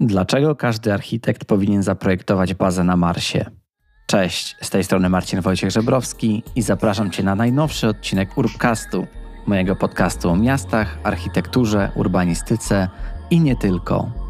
Dlaczego 0.00 0.56
każdy 0.56 0.92
architekt 0.94 1.44
powinien 1.44 1.82
zaprojektować 1.82 2.54
bazę 2.54 2.84
na 2.84 2.96
Marsie? 2.96 3.44
Cześć, 4.06 4.56
z 4.60 4.70
tej 4.70 4.84
strony 4.84 5.08
Marcin 5.08 5.40
Wojciech 5.40 5.70
Żebrowski 5.70 6.42
i 6.56 6.62
zapraszam 6.62 7.10
Cię 7.10 7.22
na 7.22 7.34
najnowszy 7.34 7.88
odcinek 7.88 8.38
Urbcastu, 8.38 9.06
mojego 9.46 9.76
podcastu 9.76 10.30
o 10.30 10.36
miastach, 10.36 10.98
architekturze, 11.02 11.90
urbanistyce 11.94 12.88
i 13.30 13.40
nie 13.40 13.56
tylko. 13.56 14.27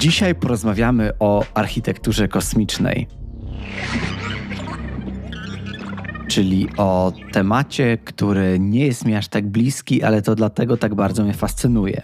Dzisiaj 0.00 0.34
porozmawiamy 0.34 1.12
o 1.18 1.44
architekturze 1.54 2.28
kosmicznej, 2.28 3.06
czyli 6.28 6.68
o 6.76 7.12
temacie, 7.32 7.98
który 7.98 8.58
nie 8.60 8.86
jest 8.86 9.04
mi 9.04 9.14
aż 9.14 9.28
tak 9.28 9.48
bliski, 9.48 10.02
ale 10.02 10.22
to 10.22 10.34
dlatego 10.34 10.76
tak 10.76 10.94
bardzo 10.94 11.24
mnie 11.24 11.34
fascynuje. 11.34 12.00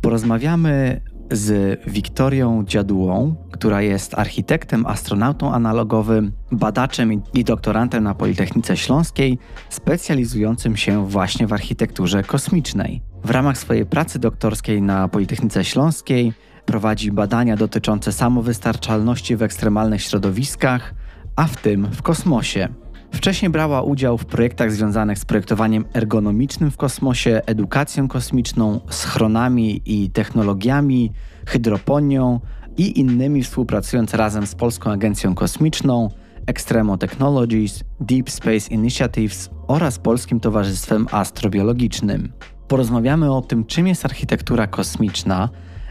Porozmawiamy 0.00 1.00
z 1.30 1.80
Wiktorią 1.86 2.64
Dziadułą, 2.64 3.34
która 3.50 3.82
jest 3.82 4.14
architektem, 4.18 4.86
astronautą 4.86 5.52
analogowym, 5.52 6.32
badaczem 6.52 7.22
i 7.34 7.44
doktorantem 7.44 8.04
na 8.04 8.14
Politechnice 8.14 8.76
Śląskiej, 8.76 9.38
specjalizującym 9.68 10.76
się 10.76 11.06
właśnie 11.08 11.46
w 11.46 11.52
architekturze 11.52 12.22
kosmicznej. 12.22 13.02
W 13.24 13.30
ramach 13.30 13.58
swojej 13.58 13.86
pracy 13.86 14.18
doktorskiej 14.18 14.82
na 14.82 15.08
Politechnice 15.08 15.64
Śląskiej 15.64 16.32
Prowadzi 16.66 17.12
badania 17.12 17.56
dotyczące 17.56 18.12
samowystarczalności 18.12 19.36
w 19.36 19.42
ekstremalnych 19.42 20.02
środowiskach, 20.02 20.94
a 21.36 21.44
w 21.44 21.56
tym 21.56 21.86
w 21.92 22.02
kosmosie. 22.02 22.68
Wcześniej 23.12 23.50
brała 23.50 23.82
udział 23.82 24.18
w 24.18 24.24
projektach 24.24 24.72
związanych 24.72 25.18
z 25.18 25.24
projektowaniem 25.24 25.84
ergonomicznym 25.94 26.70
w 26.70 26.76
kosmosie, 26.76 27.40
edukacją 27.46 28.08
kosmiczną, 28.08 28.80
schronami 28.90 29.82
i 29.86 30.10
technologiami, 30.10 31.12
hydroponią 31.46 32.40
i 32.76 33.00
innymi, 33.00 33.42
współpracując 33.42 34.14
razem 34.14 34.46
z 34.46 34.54
Polską 34.54 34.90
Agencją 34.90 35.34
Kosmiczną, 35.34 36.08
Extremo 36.46 36.98
Technologies, 36.98 37.84
Deep 38.00 38.30
Space 38.30 38.70
Initiatives 38.70 39.50
oraz 39.68 39.98
Polskim 39.98 40.40
Towarzystwem 40.40 41.06
Astrobiologicznym. 41.10 42.32
Porozmawiamy 42.68 43.32
o 43.32 43.40
tym, 43.40 43.64
czym 43.64 43.86
jest 43.86 44.04
architektura 44.04 44.66
kosmiczna, 44.66 45.48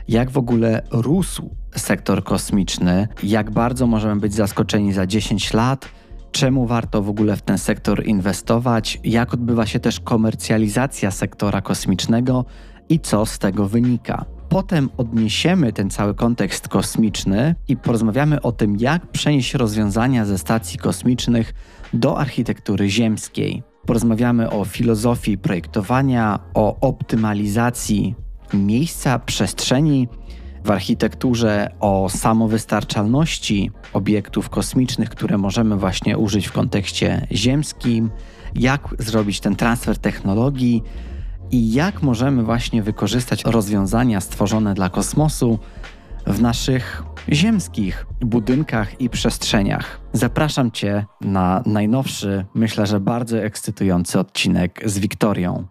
jak 0.08 0.32
w 0.32 0.38
ogóle 0.38 0.82
rósł 0.92 1.50
sektor 1.76 2.24
kosmiczny, 2.24 3.08
jak 3.24 3.52
bardzo 3.52 3.88
możemy 3.88 4.22
być 4.22 4.34
zaskoczeni 4.34 4.94
za 4.94 5.08
10 5.08 5.54
lat, 5.54 5.90
czemu 6.32 6.66
warto 6.66 7.02
w 7.02 7.10
ogóle 7.10 7.36
w 7.36 7.42
ten 7.42 7.58
sektor 7.58 8.06
inwestować, 8.06 9.00
jak 9.04 9.34
odbywa 9.34 9.66
się 9.66 9.80
też 9.80 10.00
komercjalizacja 10.00 11.12
sektora 11.12 11.62
kosmicznego 11.62 12.46
i 12.90 13.00
co 13.00 13.26
z 13.26 13.40
tego 13.40 13.68
wynika. 13.68 14.26
Potem 14.50 14.90
odniesiemy 14.98 15.74
ten 15.74 15.90
cały 15.90 16.14
kontekst 16.14 16.68
kosmiczny 16.68 17.56
i 17.68 17.78
porozmawiamy 17.78 18.42
o 18.42 18.52
tym, 18.52 18.78
jak 18.80 19.08
przenieść 19.08 19.54
rozwiązania 19.54 20.26
ze 20.26 20.38
stacji 20.38 20.80
kosmicznych 20.80 21.54
do 21.94 22.20
architektury 22.20 22.90
ziemskiej. 22.90 23.64
Porozmawiamy 23.86 24.50
o 24.50 24.66
filozofii 24.66 25.38
projektowania, 25.38 26.40
o 26.54 26.80
optymalizacji 26.80 28.16
miejsca, 28.54 29.20
przestrzeni 29.20 30.08
w 30.64 30.72
architekturze, 30.72 31.72
o 31.80 32.10
samowystarczalności 32.10 33.72
obiektów 33.94 34.50
kosmicznych, 34.50 35.10
które 35.10 35.38
możemy 35.38 35.78
właśnie 35.78 36.18
użyć 36.18 36.48
w 36.48 36.52
kontekście 36.52 37.28
ziemskim, 37.32 38.12
jak 38.56 38.88
zrobić 39.00 39.40
ten 39.40 39.56
transfer 39.56 39.98
technologii 39.98 40.84
i 41.52 41.74
jak 41.74 42.02
możemy 42.02 42.44
właśnie 42.44 42.84
wykorzystać 42.84 43.44
rozwiązania 43.46 44.22
stworzone 44.22 44.74
dla 44.74 44.90
kosmosu 44.90 45.60
w 46.28 46.42
naszych 46.42 47.04
ziemskich 47.30 48.06
budynkach 48.20 49.02
i 49.02 49.10
przestrzeniach. 49.10 50.02
Zapraszam 50.14 50.72
Cię 50.72 51.06
na 51.22 51.64
najnowszy, 51.66 52.46
myślę, 52.54 52.88
że 52.88 53.00
bardzo 53.00 53.38
ekscytujący 53.38 54.20
odcinek 54.20 54.82
z 54.86 55.00
Wiktorią. 55.00 55.68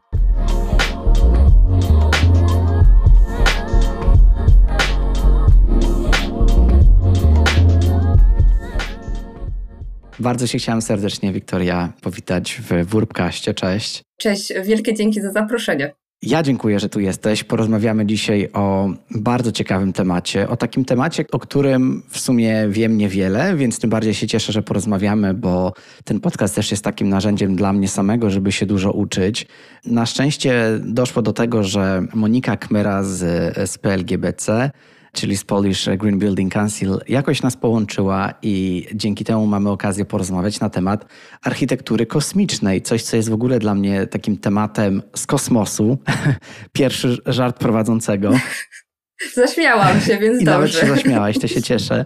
Bardzo 10.21 10.47
się 10.47 10.59
chciałam 10.59 10.83
serdecznie, 10.83 11.33
Wiktoria, 11.33 11.93
powitać 12.01 12.61
w 12.69 12.87
Wórbkaście. 12.87 13.55
Cześć. 13.55 14.03
Cześć, 14.19 14.53
wielkie 14.65 14.95
dzięki 14.95 15.21
za 15.21 15.33
zaproszenie. 15.33 15.93
Ja 16.23 16.43
dziękuję, 16.43 16.81
że 16.81 16.89
tu 16.89 17.01
jesteś. 17.01 17.45
Porozmawiamy 17.45 18.07
dzisiaj 18.07 18.49
o 18.53 18.89
bardzo 19.11 19.53
ciekawym 19.53 19.93
temacie, 19.93 20.49
o 20.49 20.57
takim 20.57 20.85
temacie, 20.85 21.25
o 21.33 21.39
którym 21.39 22.03
w 22.09 22.19
sumie 22.19 22.67
wiem 22.69 22.99
niewiele, 22.99 23.57
więc 23.57 23.79
tym 23.79 23.91
bardziej 23.91 24.15
się 24.15 24.27
cieszę, 24.27 24.53
że 24.53 24.63
porozmawiamy, 24.63 25.35
bo 25.35 25.73
ten 26.05 26.21
podcast 26.21 26.55
też 26.55 26.71
jest 26.71 26.85
takim 26.85 27.09
narzędziem 27.09 27.57
dla 27.57 27.73
mnie 27.73 27.89
samego, 27.89 28.31
żeby 28.31 28.53
się 28.53 28.67
dużo 28.67 28.93
uczyć. 28.93 29.47
Na 29.85 30.07
szczęście 30.07 30.65
doszło 30.81 31.23
do 31.23 31.33
tego, 31.33 31.63
że 31.63 32.03
Monika 32.15 32.57
Kmera 32.57 33.03
z, 33.03 33.19
z 33.71 33.79
PLGBC 33.79 34.71
czyli 35.13 35.37
z 35.37 35.45
Polish 35.45 35.89
Green 35.99 36.19
Building 36.19 36.53
Council, 36.53 36.99
jakoś 37.09 37.43
nas 37.43 37.57
połączyła 37.57 38.35
i 38.43 38.87
dzięki 38.95 39.25
temu 39.25 39.47
mamy 39.47 39.71
okazję 39.71 40.05
porozmawiać 40.05 40.61
na 40.61 40.71
temat 40.71 41.07
architektury 41.43 42.07
kosmicznej. 42.07 42.83
Coś, 42.83 43.03
co 43.03 43.17
jest 43.17 43.31
w 43.31 43.33
ogóle 43.33 43.59
dla 43.59 43.75
mnie 43.75 44.07
takim 44.07 44.37
tematem 44.37 45.03
z 45.17 45.27
kosmosu. 45.27 45.99
Pierwszy 46.73 47.19
żart 47.27 47.59
prowadzącego. 47.59 48.33
Zaśmiałam 49.35 50.01
się, 50.01 50.19
więc 50.19 50.43
I 50.43 50.45
dobrze. 50.45 50.51
nawet 50.51 50.73
się 50.73 50.87
zaśmiałaś, 50.87 51.39
to 51.39 51.47
się 51.47 51.63
cieszę. 51.63 52.05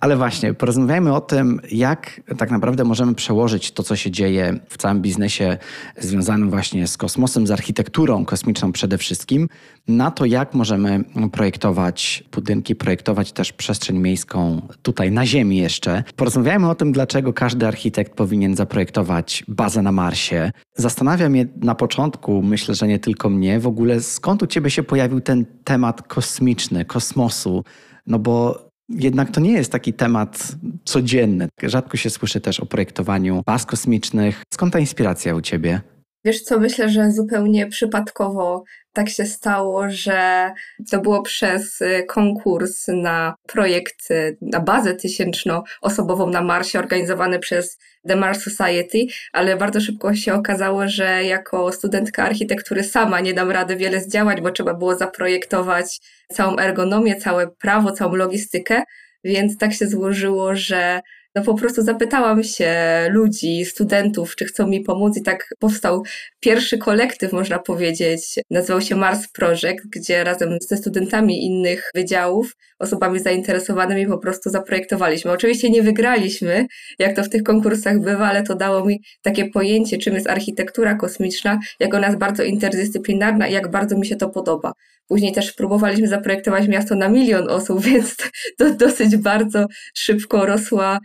Ale 0.00 0.16
właśnie, 0.16 0.54
porozmawiajmy 0.54 1.14
o 1.14 1.20
tym, 1.20 1.60
jak 1.70 2.20
tak 2.38 2.50
naprawdę 2.50 2.84
możemy 2.84 3.14
przełożyć 3.14 3.72
to, 3.72 3.82
co 3.82 3.96
się 3.96 4.10
dzieje 4.10 4.58
w 4.68 4.78
całym 4.78 5.02
biznesie 5.02 5.58
związanym 5.98 6.50
właśnie 6.50 6.86
z 6.86 6.96
kosmosem, 6.96 7.46
z 7.46 7.50
architekturą 7.50 8.24
kosmiczną 8.24 8.72
przede 8.72 8.98
wszystkim, 8.98 9.48
na 9.88 10.10
to, 10.10 10.24
jak 10.24 10.54
możemy 10.54 11.04
projektować 11.32 12.24
budynki, 12.32 12.74
projektować 12.74 13.32
też 13.32 13.52
przestrzeń 13.52 13.98
miejską 13.98 14.62
tutaj 14.82 15.10
na 15.10 15.26
Ziemi 15.26 15.56
jeszcze. 15.56 16.04
Porozmawiajmy 16.16 16.70
o 16.70 16.74
tym, 16.74 16.92
dlaczego 16.92 17.32
każdy 17.32 17.66
architekt 17.66 18.14
powinien 18.14 18.56
zaprojektować 18.56 19.44
bazę 19.48 19.82
na 19.82 19.92
Marsie. 19.92 20.50
Zastanawia 20.76 21.28
mnie 21.28 21.46
na 21.56 21.74
początku, 21.74 22.42
myślę, 22.42 22.74
że 22.74 22.88
nie 22.88 22.98
tylko 22.98 23.30
mnie, 23.30 23.60
w 23.60 23.66
ogóle 23.66 24.00
skąd 24.00 24.42
u 24.42 24.46
Ciebie 24.46 24.70
się 24.70 24.82
pojawił 24.82 25.20
ten 25.20 25.46
temat 25.64 26.02
kosmiczny, 26.02 26.84
kosmosu, 26.84 27.64
no 28.06 28.18
bo 28.18 28.68
jednak 28.88 29.30
to 29.30 29.40
nie 29.40 29.52
jest 29.52 29.72
taki 29.72 29.92
temat 29.92 30.56
codzienny. 30.84 31.48
Rzadko 31.62 31.96
się 31.96 32.10
słyszy 32.10 32.40
też 32.40 32.60
o 32.60 32.66
projektowaniu 32.66 33.42
baz 33.46 33.66
kosmicznych. 33.66 34.42
Skąd 34.54 34.72
ta 34.72 34.78
inspiracja 34.78 35.34
u 35.34 35.40
ciebie? 35.40 35.80
Wiesz 36.24 36.42
co, 36.42 36.60
myślę, 36.60 36.88
że 36.88 37.12
zupełnie 37.12 37.66
przypadkowo 37.66 38.64
tak 38.92 39.08
się 39.08 39.24
stało, 39.24 39.84
że 39.88 40.50
to 40.90 41.00
było 41.00 41.22
przez 41.22 41.80
y, 41.80 42.04
konkurs 42.08 42.84
na 42.88 43.34
projekt, 43.46 44.10
y, 44.10 44.36
na 44.40 44.60
bazę 44.60 44.94
tysięcznoosobową 44.94 46.30
na 46.30 46.42
Marsie 46.42 46.78
organizowany 46.78 47.38
przez 47.38 47.78
The 48.08 48.16
Mars 48.16 48.42
Society, 48.42 49.06
ale 49.32 49.56
bardzo 49.56 49.80
szybko 49.80 50.14
się 50.14 50.34
okazało, 50.34 50.88
że 50.88 51.24
jako 51.24 51.72
studentka 51.72 52.24
architektury 52.24 52.84
sama 52.84 53.20
nie 53.20 53.34
dam 53.34 53.50
rady 53.50 53.76
wiele 53.76 54.00
zdziałać, 54.00 54.40
bo 54.40 54.50
trzeba 54.50 54.74
było 54.74 54.96
zaprojektować 54.96 56.00
całą 56.32 56.58
ergonomię, 56.58 57.16
całe 57.16 57.48
prawo, 57.48 57.92
całą 57.92 58.14
logistykę, 58.14 58.82
więc 59.24 59.58
tak 59.58 59.72
się 59.72 59.86
złożyło, 59.86 60.54
że 60.54 61.00
no 61.38 61.44
po 61.44 61.54
prostu 61.54 61.82
zapytałam 61.82 62.42
się 62.42 62.74
ludzi, 63.10 63.64
studentów, 63.64 64.36
czy 64.36 64.44
chcą 64.44 64.66
mi 64.66 64.80
pomóc 64.80 65.16
i 65.16 65.22
tak 65.22 65.48
powstał 65.58 66.02
pierwszy 66.40 66.78
kolektyw, 66.78 67.32
można 67.32 67.58
powiedzieć. 67.58 68.20
Nazywał 68.50 68.80
się 68.80 68.96
Mars 68.96 69.28
Project, 69.28 69.82
gdzie 69.96 70.24
razem 70.24 70.58
ze 70.60 70.76
studentami 70.76 71.46
innych 71.46 71.90
wydziałów, 71.94 72.56
osobami 72.78 73.20
zainteresowanymi 73.20 74.06
po 74.06 74.18
prostu 74.18 74.50
zaprojektowaliśmy. 74.50 75.30
Oczywiście 75.30 75.70
nie 75.70 75.82
wygraliśmy, 75.82 76.66
jak 76.98 77.16
to 77.16 77.22
w 77.22 77.28
tych 77.28 77.42
konkursach 77.42 78.00
bywa, 78.00 78.28
ale 78.28 78.42
to 78.42 78.54
dało 78.54 78.84
mi 78.84 79.00
takie 79.22 79.50
pojęcie, 79.50 79.98
czym 79.98 80.14
jest 80.14 80.28
architektura 80.28 80.94
kosmiczna, 80.94 81.58
jak 81.80 81.94
ona 81.94 82.06
jest 82.06 82.18
bardzo 82.18 82.42
interdyscyplinarna 82.42 83.48
i 83.48 83.52
jak 83.52 83.70
bardzo 83.70 83.98
mi 83.98 84.06
się 84.06 84.16
to 84.16 84.30
podoba. 84.30 84.72
Później 85.08 85.32
też 85.32 85.52
próbowaliśmy 85.52 86.08
zaprojektować 86.08 86.68
miasto 86.68 86.94
na 86.94 87.08
milion 87.08 87.50
osób, 87.50 87.82
więc 87.88 88.16
to 88.58 88.74
dosyć 88.74 89.16
bardzo 89.16 89.66
szybko 89.94 90.46
rosła, 90.46 90.98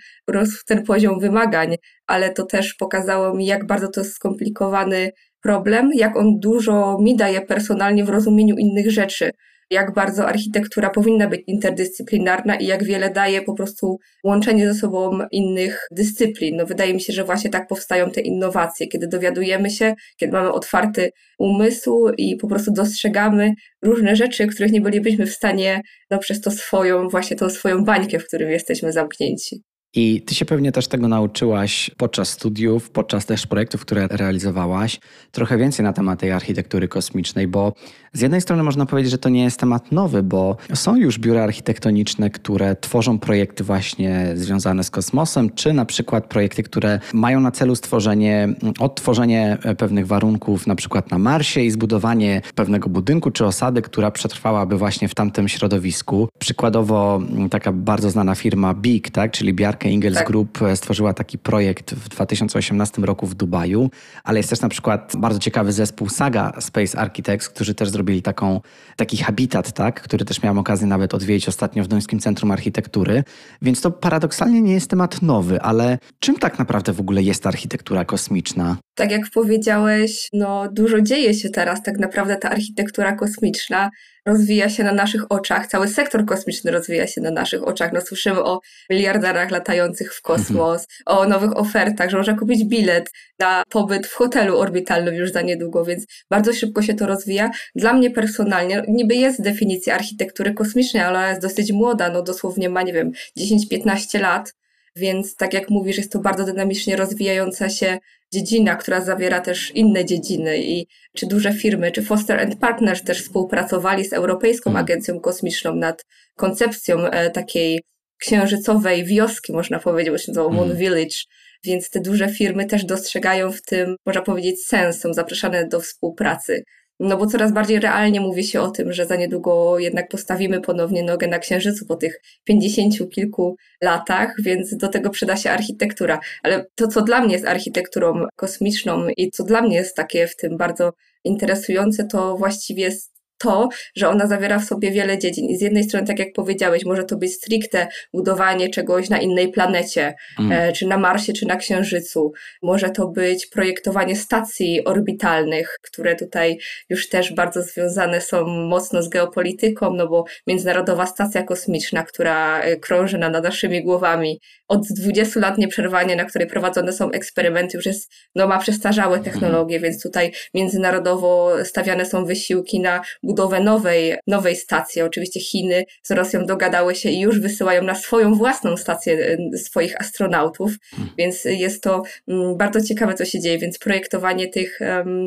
ten 0.66 0.84
poziom 0.84 1.20
wymagań, 1.20 1.76
ale 2.08 2.34
to 2.34 2.46
też 2.46 2.74
pokazało 2.74 3.34
mi, 3.34 3.46
jak 3.46 3.68
bardzo 3.68 3.88
to 3.88 4.02
jest 4.02 4.14
skomplikowany 4.14 5.12
problem, 5.42 5.90
jak 5.96 6.18
on 6.18 6.40
dużo 6.40 6.98
mi 7.02 7.16
daje 7.16 7.42
personalnie 7.42 8.06
w 8.06 8.10
rozumieniu 8.10 8.56
innych 8.58 8.92
rzeczy. 8.92 9.32
Jak 9.74 9.94
bardzo 9.94 10.28
architektura 10.28 10.90
powinna 10.90 11.28
być 11.28 11.42
interdyscyplinarna 11.48 12.56
i 12.56 12.66
jak 12.66 12.84
wiele 12.84 13.10
daje 13.10 13.42
po 13.42 13.54
prostu 13.54 13.98
łączenie 14.24 14.74
ze 14.74 14.80
sobą 14.80 15.20
innych 15.32 15.88
dyscyplin. 15.92 16.56
No 16.58 16.66
wydaje 16.66 16.94
mi 16.94 17.02
się, 17.02 17.14
że 17.14 17.24
właśnie 17.24 17.50
tak 17.50 17.68
powstają 17.68 18.12
te 18.12 18.22
innowacje, 18.22 18.88
kiedy 18.88 19.08
dowiadujemy 19.08 19.70
się, 19.70 19.94
kiedy 20.18 20.34
mamy 20.34 20.52
otwarty 20.52 21.10
umysł 21.40 22.10
i 22.18 22.36
po 22.36 22.48
prostu 22.48 22.74
dostrzegamy 22.74 23.54
różne 23.82 24.16
rzeczy, 24.16 24.48
których 24.48 24.72
nie 24.72 24.82
bylibyśmy 24.82 25.26
w 25.26 25.34
stanie 25.34 25.82
no, 26.12 26.20
przez 26.20 26.42
to 26.42 26.52
swoją, 26.52 27.08
właśnie 27.10 27.38
tą 27.38 27.50
swoją 27.50 27.84
bańkę, 27.84 28.20
w 28.20 28.28
którym 28.28 28.50
jesteśmy 28.50 28.92
zamknięci. 28.92 29.73
I 29.96 30.22
ty 30.22 30.36
się 30.36 30.46
pewnie 30.46 30.72
też 30.72 30.88
tego 30.88 31.08
nauczyłaś 31.08 31.92
podczas 31.98 32.30
studiów, 32.30 32.90
podczas 32.90 33.26
też 33.26 33.48
projektów, 33.48 33.82
które 33.82 34.08
realizowałaś, 34.08 35.00
trochę 35.32 35.58
więcej 35.58 35.84
na 35.84 35.94
temat 35.94 36.20
tej 36.20 36.32
architektury 36.32 36.88
kosmicznej, 36.88 37.48
bo 37.48 37.74
z 38.14 38.22
jednej 38.22 38.42
strony 38.42 38.64
można 38.64 38.86
powiedzieć, 38.86 39.12
że 39.12 39.18
to 39.18 39.30
nie 39.30 39.44
jest 39.44 39.60
temat 39.60 39.92
nowy, 39.92 40.24
bo 40.24 40.58
są 40.74 40.96
już 40.96 41.20
biura 41.20 41.44
architektoniczne, 41.44 42.30
które 42.30 42.76
tworzą 42.76 43.20
projekty 43.20 43.64
właśnie 43.64 44.32
związane 44.36 44.84
z 44.84 44.92
kosmosem, 44.92 45.50
czy 45.50 45.74
na 45.74 45.86
przykład 45.86 46.26
projekty, 46.26 46.64
które 46.64 47.00
mają 47.14 47.40
na 47.40 47.52
celu 47.52 47.76
stworzenie, 47.76 48.50
odtworzenie 48.80 49.58
pewnych 49.78 50.08
warunków, 50.08 50.68
na 50.68 50.76
przykład 50.76 51.12
na 51.12 51.18
Marsie 51.18 51.62
i 51.62 51.72
zbudowanie 51.72 52.42
pewnego 52.56 52.90
budynku 52.90 53.32
czy 53.32 53.46
osady, 53.46 53.82
która 53.82 54.12
przetrwałaby 54.12 54.78
właśnie 54.78 55.08
w 55.08 55.16
tamtym 55.16 55.48
środowisku. 55.48 56.30
Przykładowo 56.40 57.22
taka 57.52 57.72
bardzo 57.72 58.10
znana 58.10 58.36
firma 58.36 58.74
BIG, 58.74 59.10
tak, 59.10 59.32
czyli 59.32 59.54
Bjarke 59.84 59.90
Ingels 59.90 60.18
tak. 60.18 60.28
Group 60.28 60.60
stworzyła 60.76 61.14
taki 61.14 61.38
projekt 61.38 61.94
w 61.94 62.10
2018 62.10 63.02
roku 63.02 63.28
w 63.28 63.36
Dubaju, 63.36 63.90
ale 64.24 64.40
jest 64.40 64.50
też 64.50 64.62
na 64.62 64.70
przykład 64.70 65.14
bardzo 65.18 65.40
ciekawy 65.40 65.72
zespół 65.72 66.10
Saga 66.10 66.54
Space 66.60 67.00
Architects, 67.00 67.50
którzy 67.50 67.76
też 67.76 67.90
zrobili 67.90 68.22
taką, 68.22 68.62
taki 68.96 69.18
habitat, 69.18 69.72
tak, 69.72 70.02
który 70.02 70.26
też 70.26 70.44
miałem 70.44 70.58
okazję 70.58 70.88
nawet 70.88 71.14
odwiedzić 71.14 71.48
ostatnio 71.48 71.84
w 71.84 71.88
Duńskim 71.88 72.20
Centrum 72.20 72.52
Architektury. 72.52 73.24
Więc 73.62 73.82
to 73.82 73.92
paradoksalnie 73.92 74.62
nie 74.62 74.74
jest 74.74 74.90
temat 74.90 75.22
nowy, 75.22 75.62
ale 75.62 75.98
czym 76.20 76.36
tak 76.36 76.60
naprawdę 76.60 76.94
w 76.94 77.00
ogóle 77.00 77.24
jest 77.24 77.48
architektura 77.48 78.06
kosmiczna? 78.06 78.78
Tak 78.96 79.12
jak 79.12 79.22
powiedziałeś, 79.34 80.30
no 80.34 80.70
dużo 80.72 81.02
dzieje 81.02 81.34
się 81.34 81.50
teraz, 81.50 81.84
tak 81.84 82.00
naprawdę 82.00 82.36
ta 82.36 82.50
architektura 82.50 83.16
kosmiczna 83.16 83.90
rozwija 84.26 84.70
się 84.70 84.84
na 84.84 84.94
naszych 84.94 85.32
oczach, 85.32 85.68
cały 85.68 85.88
sektor 85.88 86.26
kosmiczny 86.26 86.72
rozwija 86.72 87.08
się 87.08 87.22
na 87.22 87.32
naszych 87.32 87.68
oczach. 87.68 87.94
No, 87.94 88.02
słyszymy 88.02 88.44
o 88.44 88.60
miliarderach 88.90 89.52
latających 89.52 90.14
w 90.14 90.22
kosmos, 90.22 90.88
o 91.06 91.28
nowych 91.28 91.58
ofertach, 91.58 92.10
że 92.10 92.18
można 92.18 92.38
kupić 92.38 92.64
bilet 92.66 93.12
na 93.40 93.64
pobyt 93.70 94.08
w 94.08 94.14
hotelu 94.14 94.60
orbitalnym 94.60 95.16
już 95.16 95.32
za 95.32 95.42
niedługo, 95.42 95.86
więc 95.86 96.06
bardzo 96.30 96.54
szybko 96.54 96.82
się 96.82 96.94
to 96.94 97.08
rozwija. 97.08 97.52
Dla 97.76 97.94
mnie 97.94 98.12
personalnie, 98.12 98.84
niby 98.88 99.16
jest 99.16 99.42
definicja 99.42 99.96
architektury 99.96 100.54
kosmicznej, 100.54 101.04
ale 101.04 101.20
ona 101.20 101.30
jest 101.30 101.42
dosyć 101.42 101.72
młoda, 101.72 102.10
no 102.10 102.22
dosłownie 102.22 102.70
ma, 102.70 102.82
nie 102.82 102.94
wiem, 102.94 103.12
10-15 103.40 104.20
lat, 104.20 104.54
więc 104.96 105.36
tak 105.36 105.54
jak 105.54 105.70
mówisz, 105.70 105.98
jest 105.98 106.12
to 106.12 106.20
bardzo 106.20 106.44
dynamicznie 106.44 106.96
rozwijająca 106.96 107.70
się 107.70 107.98
dziedzina, 108.34 108.76
która 108.76 109.02
zawiera 109.02 109.42
też 109.42 109.72
inne 109.72 110.06
dziedziny 110.06 110.58
i 110.64 110.88
czy 111.16 111.26
duże 111.26 111.54
firmy, 111.54 111.92
czy 111.92 112.02
Foster 112.02 112.40
and 112.40 112.60
Partners 112.60 113.04
też 113.04 113.22
współpracowali 113.22 114.06
z 114.06 114.14
Europejską 114.14 114.70
mhm. 114.70 114.86
Agencją 114.86 115.20
Kosmiczną 115.20 115.76
nad 115.76 116.06
koncepcją 116.36 117.06
e, 117.06 117.30
takiej 117.30 117.82
księżycowej 118.18 119.06
wioski, 119.06 119.54
można 119.54 119.80
powiedzieć, 119.80 120.12
bo 120.12 120.18
się 120.18 120.32
nazywało 120.32 120.50
Moon 120.50 120.72
mhm. 120.72 120.80
Village, 120.80 121.16
więc 121.64 121.90
te 121.90 122.00
duże 122.00 122.30
firmy 122.30 122.66
też 122.66 122.86
dostrzegają 122.86 123.52
w 123.52 123.62
tym, 123.62 123.96
można 124.06 124.22
powiedzieć, 124.22 124.66
sens, 124.66 125.00
są 125.00 125.14
zapraszane 125.14 125.68
do 125.68 125.80
współpracy. 125.80 126.64
No 127.00 127.18
bo 127.18 127.28
coraz 127.28 127.54
bardziej 127.54 127.80
realnie 127.80 128.22
mówi 128.22 128.44
się 128.44 128.62
o 128.62 128.72
tym, 128.72 128.94
że 128.94 129.06
za 129.06 129.16
niedługo 129.16 129.80
jednak 129.80 130.10
postawimy 130.10 130.62
ponownie 130.62 131.04
nogę 131.04 131.28
na 131.28 131.40
Księżycu 131.40 131.86
po 131.86 131.96
tych 131.96 132.22
pięćdziesięciu 132.44 133.08
kilku 133.08 133.56
latach, 133.82 134.34
więc 134.40 134.78
do 134.78 134.88
tego 134.88 135.10
przyda 135.10 135.38
się 135.38 135.52
architektura. 135.52 136.20
Ale 136.44 136.66
to, 136.76 136.88
co 136.88 137.02
dla 137.02 137.22
mnie 137.22 137.34
jest 137.34 137.48
architekturą 137.48 138.26
kosmiczną 138.36 139.08
i 139.18 139.32
co 139.32 139.44
dla 139.44 139.62
mnie 139.62 139.76
jest 139.76 139.96
takie 139.96 140.28
w 140.28 140.36
tym 140.36 140.58
bardzo 140.58 140.94
interesujące, 141.24 142.06
to 142.06 142.38
właściwie 142.38 142.84
jest 142.84 143.13
to, 143.44 143.70
że 143.96 144.10
ona 144.10 144.28
zawiera 144.28 144.60
w 144.60 144.66
sobie 144.66 144.92
wiele 144.92 145.18
dziedzin. 145.18 145.50
I 145.50 145.58
z 145.58 145.62
jednej 145.62 145.84
strony, 145.84 146.08
tak 146.08 146.20
jak 146.20 146.34
powiedziałeś, 146.34 146.86
może 146.86 147.04
to 147.04 147.18
być 147.18 147.34
stricte 147.34 147.88
budowanie 148.14 148.70
czegoś 148.70 149.10
na 149.10 149.20
innej 149.20 149.52
planecie, 149.52 150.16
mm. 150.40 150.52
e, 150.52 150.74
czy 150.74 150.88
na 150.88 150.98
Marsie, 150.98 151.34
czy 151.34 151.46
na 151.46 151.56
Księżycu. 151.56 152.32
Może 152.62 152.90
to 152.90 153.08
być 153.08 153.46
projektowanie 153.46 154.16
stacji 154.16 154.86
orbitalnych, 154.86 155.78
które 155.82 156.16
tutaj 156.16 156.58
już 156.90 157.10
też 157.10 157.34
bardzo 157.34 157.62
związane 157.62 158.22
są 158.22 158.48
mocno 158.48 159.04
z 159.04 159.10
geopolityką, 159.10 159.94
no 159.94 160.08
bo 160.08 160.26
Międzynarodowa 160.48 161.06
Stacja 161.06 161.44
Kosmiczna, 161.44 162.04
która 162.04 162.62
e, 162.62 162.78
krąży 162.78 163.18
nad 163.18 163.44
naszymi 163.44 163.84
głowami, 163.84 164.40
od 164.68 164.88
20 164.88 165.40
lat 165.40 165.58
nieprzerwanie, 165.58 166.16
na 166.16 166.26
której 166.26 166.48
prowadzone 166.48 166.94
są 166.94 167.12
eksperymenty, 167.12 167.78
już 167.78 167.86
jest, 167.86 168.12
no 168.36 168.48
ma 168.48 168.60
przestarzałe 168.60 169.18
mhm. 169.18 169.34
technologie, 169.34 169.80
więc 169.80 170.04
tutaj 170.04 170.32
międzynarodowo 170.54 171.52
stawiane 171.64 172.06
są 172.06 172.26
wysiłki 172.26 172.80
na 172.80 173.02
budowę 173.34 173.60
nowej, 173.60 174.16
nowej 174.28 174.56
stacji. 174.56 175.02
Oczywiście 175.02 175.40
Chiny 175.40 175.84
z 176.04 176.12
Rosją 176.12 176.46
dogadały 176.46 176.96
się 176.96 177.10
i 177.10 177.20
już 177.20 177.40
wysyłają 177.40 177.84
na 177.84 177.96
swoją 177.96 178.36
własną 178.36 178.78
stację 178.78 179.38
y, 179.54 179.58
swoich 179.58 180.02
astronautów, 180.02 180.72
mhm. 180.94 181.10
więc 181.18 181.46
jest 181.46 181.84
to 181.84 182.04
mm, 182.28 182.58
bardzo 182.58 182.82
ciekawe, 182.82 183.14
co 183.14 183.26
się 183.26 183.40
dzieje, 183.40 183.58
więc 183.58 183.78
projektowanie 183.80 184.48
tych 184.48 184.80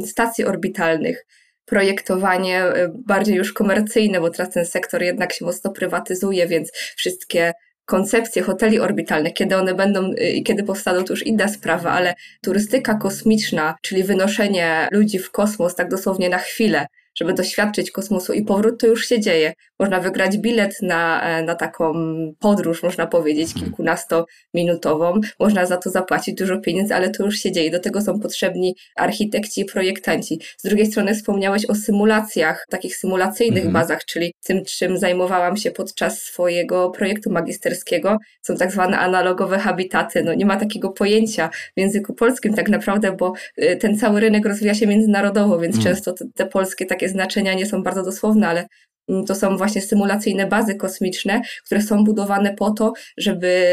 stacji 0.06 0.44
orbitalnych, 0.44 1.26
projektowanie 1.64 2.64
y, 2.64 2.90
bardziej 2.94 3.36
już 3.36 3.52
komercyjne, 3.52 4.20
bo 4.20 4.30
teraz 4.30 4.54
ten 4.54 4.66
sektor 4.66 5.02
jednak 5.02 5.32
się 5.32 5.44
mocno 5.44 5.70
prywatyzuje, 5.70 6.46
więc 6.46 6.72
wszystkie 6.96 7.52
koncepcje 7.84 8.42
hoteli 8.42 8.80
orbitalnych, 8.80 9.34
kiedy 9.34 9.56
one 9.56 9.74
będą 9.74 10.10
y, 10.10 10.30
i 10.30 10.42
kiedy 10.42 10.62
powstaną, 10.62 11.04
to 11.04 11.12
już 11.12 11.26
inna 11.26 11.48
sprawa, 11.48 11.90
ale 11.90 12.14
turystyka 12.42 12.94
kosmiczna, 12.94 13.74
czyli 13.82 14.04
wynoszenie 14.04 14.88
ludzi 14.92 15.18
w 15.18 15.30
kosmos 15.30 15.74
tak 15.74 15.88
dosłownie 15.88 16.28
na 16.28 16.38
chwilę, 16.38 16.86
żeby 17.16 17.32
doświadczyć 17.32 17.90
kosmosu 17.90 18.32
i 18.32 18.44
powrót, 18.44 18.80
to 18.80 18.86
już 18.86 19.08
się 19.08 19.20
dzieje. 19.20 19.52
Można 19.78 20.00
wygrać 20.00 20.38
bilet 20.38 20.82
na, 20.82 21.22
e, 21.22 21.42
na 21.42 21.54
taką 21.54 21.94
podróż, 22.38 22.82
można 22.82 23.06
powiedzieć, 23.06 23.54
kilkunastominutową. 23.54 25.20
Można 25.40 25.66
za 25.66 25.76
to 25.76 25.90
zapłacić 25.90 26.34
dużo 26.34 26.58
pieniędzy, 26.58 26.94
ale 26.94 27.10
to 27.10 27.24
już 27.24 27.36
się 27.36 27.52
dzieje. 27.52 27.70
Do 27.70 27.80
tego 27.80 28.00
są 28.00 28.20
potrzebni 28.20 28.76
architekci 28.96 29.60
i 29.60 29.64
projektanci. 29.64 30.40
Z 30.58 30.62
drugiej 30.62 30.86
strony 30.86 31.14
wspomniałeś 31.14 31.66
o 31.66 31.74
symulacjach, 31.74 32.66
takich 32.70 32.96
symulacyjnych 32.96 33.64
mhm. 33.64 33.72
bazach, 33.72 34.04
czyli 34.04 34.34
tym, 34.44 34.64
czym 34.64 34.98
zajmowałam 34.98 35.56
się 35.56 35.70
podczas 35.70 36.22
swojego 36.22 36.90
projektu 36.90 37.30
magisterskiego. 37.30 38.18
Są 38.42 38.56
tak 38.56 38.72
zwane 38.72 38.98
analogowe 38.98 39.58
habitaty. 39.58 40.22
No, 40.24 40.34
nie 40.34 40.46
ma 40.46 40.56
takiego 40.56 40.90
pojęcia 40.90 41.50
w 41.76 41.80
języku 41.80 42.14
polskim 42.14 42.54
tak 42.54 42.68
naprawdę, 42.68 43.12
bo 43.12 43.32
y, 43.62 43.76
ten 43.76 43.98
cały 43.98 44.20
rynek 44.20 44.46
rozwija 44.46 44.74
się 44.74 44.86
międzynarodowo, 44.86 45.58
więc 45.58 45.76
mhm. 45.76 45.94
często 45.94 46.12
te, 46.12 46.24
te 46.34 46.46
polskie 46.46 46.86
takie 46.86 47.05
znaczenia 47.08 47.54
nie 47.54 47.66
są 47.66 47.82
bardzo 47.82 48.02
dosłowne, 48.02 48.48
ale 48.48 48.66
mm, 49.08 49.24
to 49.24 49.34
są 49.34 49.56
właśnie 49.56 49.82
symulacyjne 49.82 50.46
bazy 50.46 50.74
kosmiczne, 50.74 51.40
które 51.64 51.82
są 51.82 52.04
budowane 52.04 52.54
po 52.54 52.70
to, 52.70 52.92
żeby 53.18 53.66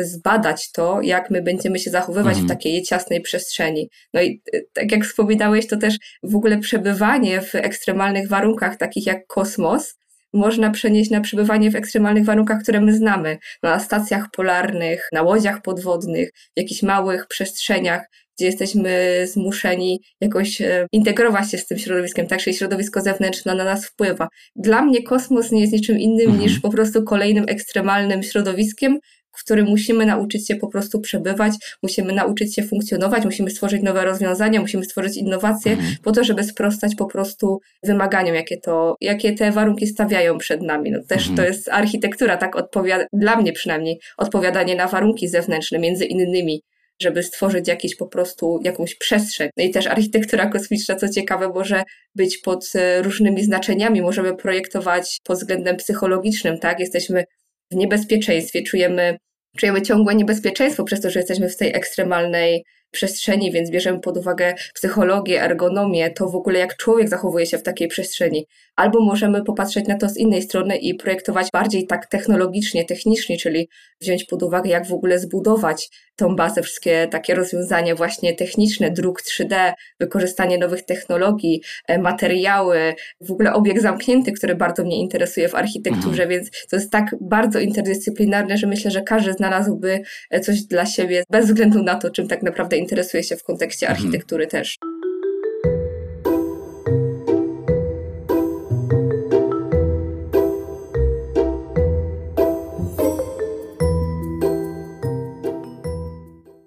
zbadać 0.00 0.72
to, 0.72 1.00
jak 1.02 1.30
my 1.30 1.42
będziemy 1.42 1.78
się 1.78 1.90
zachowywać 1.90 2.32
mhm. 2.32 2.46
w 2.46 2.48
takiej 2.48 2.82
ciasnej 2.82 3.20
przestrzeni. 3.20 3.90
No 4.14 4.22
i 4.22 4.42
y, 4.54 4.66
tak 4.72 4.92
jak 4.92 5.04
wspominałeś, 5.04 5.66
to 5.66 5.76
też 5.76 5.96
w 6.22 6.36
ogóle 6.36 6.58
przebywanie 6.58 7.42
w 7.42 7.54
ekstremalnych 7.54 8.28
warunkach, 8.28 8.76
takich 8.76 9.06
jak 9.06 9.26
kosmos, 9.26 10.00
można 10.32 10.70
przenieść 10.70 11.10
na 11.10 11.20
przebywanie 11.20 11.70
w 11.70 11.76
ekstremalnych 11.76 12.24
warunkach, 12.24 12.62
które 12.62 12.80
my 12.80 12.96
znamy, 12.96 13.38
na 13.62 13.80
stacjach 13.80 14.30
polarnych, 14.30 15.08
na 15.12 15.22
łodziach 15.22 15.62
podwodnych, 15.62 16.30
w 16.32 16.60
jakichś 16.60 16.82
małych 16.82 17.26
przestrzeniach, 17.26 18.02
gdzie 18.40 18.46
jesteśmy 18.46 19.24
zmuszeni 19.26 20.00
jakoś 20.20 20.60
e, 20.60 20.86
integrować 20.92 21.50
się 21.50 21.58
z 21.58 21.66
tym 21.66 21.78
środowiskiem, 21.78 22.26
tak, 22.26 22.40
czyli 22.40 22.56
środowisko 22.56 23.00
zewnętrzne 23.00 23.54
na 23.54 23.64
nas 23.64 23.86
wpływa. 23.86 24.28
Dla 24.56 24.82
mnie 24.82 25.02
kosmos 25.02 25.52
nie 25.52 25.60
jest 25.60 25.72
niczym 25.72 25.98
innym 25.98 26.26
mhm. 26.26 26.40
niż 26.40 26.60
po 26.60 26.70
prostu 26.70 27.04
kolejnym 27.04 27.44
ekstremalnym 27.48 28.22
środowiskiem, 28.22 28.98
w 29.36 29.44
którym 29.44 29.66
musimy 29.66 30.06
nauczyć 30.06 30.46
się 30.46 30.56
po 30.56 30.68
prostu 30.68 31.00
przebywać, 31.00 31.52
musimy 31.82 32.12
nauczyć 32.12 32.54
się 32.54 32.62
funkcjonować, 32.62 33.24
musimy 33.24 33.50
stworzyć 33.50 33.82
nowe 33.82 34.04
rozwiązania, 34.04 34.60
musimy 34.60 34.84
stworzyć 34.84 35.16
innowacje 35.16 35.72
mhm. 35.72 35.94
po 36.02 36.12
to, 36.12 36.24
żeby 36.24 36.44
sprostać 36.44 36.94
po 36.94 37.06
prostu 37.06 37.58
wymaganiom, 37.82 38.34
jakie, 38.36 38.56
to, 38.56 38.96
jakie 39.00 39.32
te 39.32 39.52
warunki 39.52 39.86
stawiają 39.86 40.38
przed 40.38 40.62
nami. 40.62 40.90
No 40.90 40.98
też 41.08 41.28
mhm. 41.28 41.36
to 41.36 41.44
jest 41.44 41.68
architektura, 41.68 42.36
tak 42.36 42.56
odpowiada, 42.56 43.04
dla 43.12 43.36
mnie 43.36 43.52
przynajmniej, 43.52 44.00
odpowiadanie 44.18 44.76
na 44.76 44.88
warunki 44.88 45.28
zewnętrzne, 45.28 45.78
między 45.78 46.04
innymi 46.04 46.62
żeby 47.02 47.22
stworzyć 47.22 47.68
jakiś 47.68 47.96
po 47.96 48.06
prostu 48.06 48.60
jakąś 48.64 48.94
przestrzeń. 48.94 49.50
No 49.56 49.64
i 49.64 49.70
też 49.70 49.86
architektura 49.86 50.46
kosmiczna, 50.46 50.96
co 50.96 51.08
ciekawe, 51.08 51.48
może 51.48 51.82
być 52.14 52.38
pod 52.38 52.70
e, 52.74 53.02
różnymi 53.02 53.44
znaczeniami. 53.44 54.02
Możemy 54.02 54.36
projektować 54.36 55.18
pod 55.24 55.38
względem 55.38 55.76
psychologicznym, 55.76 56.58
tak? 56.58 56.80
Jesteśmy 56.80 57.24
w 57.70 57.74
niebezpieczeństwie, 57.74 58.62
czujemy, 58.62 59.16
czujemy 59.58 59.82
ciągłe 59.82 60.14
niebezpieczeństwo 60.14 60.84
przez 60.84 61.00
to, 61.00 61.10
że 61.10 61.20
jesteśmy 61.20 61.48
w 61.48 61.56
tej 61.56 61.76
ekstremalnej 61.76 62.64
przestrzeni, 62.90 63.52
więc 63.52 63.70
bierzemy 63.70 64.00
pod 64.00 64.16
uwagę 64.16 64.54
psychologię, 64.74 65.42
ergonomię, 65.42 66.10
to 66.10 66.28
w 66.28 66.36
ogóle 66.36 66.58
jak 66.58 66.76
człowiek 66.76 67.08
zachowuje 67.08 67.46
się 67.46 67.58
w 67.58 67.62
takiej 67.62 67.88
przestrzeni. 67.88 68.46
Albo 68.76 69.00
możemy 69.00 69.44
popatrzeć 69.44 69.86
na 69.88 69.98
to 69.98 70.08
z 70.08 70.16
innej 70.16 70.42
strony 70.42 70.76
i 70.76 70.94
projektować 70.94 71.48
bardziej 71.52 71.86
tak 71.86 72.06
technologicznie, 72.06 72.84
technicznie, 72.84 73.36
czyli 73.36 73.68
wziąć 74.00 74.24
pod 74.24 74.42
uwagę, 74.42 74.70
jak 74.70 74.86
w 74.86 74.92
ogóle 74.92 75.18
zbudować 75.18 75.90
tą 76.16 76.36
bazę, 76.36 76.62
wszystkie 76.62 77.08
takie 77.10 77.34
rozwiązania 77.34 77.94
właśnie 77.94 78.34
techniczne, 78.34 78.90
druk 78.90 79.22
3D, 79.22 79.72
wykorzystanie 80.00 80.58
nowych 80.58 80.82
technologii, 80.82 81.62
e, 81.88 81.98
materiały, 81.98 82.94
w 83.20 83.32
ogóle 83.32 83.52
obieg 83.52 83.80
zamknięty, 83.80 84.32
który 84.32 84.54
bardzo 84.54 84.84
mnie 84.84 85.00
interesuje 85.00 85.48
w 85.48 85.54
architekturze, 85.54 86.22
mhm. 86.22 86.28
więc 86.28 86.50
to 86.70 86.76
jest 86.76 86.90
tak 86.90 87.16
bardzo 87.20 87.58
interdyscyplinarne, 87.58 88.56
że 88.56 88.66
myślę, 88.66 88.90
że 88.90 89.02
każdy 89.02 89.32
znalazłby 89.32 90.02
e, 90.30 90.40
coś 90.40 90.62
dla 90.62 90.86
siebie 90.86 91.22
bez 91.30 91.46
względu 91.46 91.82
na 91.82 91.94
to, 91.94 92.10
czym 92.10 92.28
tak 92.28 92.42
naprawdę 92.42 92.76
interesuje 92.80 93.22
się 93.22 93.36
w 93.36 93.44
kontekście 93.44 93.88
mhm. 93.88 94.06
architektury 94.06 94.46
też. 94.46 94.78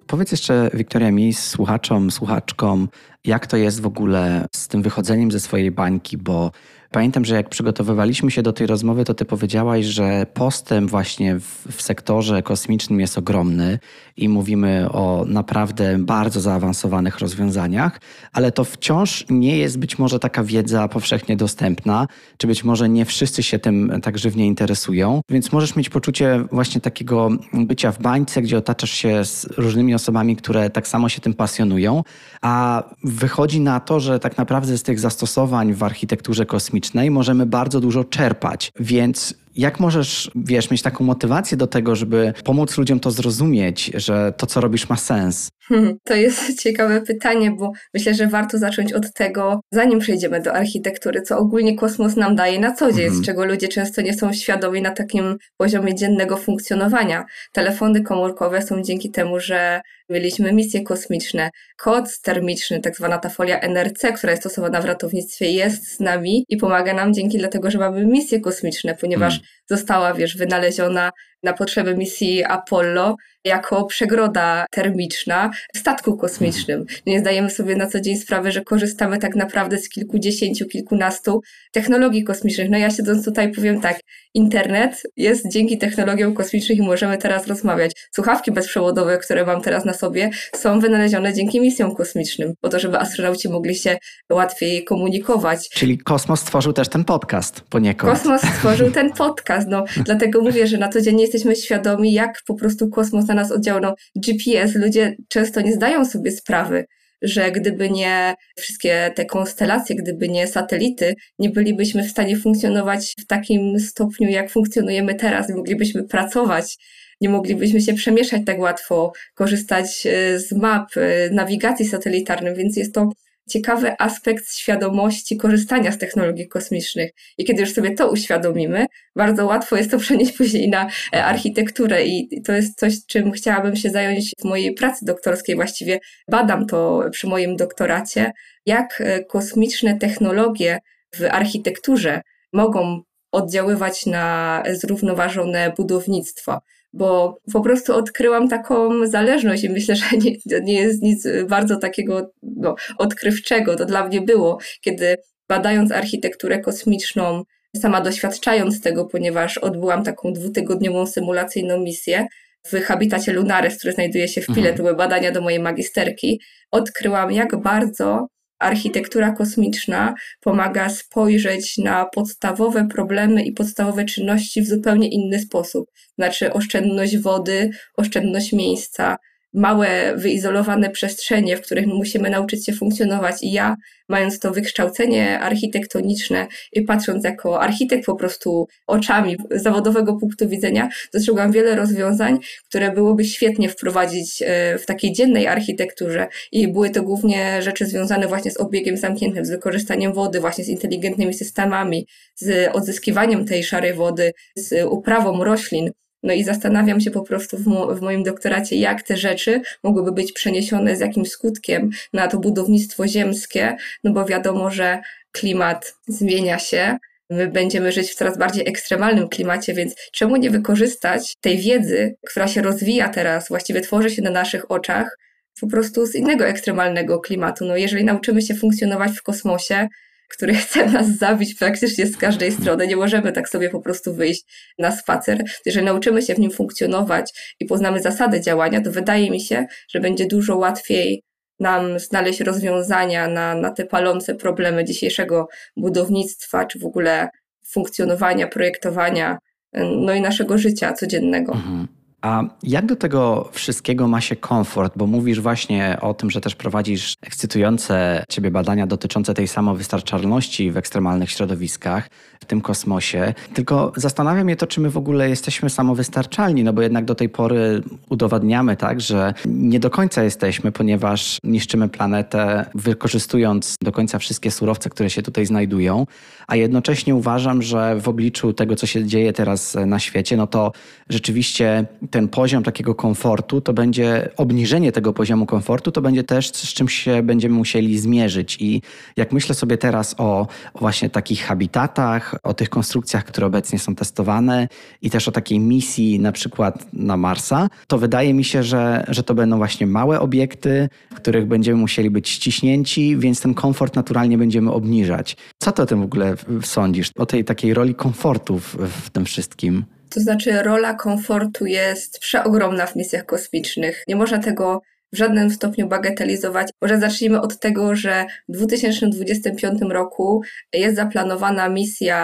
Powiedz 0.08 0.32
jeszcze, 0.32 0.70
Wiktoria, 0.74 1.12
mi, 1.12 1.34
słuchaczom, 1.34 2.12
słuchaczkom, 2.12 2.90
jak 3.26 3.48
to 3.48 3.58
jest 3.58 3.82
w 3.82 3.86
ogóle 3.86 4.48
z 4.56 4.68
tym 4.68 4.82
wychodzeniem 4.82 5.32
ze 5.32 5.40
swojej 5.40 5.72
bańki, 5.72 6.18
bo 6.18 6.52
Pamiętam, 6.94 7.26
że 7.26 7.36
jak 7.36 7.50
przygotowywaliśmy 7.50 8.32
się 8.32 8.42
do 8.42 8.54
tej 8.54 8.68
rozmowy, 8.68 9.06
to 9.06 9.14
ty 9.14 9.26
powiedziałaś, 9.26 9.86
że 9.86 10.26
postęp 10.34 10.90
właśnie 10.90 11.40
w, 11.40 11.68
w, 11.72 11.82
sektorze 11.82 12.44
kosmicznym 12.44 13.00
jest 13.00 13.18
ogromny 13.18 13.80
i 14.18 14.30
mówimy 14.30 14.92
o 14.92 15.26
naprawdę 15.28 15.98
bardzo 16.00 16.42
zaawansowanych 16.42 17.20
rozwiązaniach, 17.20 18.02
ale 18.34 18.52
to 18.52 18.64
wciąż 18.64 19.26
nie 19.30 19.58
jest 19.58 19.80
być 19.80 20.00
może 20.00 20.20
taka 20.20 20.44
wiedza 20.44 20.88
powszechnie 20.88 21.38
dostępna, 21.38 22.08
czy 22.38 22.48
być 22.48 22.64
może 22.64 22.90
nie 22.90 23.06
wszyscy 23.06 23.44
się 23.44 23.60
tym 23.60 24.00
tak 24.04 24.18
żywnie 24.18 24.48
interesują, 24.48 25.22
więc 25.30 25.52
możesz 25.52 25.76
mieć 25.76 25.90
poczucie 25.90 26.46
właśnie 26.52 26.82
takiego 26.82 27.30
bycia 27.54 27.92
w 27.92 28.02
bańce, 28.02 28.42
gdzie 28.42 28.58
otaczasz 28.58 28.92
się 28.92 29.26
z 29.26 29.46
różnymi 29.58 29.96
osobami, 29.96 30.36
które 30.36 30.70
tak 30.70 30.88
samo 30.88 31.10
się 31.10 31.22
tym 31.22 31.34
pasjonują, 31.34 32.04
a 32.42 32.84
wychodzi 33.14 33.60
na 33.60 33.80
to, 33.80 34.00
że 34.00 34.20
tak 34.20 34.38
naprawdę 34.38 34.78
z 34.78 34.84
tych 34.84 35.00
zastosowań 35.00 35.74
w 35.74 35.84
architekturze 35.84 36.46
kosmicznej 36.46 37.12
możemy 37.12 37.46
bardzo 37.46 37.80
dużo 37.80 38.04
czerpać. 38.04 38.72
Więc 38.80 39.43
jak 39.56 39.80
możesz, 39.80 40.32
wiesz, 40.36 40.72
mieć 40.72 40.82
taką 40.82 41.04
motywację 41.04 41.58
do 41.58 41.68
tego, 41.68 41.96
żeby 41.96 42.34
pomóc 42.44 42.78
ludziom 42.78 43.00
to 43.00 43.12
zrozumieć, 43.12 43.92
że 43.96 44.34
to, 44.38 44.46
co 44.46 44.62
robisz, 44.62 44.90
ma 44.90 44.98
sens? 44.98 45.50
Hmm, 45.68 45.98
to 46.04 46.16
jest 46.16 46.54
ciekawe 46.64 47.02
pytanie, 47.02 47.52
bo 47.52 47.72
myślę, 47.94 48.14
że 48.14 48.28
warto 48.28 48.58
zacząć 48.58 48.94
od 48.94 49.14
tego, 49.14 49.62
zanim 49.72 50.00
przejdziemy 50.00 50.42
do 50.42 50.54
architektury, 50.54 51.22
co 51.22 51.38
ogólnie 51.38 51.76
kosmos 51.76 52.16
nam 52.16 52.36
daje 52.36 52.60
na 52.60 52.74
co 52.74 52.92
dzień, 52.92 53.06
mhm. 53.06 53.24
z 53.24 53.26
czego 53.26 53.46
ludzie 53.46 53.68
często 53.68 54.02
nie 54.02 54.14
są 54.14 54.34
świadomi 54.34 54.82
na 54.82 54.92
takim 54.92 55.38
poziomie 55.58 55.96
dziennego 55.96 56.38
funkcjonowania. 56.38 57.26
Telefony 57.52 58.02
komórkowe 58.02 58.62
są 58.62 58.82
dzięki 58.82 59.12
temu, 59.12 59.40
że 59.40 59.82
mieliśmy 60.10 60.54
misje 60.54 60.84
kosmiczne. 60.84 61.50
Kod 61.78 62.20
termiczny, 62.22 62.80
tak 62.80 62.96
zwana 62.96 63.18
ta 63.18 63.30
folia 63.30 63.60
NRC, 63.60 64.12
która 64.18 64.32
jest 64.32 64.44
stosowana 64.44 64.82
w 64.82 64.86
ratownictwie, 64.86 65.52
jest 65.52 65.88
z 65.88 66.00
nami 66.00 66.46
i 66.50 66.58
pomaga 66.58 66.94
nam 66.94 67.14
dzięki 67.14 67.38
dlatego, 67.38 67.72
że 67.72 67.78
mamy 67.78 68.06
misje 68.06 68.40
kosmiczne, 68.40 68.96
ponieważ 68.96 69.34
mhm. 69.34 69.43
Została, 69.70 70.14
wiesz, 70.14 70.38
wynaleziona 70.38 71.12
na 71.44 71.54
potrzeby 71.54 71.96
misji 71.96 72.44
Apollo 72.44 73.16
jako 73.46 73.86
przegroda 73.86 74.66
termiczna 74.72 75.52
w 75.76 75.78
statku 75.78 76.18
kosmicznym. 76.18 76.86
Nie 77.06 77.20
zdajemy 77.20 77.50
sobie 77.50 77.76
na 77.76 77.88
co 77.88 78.02
dzień 78.02 78.18
sprawy, 78.18 78.52
że 78.52 78.62
korzystamy 78.62 79.18
tak 79.18 79.36
naprawdę 79.36 79.78
z 79.78 79.90
kilkudziesięciu, 79.90 80.66
kilkunastu 80.66 81.42
technologii 81.72 82.24
kosmicznych. 82.24 82.70
No 82.70 82.78
ja 82.78 82.90
siedząc 82.90 83.26
tutaj 83.26 83.52
powiem 83.52 83.82
tak, 83.82 84.00
internet 84.34 85.04
jest 85.18 85.52
dzięki 85.52 85.78
technologiom 85.78 86.34
kosmicznym 86.34 86.78
i 86.78 86.82
możemy 86.82 87.18
teraz 87.18 87.48
rozmawiać. 87.48 87.92
Słuchawki 88.12 88.52
bezprzewodowe, 88.52 89.18
które 89.18 89.46
mam 89.46 89.62
teraz 89.62 89.86
na 89.86 89.94
sobie, 89.94 90.30
są 90.56 90.80
wynalezione 90.80 91.34
dzięki 91.34 91.62
misjom 91.62 91.96
kosmicznym, 91.96 92.54
po 92.62 92.70
to, 92.70 92.80
żeby 92.80 92.98
astronauci 93.00 93.50
mogli 93.50 93.76
się 93.76 93.98
łatwiej 94.32 94.84
komunikować. 94.84 95.70
Czyli 95.70 95.98
kosmos 95.98 96.40
stworzył 96.40 96.74
też 96.74 96.90
ten 96.90 97.04
podcast 97.06 97.62
poniekąd. 97.62 98.14
Kosmos 98.14 98.42
stworzył 98.42 98.92
ten 98.92 99.14
podcast, 99.24 99.68
no 99.68 99.84
dlatego 100.06 100.42
mówię, 100.42 100.68
że 100.68 100.78
na 100.78 100.90
co 100.90 101.02
dzień 101.02 101.16
jesteśmy 101.34 101.56
świadomi, 101.56 102.14
jak 102.14 102.42
po 102.48 102.56
prostu 102.56 102.90
kosmos 102.90 103.28
na 103.28 103.34
nas 103.34 103.52
oddziałał. 103.52 103.82
No, 103.82 103.96
GPS, 104.16 104.76
ludzie 104.76 105.16
często 105.30 105.62
nie 105.62 105.74
zdają 105.74 106.06
sobie 106.06 106.32
sprawy, 106.32 106.86
że 107.22 107.52
gdyby 107.52 107.90
nie 107.90 108.36
wszystkie 108.58 109.12
te 109.16 109.26
konstelacje, 109.26 109.96
gdyby 109.96 110.30
nie 110.30 110.48
satelity, 110.48 111.16
nie 111.40 111.50
bylibyśmy 111.50 112.04
w 112.04 112.12
stanie 112.12 112.38
funkcjonować 112.38 113.14
w 113.20 113.26
takim 113.26 113.80
stopniu, 113.80 114.30
jak 114.30 114.52
funkcjonujemy 114.52 115.16
teraz, 115.16 115.50
nie 115.50 115.56
moglibyśmy 115.56 116.04
pracować, 116.04 116.78
nie 117.22 117.30
moglibyśmy 117.30 117.82
się 117.82 117.94
przemieszać 117.94 118.42
tak 118.46 118.60
łatwo, 118.60 119.12
korzystać 119.36 120.08
e, 120.08 120.40
z 120.40 120.52
map, 120.52 120.88
e, 120.98 121.30
nawigacji 121.30 121.86
satelitarnej, 121.86 122.56
więc 122.56 122.78
jest 122.78 122.94
to 122.94 123.10
ciekawy 123.50 123.96
aspekt 124.00 124.56
świadomości 124.56 125.38
korzystania 125.38 125.92
z 125.92 125.98
technologii 125.98 126.48
kosmicznych. 126.48 127.12
I 127.38 127.46
kiedy 127.46 127.62
już 127.62 127.74
sobie 127.74 127.96
to 127.96 128.12
uświadomimy, 128.12 128.86
bardzo 129.16 129.46
łatwo 129.46 129.76
jest 129.76 129.92
to 129.92 129.98
przenieść 130.06 130.38
później 130.38 130.70
na 130.70 130.90
e, 131.16 131.26
architekturę 131.26 132.06
i 132.06 132.42
to 132.42 132.52
jest 132.52 132.80
coś, 132.80 132.94
czym 133.08 133.32
chciałabym 133.32 133.76
się 133.76 133.90
zająć 133.90 134.32
w 134.40 134.44
mojej 134.44 134.74
pracy 134.74 135.06
doktorskiej. 135.06 135.56
Właściwie 135.56 136.00
badam 136.32 136.68
to 136.68 137.04
przy 137.12 137.28
moim 137.28 137.56
doktoracie, 137.56 138.32
jak 138.66 139.02
e, 139.02 139.24
kosmiczne 139.24 139.98
technologie 139.98 140.80
w 141.16 141.24
architekturze 141.24 142.22
mogą 142.54 143.02
oddziaływać 143.32 144.06
na 144.06 144.64
zrównoważone 144.74 145.74
budownictwo 145.78 146.60
bo 146.94 147.38
po 147.54 147.62
prostu 147.62 147.96
odkryłam 147.96 148.48
taką 148.50 149.08
zależność 149.08 149.64
i 149.64 149.70
myślę, 149.70 149.96
że 149.96 150.06
nie, 150.18 150.62
nie 150.62 150.74
jest 150.74 151.02
nic 151.02 151.28
bardzo 151.48 151.78
takiego 151.78 152.32
no, 152.44 152.76
odkrywczego. 152.98 153.76
To 153.76 153.86
dla 153.86 154.08
mnie 154.08 154.22
było, 154.22 154.58
kiedy 154.82 155.18
badając 155.50 155.92
architekturę 155.92 156.60
kosmiczną, 156.60 157.44
sama 157.78 158.02
doświadczając 158.02 158.82
tego, 158.82 159.06
ponieważ 159.06 159.58
odbyłam 159.58 160.04
taką 160.04 160.34
dwutygodniową 160.34 161.06
symulacyjną 161.06 161.80
misję 161.80 162.28
w 162.66 162.82
habitacie 162.82 163.34
Lunares, 163.34 163.78
który 163.78 163.94
znajduje 163.94 164.28
się 164.28 164.42
w 164.42 164.46
Pile, 164.46 164.58
mhm. 164.58 164.78
to 164.78 164.84
były 164.84 164.96
badania 164.96 165.32
do 165.32 165.42
mojej 165.42 165.60
magisterki, 165.60 166.42
odkryłam, 166.72 167.32
jak 167.32 167.62
bardzo 167.62 168.28
architektura 168.64 169.32
kosmiczna 169.32 170.14
pomaga 170.42 170.90
spojrzeć 170.90 171.78
na 171.78 172.06
podstawowe 172.06 172.88
problemy 172.88 173.44
i 173.44 173.54
podstawowe 173.54 174.06
czynności 174.06 174.62
w 174.62 174.68
zupełnie 174.68 175.10
inny 175.10 175.40
sposób. 175.40 175.92
Znaczy 176.16 176.54
oszczędność 176.54 177.18
wody, 177.18 177.70
oszczędność 177.98 178.54
miejsca, 178.54 179.18
małe, 179.54 180.14
wyizolowane 180.18 180.90
przestrzenie, 180.90 181.58
w 181.58 181.62
których 181.62 181.88
musimy 181.88 182.30
nauczyć 182.30 182.66
się 182.66 182.74
funkcjonować. 182.74 183.44
I 183.44 183.52
ja, 183.52 183.76
mając 184.10 184.40
to 184.40 184.52
wykształcenie 184.52 185.40
architektoniczne 185.40 186.48
i 186.74 186.82
patrząc 186.82 187.24
jako 187.24 187.62
architekt 187.62 188.06
po 188.06 188.16
prostu 188.16 188.68
oczami 188.88 189.38
zawodowego 189.52 190.16
punktu 190.16 190.50
widzenia, 190.50 190.90
dostrzegłam 191.14 191.52
wiele 191.52 191.76
rozwiązań, 191.76 192.40
które 192.70 192.92
byłoby 192.92 193.26
świetnie 193.26 193.70
wprowadzić 193.70 194.42
e, 194.42 194.78
w 194.78 194.86
takiej 194.86 195.14
dziennej 195.14 195.48
architekturze. 195.48 196.28
I 196.52 196.68
były 196.68 196.90
to 196.90 197.04
głównie 197.04 197.62
rzeczy 197.62 197.86
związane 197.86 198.28
właśnie 198.28 198.52
z 198.52 198.60
obiegiem 198.60 198.98
zamkniętym, 198.98 199.46
z 199.46 199.50
wykorzystaniem 199.50 200.14
wody, 200.14 200.40
właśnie 200.40 200.64
z 200.64 200.68
inteligentnymi 200.68 201.34
systemami, 201.34 202.08
z 202.36 202.76
odzyskiwaniem 202.76 203.46
tej 203.46 203.64
szarej 203.64 203.94
wody, 203.94 204.32
z 204.56 204.86
uprawą 204.90 205.44
roślin. 205.44 205.92
No 206.24 206.34
i 206.34 206.44
zastanawiam 206.44 207.02
się 207.02 207.12
po 207.12 207.22
prostu 207.22 207.58
w, 207.58 207.68
mo 207.68 207.96
w, 207.96 208.02
moim 208.02 208.24
doktoracie, 208.24 208.76
jak 208.76 209.04
te 209.04 209.18
rzeczy 209.18 209.62
mogłyby 209.84 210.12
być 210.12 210.32
przeniesione 210.32 210.96
z 210.96 211.00
jakim 211.00 211.26
skutkiem 211.26 211.90
na 212.14 212.28
to 212.28 212.40
budownictwo 212.40 213.08
ziemskie, 213.08 213.76
no 214.04 214.12
bo 214.12 214.26
wiadomo, 214.26 214.72
że 214.72 215.02
klimat 215.32 215.96
zmienia 216.08 216.60
się. 216.60 216.98
My 217.30 217.48
będziemy 217.48 217.92
żyć 217.92 218.12
w 218.12 218.16
coraz 218.16 218.38
bardziej 218.38 218.70
ekstremalnym 218.70 219.30
klimacie, 219.30 219.74
więc 219.74 219.96
czemu 220.12 220.36
nie 220.36 220.50
wykorzystać 220.50 221.36
tej 221.42 221.58
wiedzy, 221.58 222.16
która 222.28 222.48
się 222.48 222.62
rozwija 222.62 223.10
teraz, 223.10 223.48
właściwie 223.48 223.82
tworzy 223.82 224.10
się 224.10 224.22
na 224.22 224.30
naszych 224.30 224.72
oczach, 224.72 225.18
po 225.62 225.68
prostu 225.68 226.06
z 226.06 226.16
innego 226.16 226.48
ekstremalnego 226.48 227.20
klimatu. 227.20 227.66
No 227.66 227.78
jeżeli 227.78 228.04
nauczymy 228.04 228.42
się 228.42 228.56
funkcjonować 228.56 229.12
w 229.12 229.24
kosmosie, 229.24 229.88
który 230.30 230.54
chce 230.64 230.86
nas 230.86 231.08
zabić 231.18 231.56
praktycznie 231.56 232.06
z 232.06 232.18
każdej 232.18 232.52
strony. 232.52 232.88
Nie 232.88 232.96
możemy 232.96 233.32
tak 233.32 233.50
sobie 233.50 233.70
po 233.70 233.80
prostu 233.80 234.14
wyjść 234.14 234.44
na 234.80 234.92
spacer. 234.92 235.44
Jeżeli 235.66 235.86
nauczymy 235.86 236.22
się 236.22 236.36
w 236.36 236.40
nim 236.40 236.52
funkcjonować 236.52 237.56
i 237.60 237.66
poznamy 237.66 238.02
zasady 238.02 238.42
działania, 238.42 238.82
to 238.82 238.92
wydaje 238.92 239.32
mi 239.32 239.42
się, 239.42 239.66
że 239.90 240.00
będzie 240.00 240.28
dużo 240.28 240.58
łatwiej 240.58 241.24
nam 241.60 242.00
znaleźć 242.00 242.40
rozwiązania 242.40 243.28
na, 243.28 243.56
na 243.56 243.72
te 243.72 243.86
palące 243.86 244.36
problemy 244.36 244.86
dzisiejszego 244.86 245.48
budownictwa, 245.78 246.66
czy 246.66 246.80
w 246.80 246.86
ogóle 246.86 247.30
funkcjonowania, 247.66 248.48
projektowania, 248.48 249.38
no 249.74 250.14
i 250.14 250.22
naszego 250.22 250.58
życia 250.58 250.94
codziennego. 250.94 251.54
Mhm. 251.54 251.88
A 252.24 252.44
jak 252.64 252.86
do 252.86 252.96
tego 252.96 253.50
wszystkiego 253.52 254.08
ma 254.08 254.22
się 254.22 254.36
komfort? 254.36 254.94
Bo 254.96 255.08
mówisz 255.08 255.42
właśnie 255.42 255.98
o 256.02 256.14
tym, 256.14 256.32
że 256.32 256.42
też 256.42 256.56
prowadzisz 256.56 257.14
ekscytujące 257.22 258.24
ciebie 258.30 258.52
badania 258.52 258.88
dotyczące 258.88 259.34
tej 259.34 259.48
samowystarczalności 259.48 260.72
w 260.72 260.78
ekstremalnych 260.78 261.32
środowiskach, 261.32 262.10
w 262.42 262.46
tym 262.46 262.62
kosmosie. 262.62 263.34
Tylko 263.54 263.92
zastanawia 263.96 264.44
mnie 264.44 264.56
to, 264.56 264.68
czy 264.68 264.82
my 264.82 264.90
w 264.90 264.98
ogóle 264.98 265.30
jesteśmy 265.30 265.70
samowystarczalni, 265.70 266.64
no 266.64 266.74
bo 266.74 266.82
jednak 266.82 267.06
do 267.06 267.16
tej 267.16 267.30
pory 267.30 267.82
udowadniamy 268.10 268.78
tak, 268.78 269.02
że 269.02 269.34
nie 269.46 269.80
do 269.80 269.90
końca 269.90 270.24
jesteśmy, 270.24 270.72
ponieważ 270.72 271.38
niszczymy 271.44 271.90
planetę, 271.90 272.66
wykorzystując 272.76 273.76
do 273.82 273.92
końca 273.92 274.20
wszystkie 274.20 274.52
surowce, 274.52 274.90
które 274.90 275.10
się 275.10 275.22
tutaj 275.22 275.46
znajdują, 275.46 276.08
a 276.48 276.56
jednocześnie 276.56 277.16
uważam, 277.16 277.62
że 277.62 278.00
w 278.00 278.08
obliczu 278.10 278.54
tego, 278.54 278.76
co 278.76 278.88
się 278.88 279.06
dzieje 279.06 279.34
teraz 279.34 279.78
na 279.86 280.00
świecie, 280.00 280.38
no 280.38 280.48
to 280.48 280.72
rzeczywiście 281.10 281.86
ten 282.14 282.28
poziom 282.28 282.64
takiego 282.64 282.96
komfortu 282.96 283.62
to 283.62 283.74
będzie 283.74 284.30
obniżenie 284.38 284.92
tego 284.92 285.14
poziomu 285.14 285.46
komfortu, 285.46 285.92
to 285.92 286.02
będzie 286.02 286.24
też 286.24 286.48
z 286.48 286.74
czym 286.74 286.90
się 286.90 287.24
będziemy 287.24 287.56
musieli 287.56 288.00
zmierzyć. 288.00 288.58
I 288.60 288.82
jak 289.18 289.32
myślę 289.32 289.56
sobie 289.56 289.78
teraz 289.78 290.16
o, 290.18 290.48
o 290.74 290.80
właśnie 290.80 291.10
takich 291.10 291.44
habitatach, 291.44 292.36
o 292.44 292.54
tych 292.54 292.70
konstrukcjach, 292.70 293.26
które 293.26 293.48
obecnie 293.48 293.80
są 293.80 293.96
testowane 293.96 294.68
i 295.02 295.10
też 295.10 295.28
o 295.28 295.32
takiej 295.32 295.60
misji 295.60 296.20
na 296.20 296.32
przykład 296.32 296.94
na 296.94 297.18
Marsa, 297.18 297.68
to 297.88 297.98
wydaje 297.98 298.34
mi 298.34 298.44
się, 298.44 298.64
że, 298.64 299.06
że 299.08 299.24
to 299.24 299.34
będą 299.36 299.58
właśnie 299.58 299.88
małe 299.88 300.20
obiekty, 300.20 300.90
w 301.12 301.16
których 301.16 301.46
będziemy 301.48 301.78
musieli 301.78 302.10
być 302.10 302.30
ściśnięci, 302.30 303.18
więc 303.18 303.42
ten 303.42 303.54
komfort 303.54 303.96
naturalnie 303.96 304.38
będziemy 304.38 304.72
obniżać. 304.72 305.38
Co 305.60 305.72
ty 305.72 305.82
o 305.82 305.86
tym 305.86 306.02
w 306.02 306.04
ogóle 306.04 306.36
sądzisz? 306.62 307.12
O 307.16 307.26
tej 307.26 307.44
takiej 307.44 307.74
roli 307.74 307.96
komfortu 307.96 308.60
w, 308.60 308.76
w 309.06 309.10
tym 309.10 309.26
wszystkim? 309.26 309.86
To 310.14 310.20
znaczy, 310.20 310.64
rola 310.64 310.94
komfortu 310.94 311.66
jest 311.66 312.20
przeogromna 312.20 312.86
w 312.86 312.96
misjach 312.96 313.26
kosmicznych. 313.26 314.04
Nie 314.08 314.16
można 314.16 314.40
tego 314.40 314.82
w 315.14 315.18
żadnym 315.18 315.50
stopniu 315.50 315.88
bagatelizować. 315.88 316.68
Może 316.82 317.00
zacznijmy 317.00 317.42
od 317.42 317.60
tego, 317.60 317.96
że 317.96 318.26
w 318.50 318.52
2025 318.52 319.82
roku 319.90 320.42
jest 320.74 320.96
zaplanowana 320.96 321.70
misja 321.70 322.18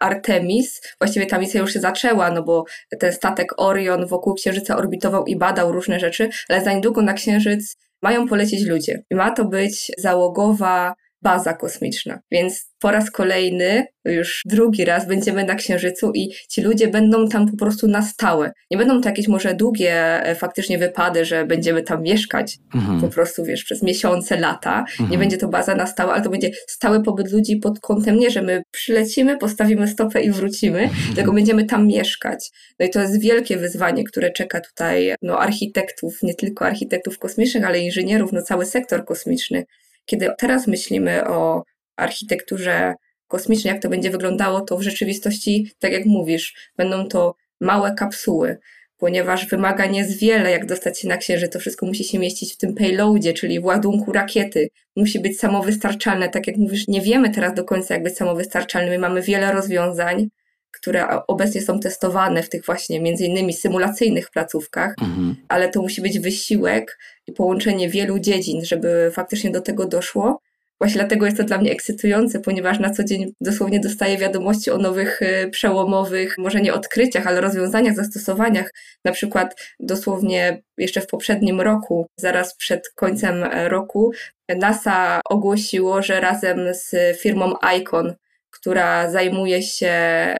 Artemis. 0.00 0.80
Właściwie 1.00 1.26
ta 1.26 1.38
misja 1.38 1.60
już 1.60 1.72
się 1.72 1.80
zaczęła, 1.80 2.30
no 2.30 2.42
bo 2.42 2.64
ten 2.98 3.12
statek 3.12 3.54
Orion 3.56 4.06
wokół 4.06 4.34
Księżyca 4.34 4.76
orbitował 4.76 5.26
i 5.26 5.36
badał 5.36 5.72
różne 5.72 6.00
rzeczy, 6.00 6.28
ale 6.48 6.64
za 6.64 6.72
niedługo 6.72 7.02
na 7.02 7.12
Księżyc 7.12 7.76
mają 8.02 8.28
polecieć 8.28 8.66
ludzie. 8.66 9.02
I 9.10 9.14
ma 9.14 9.30
to 9.30 9.44
być 9.44 9.92
załogowa 9.98 10.94
baza 11.22 11.52
kosmiczna. 11.54 12.20
Więc 12.30 12.68
po 12.80 12.90
raz 12.90 13.10
kolejny, 13.10 13.86
już 14.04 14.42
drugi 14.46 14.84
raz 14.84 15.06
będziemy 15.06 15.44
na 15.44 15.54
Księżycu 15.54 16.12
i 16.14 16.34
ci 16.48 16.62
ludzie 16.62 16.88
będą 16.88 17.28
tam 17.28 17.50
po 17.50 17.56
prostu 17.56 17.88
na 17.88 18.02
stałe. 18.02 18.52
Nie 18.70 18.78
będą 18.78 19.00
to 19.00 19.08
jakieś 19.08 19.28
może 19.28 19.54
długie 19.54 20.22
e, 20.22 20.34
faktycznie 20.34 20.78
wypady, 20.78 21.24
że 21.24 21.46
będziemy 21.46 21.82
tam 21.82 22.02
mieszkać 22.02 22.58
mhm. 22.74 23.00
po 23.00 23.08
prostu, 23.08 23.44
wiesz, 23.44 23.64
przez 23.64 23.82
miesiące, 23.82 24.40
lata. 24.40 24.78
Mhm. 24.78 25.10
Nie 25.10 25.18
będzie 25.18 25.36
to 25.36 25.48
baza 25.48 25.74
na 25.74 25.86
stałe, 25.86 26.12
ale 26.12 26.22
to 26.22 26.30
będzie 26.30 26.50
stały 26.68 27.02
pobyt 27.02 27.32
ludzi 27.32 27.56
pod 27.56 27.80
kątem 27.80 28.18
nie, 28.18 28.30
że 28.30 28.42
my 28.42 28.62
przylecimy, 28.70 29.38
postawimy 29.38 29.88
stopę 29.88 30.20
i 30.20 30.30
wrócimy, 30.30 30.80
mhm. 30.80 31.14
tylko 31.14 31.32
będziemy 31.32 31.64
tam 31.64 31.86
mieszkać. 31.86 32.50
No 32.78 32.86
i 32.86 32.90
to 32.90 33.00
jest 33.00 33.20
wielkie 33.20 33.56
wyzwanie, 33.56 34.04
które 34.04 34.32
czeka 34.32 34.60
tutaj 34.60 35.14
no, 35.22 35.38
architektów, 35.38 36.18
nie 36.22 36.34
tylko 36.34 36.66
architektów 36.66 37.18
kosmicznych, 37.18 37.64
ale 37.64 37.78
inżynierów, 37.78 38.32
no 38.32 38.42
cały 38.42 38.66
sektor 38.66 39.04
kosmiczny. 39.04 39.64
Kiedy 40.08 40.30
teraz 40.38 40.66
myślimy 40.66 41.28
o 41.28 41.62
architekturze 41.96 42.94
kosmicznej, 43.26 43.72
jak 43.72 43.82
to 43.82 43.88
będzie 43.88 44.10
wyglądało, 44.10 44.60
to 44.60 44.76
w 44.76 44.82
rzeczywistości, 44.82 45.72
tak 45.78 45.92
jak 45.92 46.06
mówisz, 46.06 46.70
będą 46.76 47.08
to 47.08 47.34
małe 47.60 47.94
kapsuły, 47.94 48.58
ponieważ 48.96 49.46
wymagań 49.46 49.96
jest 49.96 50.18
wiele, 50.18 50.50
jak 50.50 50.66
dostać 50.66 51.00
się 51.00 51.08
na 51.08 51.16
Księżyc. 51.16 51.52
To 51.52 51.58
wszystko 51.58 51.86
musi 51.86 52.04
się 52.04 52.18
mieścić 52.18 52.54
w 52.54 52.56
tym 52.56 52.74
payloadzie, 52.74 53.32
czyli 53.32 53.60
w 53.60 53.64
ładunku 53.64 54.12
rakiety. 54.12 54.68
Musi 54.96 55.20
być 55.20 55.38
samowystarczalne. 55.38 56.28
Tak 56.28 56.46
jak 56.46 56.56
mówisz, 56.56 56.88
nie 56.88 57.00
wiemy 57.00 57.30
teraz 57.30 57.54
do 57.54 57.64
końca, 57.64 57.94
jak 57.94 58.02
być 58.02 58.16
samowystarczalny. 58.16 58.90
My 58.90 58.98
mamy 58.98 59.22
wiele 59.22 59.52
rozwiązań, 59.52 60.28
które 60.72 61.26
obecnie 61.26 61.62
są 61.62 61.80
testowane 61.80 62.42
w 62.42 62.48
tych 62.48 62.64
właśnie 62.64 63.00
między 63.00 63.24
innymi 63.24 63.52
symulacyjnych 63.52 64.30
placówkach, 64.30 64.94
mhm. 65.00 65.36
ale 65.48 65.68
to 65.68 65.82
musi 65.82 66.02
być 66.02 66.18
wysiłek 66.18 66.98
i 67.26 67.32
połączenie 67.32 67.88
wielu 67.88 68.18
dziedzin, 68.18 68.64
żeby 68.64 69.10
faktycznie 69.14 69.50
do 69.50 69.60
tego 69.60 69.86
doszło. 69.86 70.40
Właśnie 70.80 71.00
dlatego 71.00 71.26
jest 71.26 71.38
to 71.38 71.44
dla 71.44 71.58
mnie 71.58 71.72
ekscytujące, 71.72 72.40
ponieważ 72.40 72.78
na 72.78 72.90
co 72.90 73.04
dzień 73.04 73.32
dosłownie 73.40 73.80
dostaję 73.80 74.18
wiadomości 74.18 74.70
o 74.70 74.78
nowych 74.78 75.22
y, 75.22 75.50
przełomowych, 75.50 76.34
może 76.38 76.60
nie 76.60 76.74
odkryciach, 76.74 77.26
ale 77.26 77.40
rozwiązaniach, 77.40 77.94
zastosowaniach. 77.94 78.70
Na 79.04 79.12
przykład 79.12 79.60
dosłownie 79.80 80.62
jeszcze 80.78 81.00
w 81.00 81.06
poprzednim 81.06 81.60
roku, 81.60 82.06
zaraz 82.16 82.56
przed 82.56 82.88
końcem 82.94 83.44
roku, 83.66 84.12
NASA 84.58 85.20
ogłosiło, 85.30 86.02
że 86.02 86.20
razem 86.20 86.58
z 86.72 87.18
firmą 87.20 87.54
Icon 87.78 88.14
która 88.60 89.10
zajmuje 89.10 89.62
się 89.62 89.94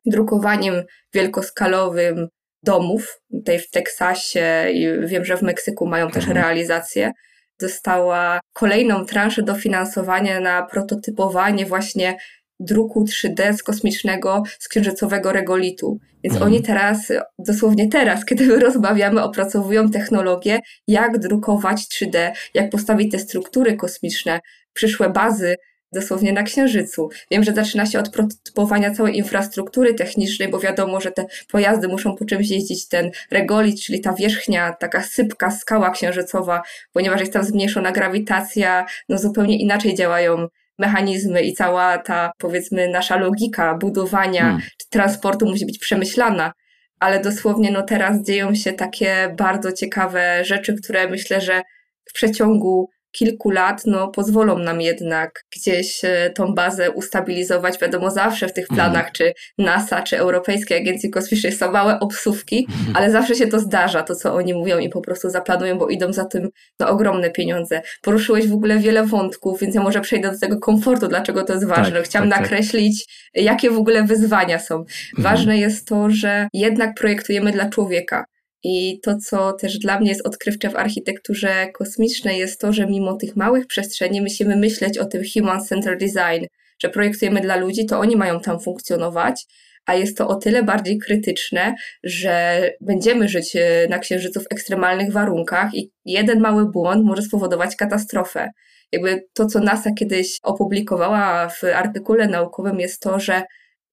drukowaniem 0.06 0.82
wielkoskalowym 1.14 2.28
domów. 2.62 3.20
Tutaj 3.32 3.58
w 3.58 3.70
Teksasie 3.70 4.66
i 4.72 4.86
wiem, 5.06 5.24
że 5.24 5.36
w 5.36 5.42
Meksyku 5.42 5.86
mają 5.86 6.10
też 6.10 6.24
mhm. 6.24 6.36
realizację. 6.36 7.12
Dostała 7.60 8.40
kolejną 8.52 9.04
transzę 9.04 9.42
dofinansowania 9.42 10.40
na 10.40 10.62
prototypowanie 10.62 11.66
właśnie 11.66 12.16
druku 12.60 13.04
3D 13.04 13.56
z 13.56 13.62
kosmicznego, 13.62 14.42
z 14.58 14.68
księżycowego 14.68 15.32
regolitu. 15.32 15.98
Więc 16.24 16.34
mhm. 16.34 16.52
oni 16.52 16.62
teraz, 16.62 17.12
dosłownie 17.38 17.88
teraz, 17.88 18.24
kiedy 18.28 18.60
rozmawiamy, 18.60 19.22
opracowują 19.22 19.90
technologię, 19.90 20.60
jak 20.86 21.18
drukować 21.18 21.80
3D, 21.80 22.30
jak 22.54 22.70
postawić 22.70 23.12
te 23.12 23.18
struktury 23.18 23.76
kosmiczne, 23.76 24.40
przyszłe 24.72 25.10
bazy 25.10 25.56
dosłownie 25.92 26.32
na 26.32 26.42
Księżycu. 26.42 27.08
Wiem, 27.30 27.44
że 27.44 27.52
zaczyna 27.52 27.86
się 27.86 27.98
od 27.98 28.10
prototypowania 28.10 28.90
całej 28.90 29.16
infrastruktury 29.16 29.94
technicznej, 29.94 30.48
bo 30.48 30.60
wiadomo, 30.60 31.00
że 31.00 31.10
te 31.10 31.26
pojazdy 31.52 31.88
muszą 31.88 32.16
po 32.16 32.24
czymś 32.24 32.50
jeździć. 32.50 32.88
Ten 32.88 33.10
regolit, 33.30 33.80
czyli 33.82 34.00
ta 34.00 34.12
wierzchnia, 34.12 34.72
taka 34.72 35.02
sypka, 35.02 35.50
skała 35.50 35.90
księżycowa, 35.90 36.62
ponieważ 36.92 37.20
jest 37.20 37.32
tam 37.32 37.44
zmniejszona 37.44 37.92
grawitacja, 37.92 38.86
no 39.08 39.18
zupełnie 39.18 39.58
inaczej 39.58 39.94
działają 39.94 40.46
mechanizmy 40.78 41.42
i 41.42 41.52
cała 41.52 41.98
ta, 41.98 42.32
powiedzmy, 42.38 42.88
nasza 42.88 43.16
logika 43.16 43.74
budowania 43.74 44.42
hmm. 44.42 44.60
czy 44.60 44.88
transportu 44.90 45.46
musi 45.46 45.66
być 45.66 45.78
przemyślana. 45.78 46.52
Ale 47.00 47.20
dosłownie, 47.20 47.70
no 47.70 47.82
teraz 47.82 48.22
dzieją 48.22 48.54
się 48.54 48.72
takie 48.72 49.34
bardzo 49.38 49.72
ciekawe 49.72 50.44
rzeczy, 50.44 50.74
które 50.82 51.08
myślę, 51.08 51.40
że 51.40 51.62
w 52.04 52.12
przeciągu 52.12 52.90
kilku 53.12 53.50
lat 53.50 53.82
no, 53.86 54.08
pozwolą 54.08 54.58
nam 54.58 54.80
jednak 54.80 55.44
gdzieś 55.56 56.04
e, 56.04 56.30
tą 56.34 56.54
bazę 56.54 56.90
ustabilizować. 56.90 57.80
Wiadomo, 57.80 58.10
zawsze 58.10 58.48
w 58.48 58.52
tych 58.52 58.70
mhm. 58.70 58.76
planach, 58.76 59.12
czy 59.12 59.32
NASA, 59.58 60.02
czy 60.02 60.18
Europejskiej 60.18 60.80
Agencji 60.80 61.10
Kosmicznej 61.10 61.52
są 61.52 61.72
małe 61.72 62.00
obsówki, 62.00 62.66
mhm. 62.70 62.96
ale 62.96 63.10
zawsze 63.10 63.34
się 63.34 63.46
to 63.46 63.60
zdarza, 63.60 64.02
to 64.02 64.14
co 64.14 64.34
oni 64.34 64.54
mówią 64.54 64.78
i 64.78 64.88
po 64.88 65.00
prostu 65.00 65.30
zaplanują, 65.30 65.78
bo 65.78 65.88
idą 65.88 66.12
za 66.12 66.24
tym 66.24 66.48
no, 66.80 66.88
ogromne 66.88 67.30
pieniądze. 67.30 67.82
Poruszyłeś 68.02 68.48
w 68.48 68.54
ogóle 68.54 68.78
wiele 68.78 69.06
wątków, 69.06 69.60
więc 69.60 69.74
ja 69.74 69.82
może 69.82 70.00
przejdę 70.00 70.32
do 70.32 70.38
tego 70.38 70.58
komfortu, 70.58 71.08
dlaczego 71.08 71.44
to 71.44 71.52
jest 71.52 71.66
ważne. 71.66 71.96
Tak, 71.96 72.04
Chciałam 72.04 72.30
tak, 72.30 72.38
tak. 72.38 72.50
nakreślić, 72.50 73.06
tak. 73.06 73.44
jakie 73.44 73.70
w 73.70 73.78
ogóle 73.78 74.04
wyzwania 74.04 74.58
są. 74.58 74.74
Mhm. 74.74 74.88
Ważne 75.18 75.58
jest 75.58 75.88
to, 75.88 76.10
że 76.10 76.48
jednak 76.52 76.94
projektujemy 76.94 77.52
dla 77.52 77.68
człowieka. 77.68 78.24
I 78.62 79.00
to, 79.02 79.16
co 79.16 79.52
też 79.52 79.78
dla 79.78 80.00
mnie 80.00 80.08
jest 80.08 80.26
odkrywcze 80.26 80.70
w 80.70 80.76
architekturze 80.76 81.66
kosmicznej, 81.74 82.38
jest 82.38 82.60
to, 82.60 82.72
że 82.72 82.86
mimo 82.86 83.16
tych 83.16 83.36
małych 83.36 83.66
przestrzeni 83.66 84.20
musimy 84.20 84.56
myśleć 84.56 84.98
o 84.98 85.04
tym 85.04 85.22
human-centered 85.22 85.98
design, 85.98 86.46
że 86.82 86.88
projektujemy 86.88 87.40
dla 87.40 87.56
ludzi, 87.56 87.86
to 87.86 87.98
oni 87.98 88.16
mają 88.16 88.40
tam 88.40 88.60
funkcjonować, 88.60 89.46
a 89.86 89.94
jest 89.94 90.16
to 90.18 90.28
o 90.28 90.34
tyle 90.34 90.62
bardziej 90.62 90.98
krytyczne, 90.98 91.74
że 92.04 92.62
będziemy 92.80 93.28
żyć 93.28 93.56
e, 93.56 93.86
na 93.90 93.98
Księżycu 93.98 94.40
w 94.40 94.46
ekstremalnych 94.50 95.12
warunkach 95.12 95.74
i 95.74 95.90
jeden 96.04 96.40
mały 96.40 96.70
błąd 96.70 97.04
może 97.04 97.22
spowodować 97.22 97.76
katastrofę. 97.76 98.48
Jakby 98.92 99.26
to, 99.34 99.46
co 99.46 99.60
NASA 99.60 99.90
kiedyś 99.98 100.38
opublikowała 100.42 101.48
w 101.48 101.64
artykule 101.64 102.28
naukowym, 102.28 102.80
jest 102.80 103.02
to, 103.02 103.20
że 103.20 103.42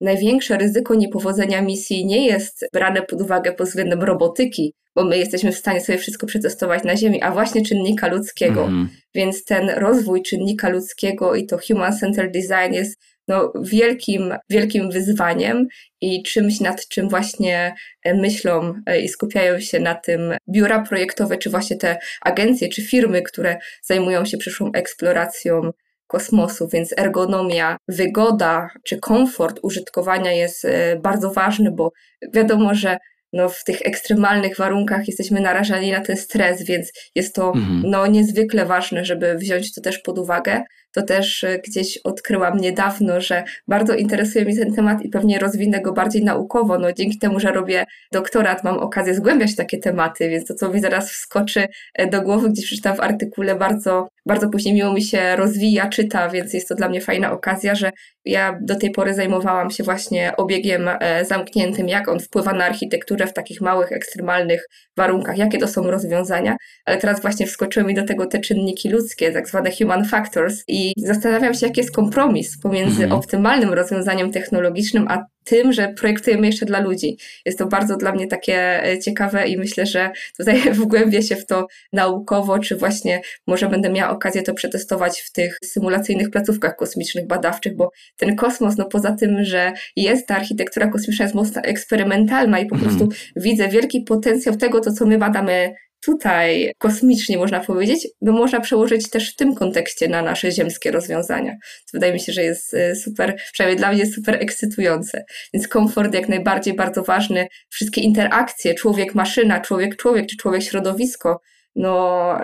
największe 0.01 0.57
ryzyko 0.57 0.95
niepowodzenia 0.95 1.61
misji 1.61 2.05
nie 2.05 2.25
jest 2.25 2.65
brane 2.73 3.01
pod 3.01 3.21
uwagę 3.21 3.53
pod 3.53 3.67
względem 3.67 4.03
robotyki, 4.03 4.73
bo 4.95 5.03
my 5.03 5.17
jesteśmy 5.17 5.51
w 5.51 5.57
stanie 5.57 5.81
sobie 5.81 5.97
wszystko 5.97 6.27
przetestować 6.27 6.83
na 6.83 6.97
Ziemi, 6.97 7.21
a 7.21 7.31
właśnie 7.31 7.65
czynnika 7.65 8.07
ludzkiego. 8.07 8.65
Mm. 8.65 8.89
Więc 9.15 9.43
ten 9.43 9.69
rozwój 9.69 10.21
czynnika 10.21 10.69
ludzkiego 10.69 11.35
i 11.35 11.45
to 11.45 11.57
human-centered 11.57 12.31
design 12.31 12.73
jest 12.73 12.99
no, 13.27 13.53
wielkim, 13.61 14.33
wielkim 14.49 14.91
wyzwaniem 14.91 15.67
i 16.01 16.23
czymś, 16.23 16.59
nad 16.59 16.87
czym 16.87 17.09
właśnie 17.09 17.75
e, 18.03 18.13
myślą 18.13 18.73
e, 18.85 18.99
i 19.01 19.09
skupiają 19.09 19.59
się 19.59 19.79
na 19.79 19.95
tym 19.95 20.33
biura 20.49 20.83
projektowe, 20.83 21.37
czy 21.37 21.49
właśnie 21.49 21.77
te 21.77 21.97
agencje, 22.21 22.69
czy 22.69 22.81
firmy, 22.81 23.21
które 23.21 23.57
zajmują 23.83 24.25
się 24.25 24.37
przyszłą 24.37 24.71
eksploracją 24.71 25.71
kosmosu, 26.07 26.67
więc 26.67 26.93
ergonomia, 26.97 27.77
wygoda 27.87 28.69
czy 28.83 28.99
komfort 28.99 29.59
użytkowania 29.63 30.31
jest 30.31 30.65
e, 30.65 30.99
bardzo 30.99 31.31
ważny, 31.31 31.71
bo 31.71 31.91
wiadomo, 32.33 32.73
że 32.73 32.97
no, 33.35 33.49
w 33.49 33.63
tych 33.63 33.81
ekstremalnych 33.81 34.57
warunkach 34.57 35.07
jesteśmy 35.07 35.41
narażani 35.41 35.91
na 35.91 36.01
ten 36.01 36.17
stres, 36.17 36.63
więc 36.63 36.91
jest 37.15 37.35
to 37.35 37.47
mhm. 37.47 37.81
no, 37.85 38.07
niezwykle 38.07 38.65
ważne, 38.65 39.05
żeby 39.05 39.35
wziąć 39.35 39.73
to 39.73 39.81
też 39.81 39.99
pod 39.99 40.19
uwagę. 40.19 40.63
To 40.91 41.01
też 41.01 41.43
e, 41.43 41.59
gdzieś 41.59 41.99
odkryłam 42.03 42.57
niedawno, 42.57 43.21
że 43.21 43.43
bardzo 43.67 43.95
interesuje 43.95 44.45
mnie 44.45 44.57
ten 44.57 44.73
temat 44.73 45.01
i 45.01 45.09
pewnie 45.09 45.39
rozwinę 45.39 45.81
go 45.81 45.93
bardziej 45.93 46.23
naukowo. 46.23 46.79
No, 46.79 46.93
dzięki 46.93 47.19
temu, 47.19 47.39
że 47.39 47.51
robię 47.51 47.85
doktorat, 48.11 48.63
mam 48.63 48.77
okazję 48.77 49.15
zgłębiać 49.15 49.55
takie 49.55 49.77
tematy, 49.77 50.29
więc 50.29 50.45
to, 50.47 50.53
co 50.53 50.69
mi 50.69 50.79
zaraz 50.79 51.11
wskoczy 51.11 51.67
e, 51.93 52.07
do 52.07 52.21
głowy, 52.21 52.49
gdzieś 52.49 52.65
przeczytam 52.65 52.95
w 52.95 52.99
artykule, 52.99 53.55
bardzo, 53.55 54.07
bardzo 54.25 54.49
później 54.49 54.73
miło 54.73 54.93
mi 54.93 55.03
się 55.03 55.35
rozwija, 55.35 55.89
czyta, 55.89 56.29
więc 56.29 56.53
jest 56.53 56.67
to 56.67 56.75
dla 56.75 56.89
mnie 56.89 57.01
fajna 57.01 57.31
okazja, 57.31 57.75
że 57.75 57.91
ja 58.25 58.59
do 58.61 58.75
tej 58.75 58.91
pory 58.91 59.13
zajmowałam 59.13 59.71
się 59.71 59.83
właśnie 59.83 60.33
obiegiem 60.37 60.89
e, 60.99 61.25
zamkniętym, 61.25 61.89
jak 61.89 62.07
on 62.07 62.19
wpływa 62.19 62.53
na 62.53 62.65
architekturę 62.65 63.27
w 63.27 63.33
takich 63.33 63.61
małych, 63.61 63.91
ekstremalnych 63.91 64.65
warunkach, 64.97 65.37
jakie 65.37 65.57
to 65.57 65.67
są 65.67 65.91
rozwiązania, 65.91 66.55
ale 66.85 66.97
teraz 66.97 67.21
właśnie 67.21 67.47
wskoczyły 67.47 67.85
mi 67.85 67.93
do 67.93 68.03
tego 68.03 68.25
te 68.25 68.39
czynniki 68.39 68.89
ludzkie, 68.89 69.31
tak 69.31 69.49
zwane 69.49 69.71
human 69.71 70.05
factors 70.05 70.63
i 70.67 70.93
zastanawiam 70.97 71.53
się, 71.53 71.67
jaki 71.67 71.81
jest 71.81 71.95
kompromis 71.95 72.59
pomiędzy 72.61 73.03
mhm. 73.03 73.11
optymalnym 73.11 73.73
rozwiązaniem 73.73 74.31
technologicznym, 74.31 75.07
a 75.07 75.25
tym, 75.45 75.73
że 75.73 75.93
projektujemy 75.93 76.47
jeszcze 76.47 76.65
dla 76.65 76.79
ludzi. 76.79 77.17
Jest 77.45 77.59
to 77.59 77.67
bardzo 77.67 77.97
dla 77.97 78.11
mnie 78.11 78.27
takie 78.27 78.83
e, 78.85 78.99
ciekawe 78.99 79.47
i 79.47 79.57
myślę, 79.57 79.85
że 79.85 80.09
tutaj 80.37 80.61
wgłębię 80.73 81.21
się 81.21 81.35
w 81.35 81.45
to 81.45 81.67
naukowo, 81.93 82.59
czy 82.59 82.75
właśnie 82.75 83.21
może 83.47 83.69
będę 83.69 83.89
miała 83.89 84.11
okazję 84.11 84.41
to 84.41 84.53
przetestować 84.53 85.21
w 85.21 85.31
tych 85.31 85.57
symulacyjnych 85.65 86.29
placówkach 86.29 86.75
kosmicznych, 86.75 87.27
badawczych, 87.27 87.75
bo 87.75 87.91
ten 88.17 88.35
kosmos, 88.35 88.77
no 88.77 88.85
poza 88.85 89.11
tym, 89.11 89.43
że 89.43 89.73
jest 89.95 90.27
ta 90.27 90.35
architektura 90.35 90.87
kosmiczna, 90.87 91.25
jest 91.25 91.35
mocno 91.35 91.61
eksperymentalna 91.61 92.59
i 92.59 92.65
po 92.65 92.75
mhm. 92.75 92.97
prostu 92.97 93.17
widzę 93.35 93.69
wielki 93.69 94.01
potencjał 94.01 94.55
tego, 94.55 94.81
to 94.81 94.91
co 94.91 95.05
my 95.05 95.17
badamy 95.17 95.73
tutaj 96.05 96.71
kosmicznie 96.77 97.37
można 97.37 97.59
powiedzieć, 97.59 98.07
by 98.21 98.31
można 98.31 98.59
przełożyć 98.59 99.09
też 99.09 99.33
w 99.33 99.35
tym 99.35 99.55
kontekście 99.55 100.07
na 100.07 100.21
nasze 100.21 100.51
ziemskie 100.51 100.91
rozwiązania. 100.91 101.51
To 101.51 101.89
wydaje 101.93 102.13
mi 102.13 102.19
się, 102.19 102.33
że 102.33 102.43
jest 102.43 102.73
e, 102.73 102.95
super, 102.95 103.35
przynajmniej 103.53 103.77
dla 103.77 103.91
mnie 103.91 104.05
super 104.05 104.35
ekscytujące. 104.35 105.25
Więc 105.53 105.67
komfort 105.67 106.13
jak 106.13 106.29
najbardziej 106.29 106.73
bardzo 106.73 107.03
ważny. 107.03 107.47
Wszystkie 107.69 108.01
interakcje, 108.01 108.73
człowiek-maszyna, 108.73 109.61
człowiek-człowiek 109.61 110.27
czy 110.27 110.37
człowiek-środowisko, 110.37 111.39
no, 111.75 112.37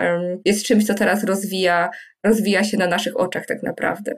jest 0.44 0.64
czymś, 0.64 0.86
co 0.86 0.94
teraz 0.94 1.24
rozwija, 1.24 1.90
rozwija 2.24 2.64
się 2.64 2.76
na 2.76 2.86
naszych 2.86 3.16
oczach 3.16 3.46
tak 3.46 3.62
naprawdę. 3.62 4.14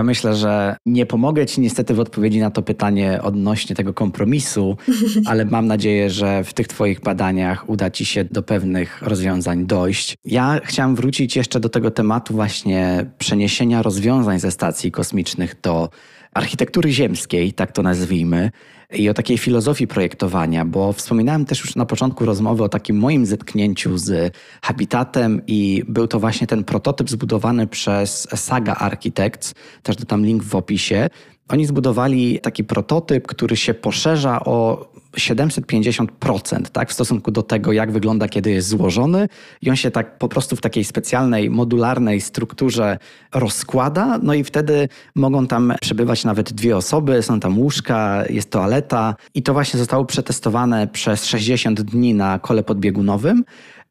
Ja 0.00 0.04
myślę, 0.04 0.34
że 0.34 0.76
nie 0.86 1.06
pomogę 1.06 1.46
Ci 1.46 1.60
niestety 1.60 1.94
w 1.94 2.00
odpowiedzi 2.00 2.40
na 2.40 2.50
to 2.50 2.62
pytanie 2.62 3.20
odnośnie 3.22 3.76
tego 3.76 3.94
kompromisu, 3.94 4.76
ale 5.30 5.44
mam 5.44 5.66
nadzieję, 5.66 6.10
że 6.10 6.44
w 6.44 6.54
tych 6.54 6.68
Twoich 6.68 7.00
badaniach 7.00 7.68
uda 7.68 7.90
Ci 7.90 8.04
się 8.04 8.24
do 8.24 8.42
pewnych 8.42 9.02
rozwiązań 9.02 9.66
dojść. 9.66 10.16
Ja 10.24 10.60
chciałam 10.64 10.94
wrócić 10.94 11.36
jeszcze 11.36 11.60
do 11.60 11.68
tego 11.68 11.90
tematu 11.90 12.34
właśnie 12.34 13.06
przeniesienia 13.18 13.82
rozwiązań 13.82 14.40
ze 14.40 14.50
stacji 14.50 14.90
kosmicznych 14.90 15.60
do 15.62 15.90
architektury 16.34 16.92
ziemskiej, 16.92 17.52
tak 17.52 17.72
to 17.72 17.82
nazwijmy, 17.82 18.50
i 18.92 19.08
o 19.08 19.14
takiej 19.14 19.38
filozofii 19.38 19.86
projektowania, 19.86 20.64
bo 20.64 20.92
wspominałem 20.92 21.44
też 21.44 21.60
już 21.60 21.76
na 21.76 21.86
początku 21.86 22.24
rozmowy 22.24 22.64
o 22.64 22.68
takim 22.68 22.96
moim 22.96 23.26
zetknięciu 23.26 23.98
z 23.98 24.34
habitatem 24.62 25.42
i 25.46 25.82
był 25.88 26.06
to 26.06 26.20
właśnie 26.20 26.46
ten 26.46 26.64
prototyp 26.64 27.10
zbudowany 27.10 27.66
przez 27.66 28.28
Saga 28.34 28.74
Architects, 28.74 29.54
też 29.82 29.96
dodam 29.96 30.24
link 30.24 30.42
w 30.42 30.54
opisie. 30.54 31.08
Oni 31.48 31.66
zbudowali 31.66 32.38
taki 32.38 32.64
prototyp, 32.64 33.26
który 33.26 33.56
się 33.56 33.74
poszerza 33.74 34.40
o 34.44 34.89
750% 35.16 36.62
tak, 36.72 36.90
w 36.90 36.92
stosunku 36.92 37.30
do 37.30 37.42
tego, 37.42 37.72
jak 37.72 37.92
wygląda, 37.92 38.28
kiedy 38.28 38.50
jest 38.50 38.68
złożony. 38.68 39.28
I 39.62 39.70
on 39.70 39.76
się 39.76 39.90
tak 39.90 40.18
po 40.18 40.28
prostu 40.28 40.56
w 40.56 40.60
takiej 40.60 40.84
specjalnej, 40.84 41.50
modularnej 41.50 42.20
strukturze 42.20 42.98
rozkłada. 43.34 44.18
No 44.22 44.34
i 44.34 44.44
wtedy 44.44 44.88
mogą 45.14 45.46
tam 45.46 45.72
przebywać 45.80 46.24
nawet 46.24 46.52
dwie 46.52 46.76
osoby, 46.76 47.22
są 47.22 47.40
tam 47.40 47.58
łóżka, 47.58 48.24
jest 48.30 48.50
toaleta. 48.50 49.14
I 49.34 49.42
to 49.42 49.52
właśnie 49.52 49.78
zostało 49.78 50.04
przetestowane 50.04 50.88
przez 50.88 51.26
60 51.26 51.80
dni 51.80 52.14
na 52.14 52.38
kole 52.38 52.62
podbiegunowym. 52.62 53.44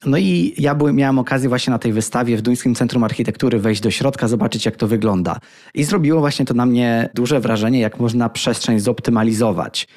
No 0.06 0.18
i 0.18 0.54
ja 0.58 0.76
byłem, 0.76 0.96
miałem 0.96 1.20
okazję 1.20 1.50
właśnie 1.50 1.72
na 1.72 1.80
tej 1.80 1.94
wystawie 1.94 2.38
w 2.38 2.42
Duńskim 2.42 2.76
Centrum 2.76 3.04
Architektury 3.04 3.60
wejść 3.60 3.82
do 3.82 3.92
środka, 3.92 4.28
zobaczyć 4.28 4.66
jak 4.66 4.76
to 4.76 4.88
wygląda. 4.88 5.38
I 5.74 5.84
zrobiło 5.84 6.20
właśnie 6.20 6.46
to 6.46 6.54
na 6.54 6.66
mnie 6.66 7.10
duże 7.14 7.40
wrażenie, 7.40 7.80
jak 7.80 8.00
można 8.00 8.30
przestrzeń 8.30 8.80
zoptymalizować. 8.80 9.88